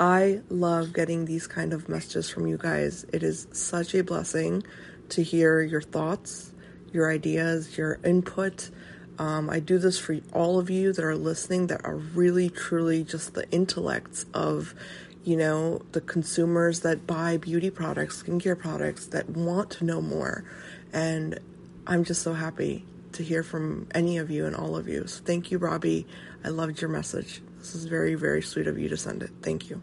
I 0.00 0.40
love 0.48 0.92
getting 0.92 1.24
these 1.24 1.46
kind 1.46 1.72
of 1.72 1.88
messages 1.88 2.28
from 2.28 2.46
you 2.46 2.58
guys. 2.58 3.04
It 3.12 3.22
is 3.22 3.46
such 3.52 3.94
a 3.94 4.02
blessing 4.02 4.64
to 5.10 5.22
hear 5.22 5.62
your 5.62 5.82
thoughts, 5.82 6.52
your 6.92 7.10
ideas, 7.10 7.78
your 7.78 8.00
input. 8.04 8.70
Um, 9.18 9.48
I 9.48 9.60
do 9.60 9.78
this 9.78 9.98
for 9.98 10.18
all 10.32 10.58
of 10.58 10.68
you 10.68 10.92
that 10.92 11.04
are 11.04 11.14
listening 11.14 11.68
that 11.68 11.84
are 11.84 11.96
really, 11.96 12.50
truly 12.50 13.04
just 13.04 13.34
the 13.34 13.48
intellects 13.52 14.26
of, 14.34 14.74
you 15.22 15.36
know, 15.36 15.82
the 15.92 16.00
consumers 16.00 16.80
that 16.80 17.06
buy 17.06 17.36
beauty 17.36 17.70
products, 17.70 18.22
skincare 18.24 18.58
products 18.58 19.06
that 19.08 19.30
want 19.30 19.70
to 19.72 19.84
know 19.84 20.00
more. 20.00 20.44
And 20.92 21.38
I'm 21.86 22.02
just 22.02 22.22
so 22.22 22.32
happy 22.32 22.84
to 23.12 23.22
hear 23.22 23.44
from 23.44 23.86
any 23.94 24.18
of 24.18 24.28
you 24.28 24.44
and 24.44 24.56
all 24.56 24.76
of 24.76 24.88
you. 24.88 25.06
So 25.06 25.22
thank 25.22 25.52
you, 25.52 25.58
Robbie. 25.58 26.04
I 26.42 26.48
loved 26.48 26.80
your 26.80 26.90
message. 26.90 27.40
This 27.64 27.76
is 27.76 27.86
very, 27.86 28.14
very 28.14 28.42
sweet 28.42 28.66
of 28.66 28.78
you 28.78 28.90
to 28.90 28.96
send 28.98 29.22
it. 29.22 29.30
Thank 29.40 29.70
you. 29.70 29.80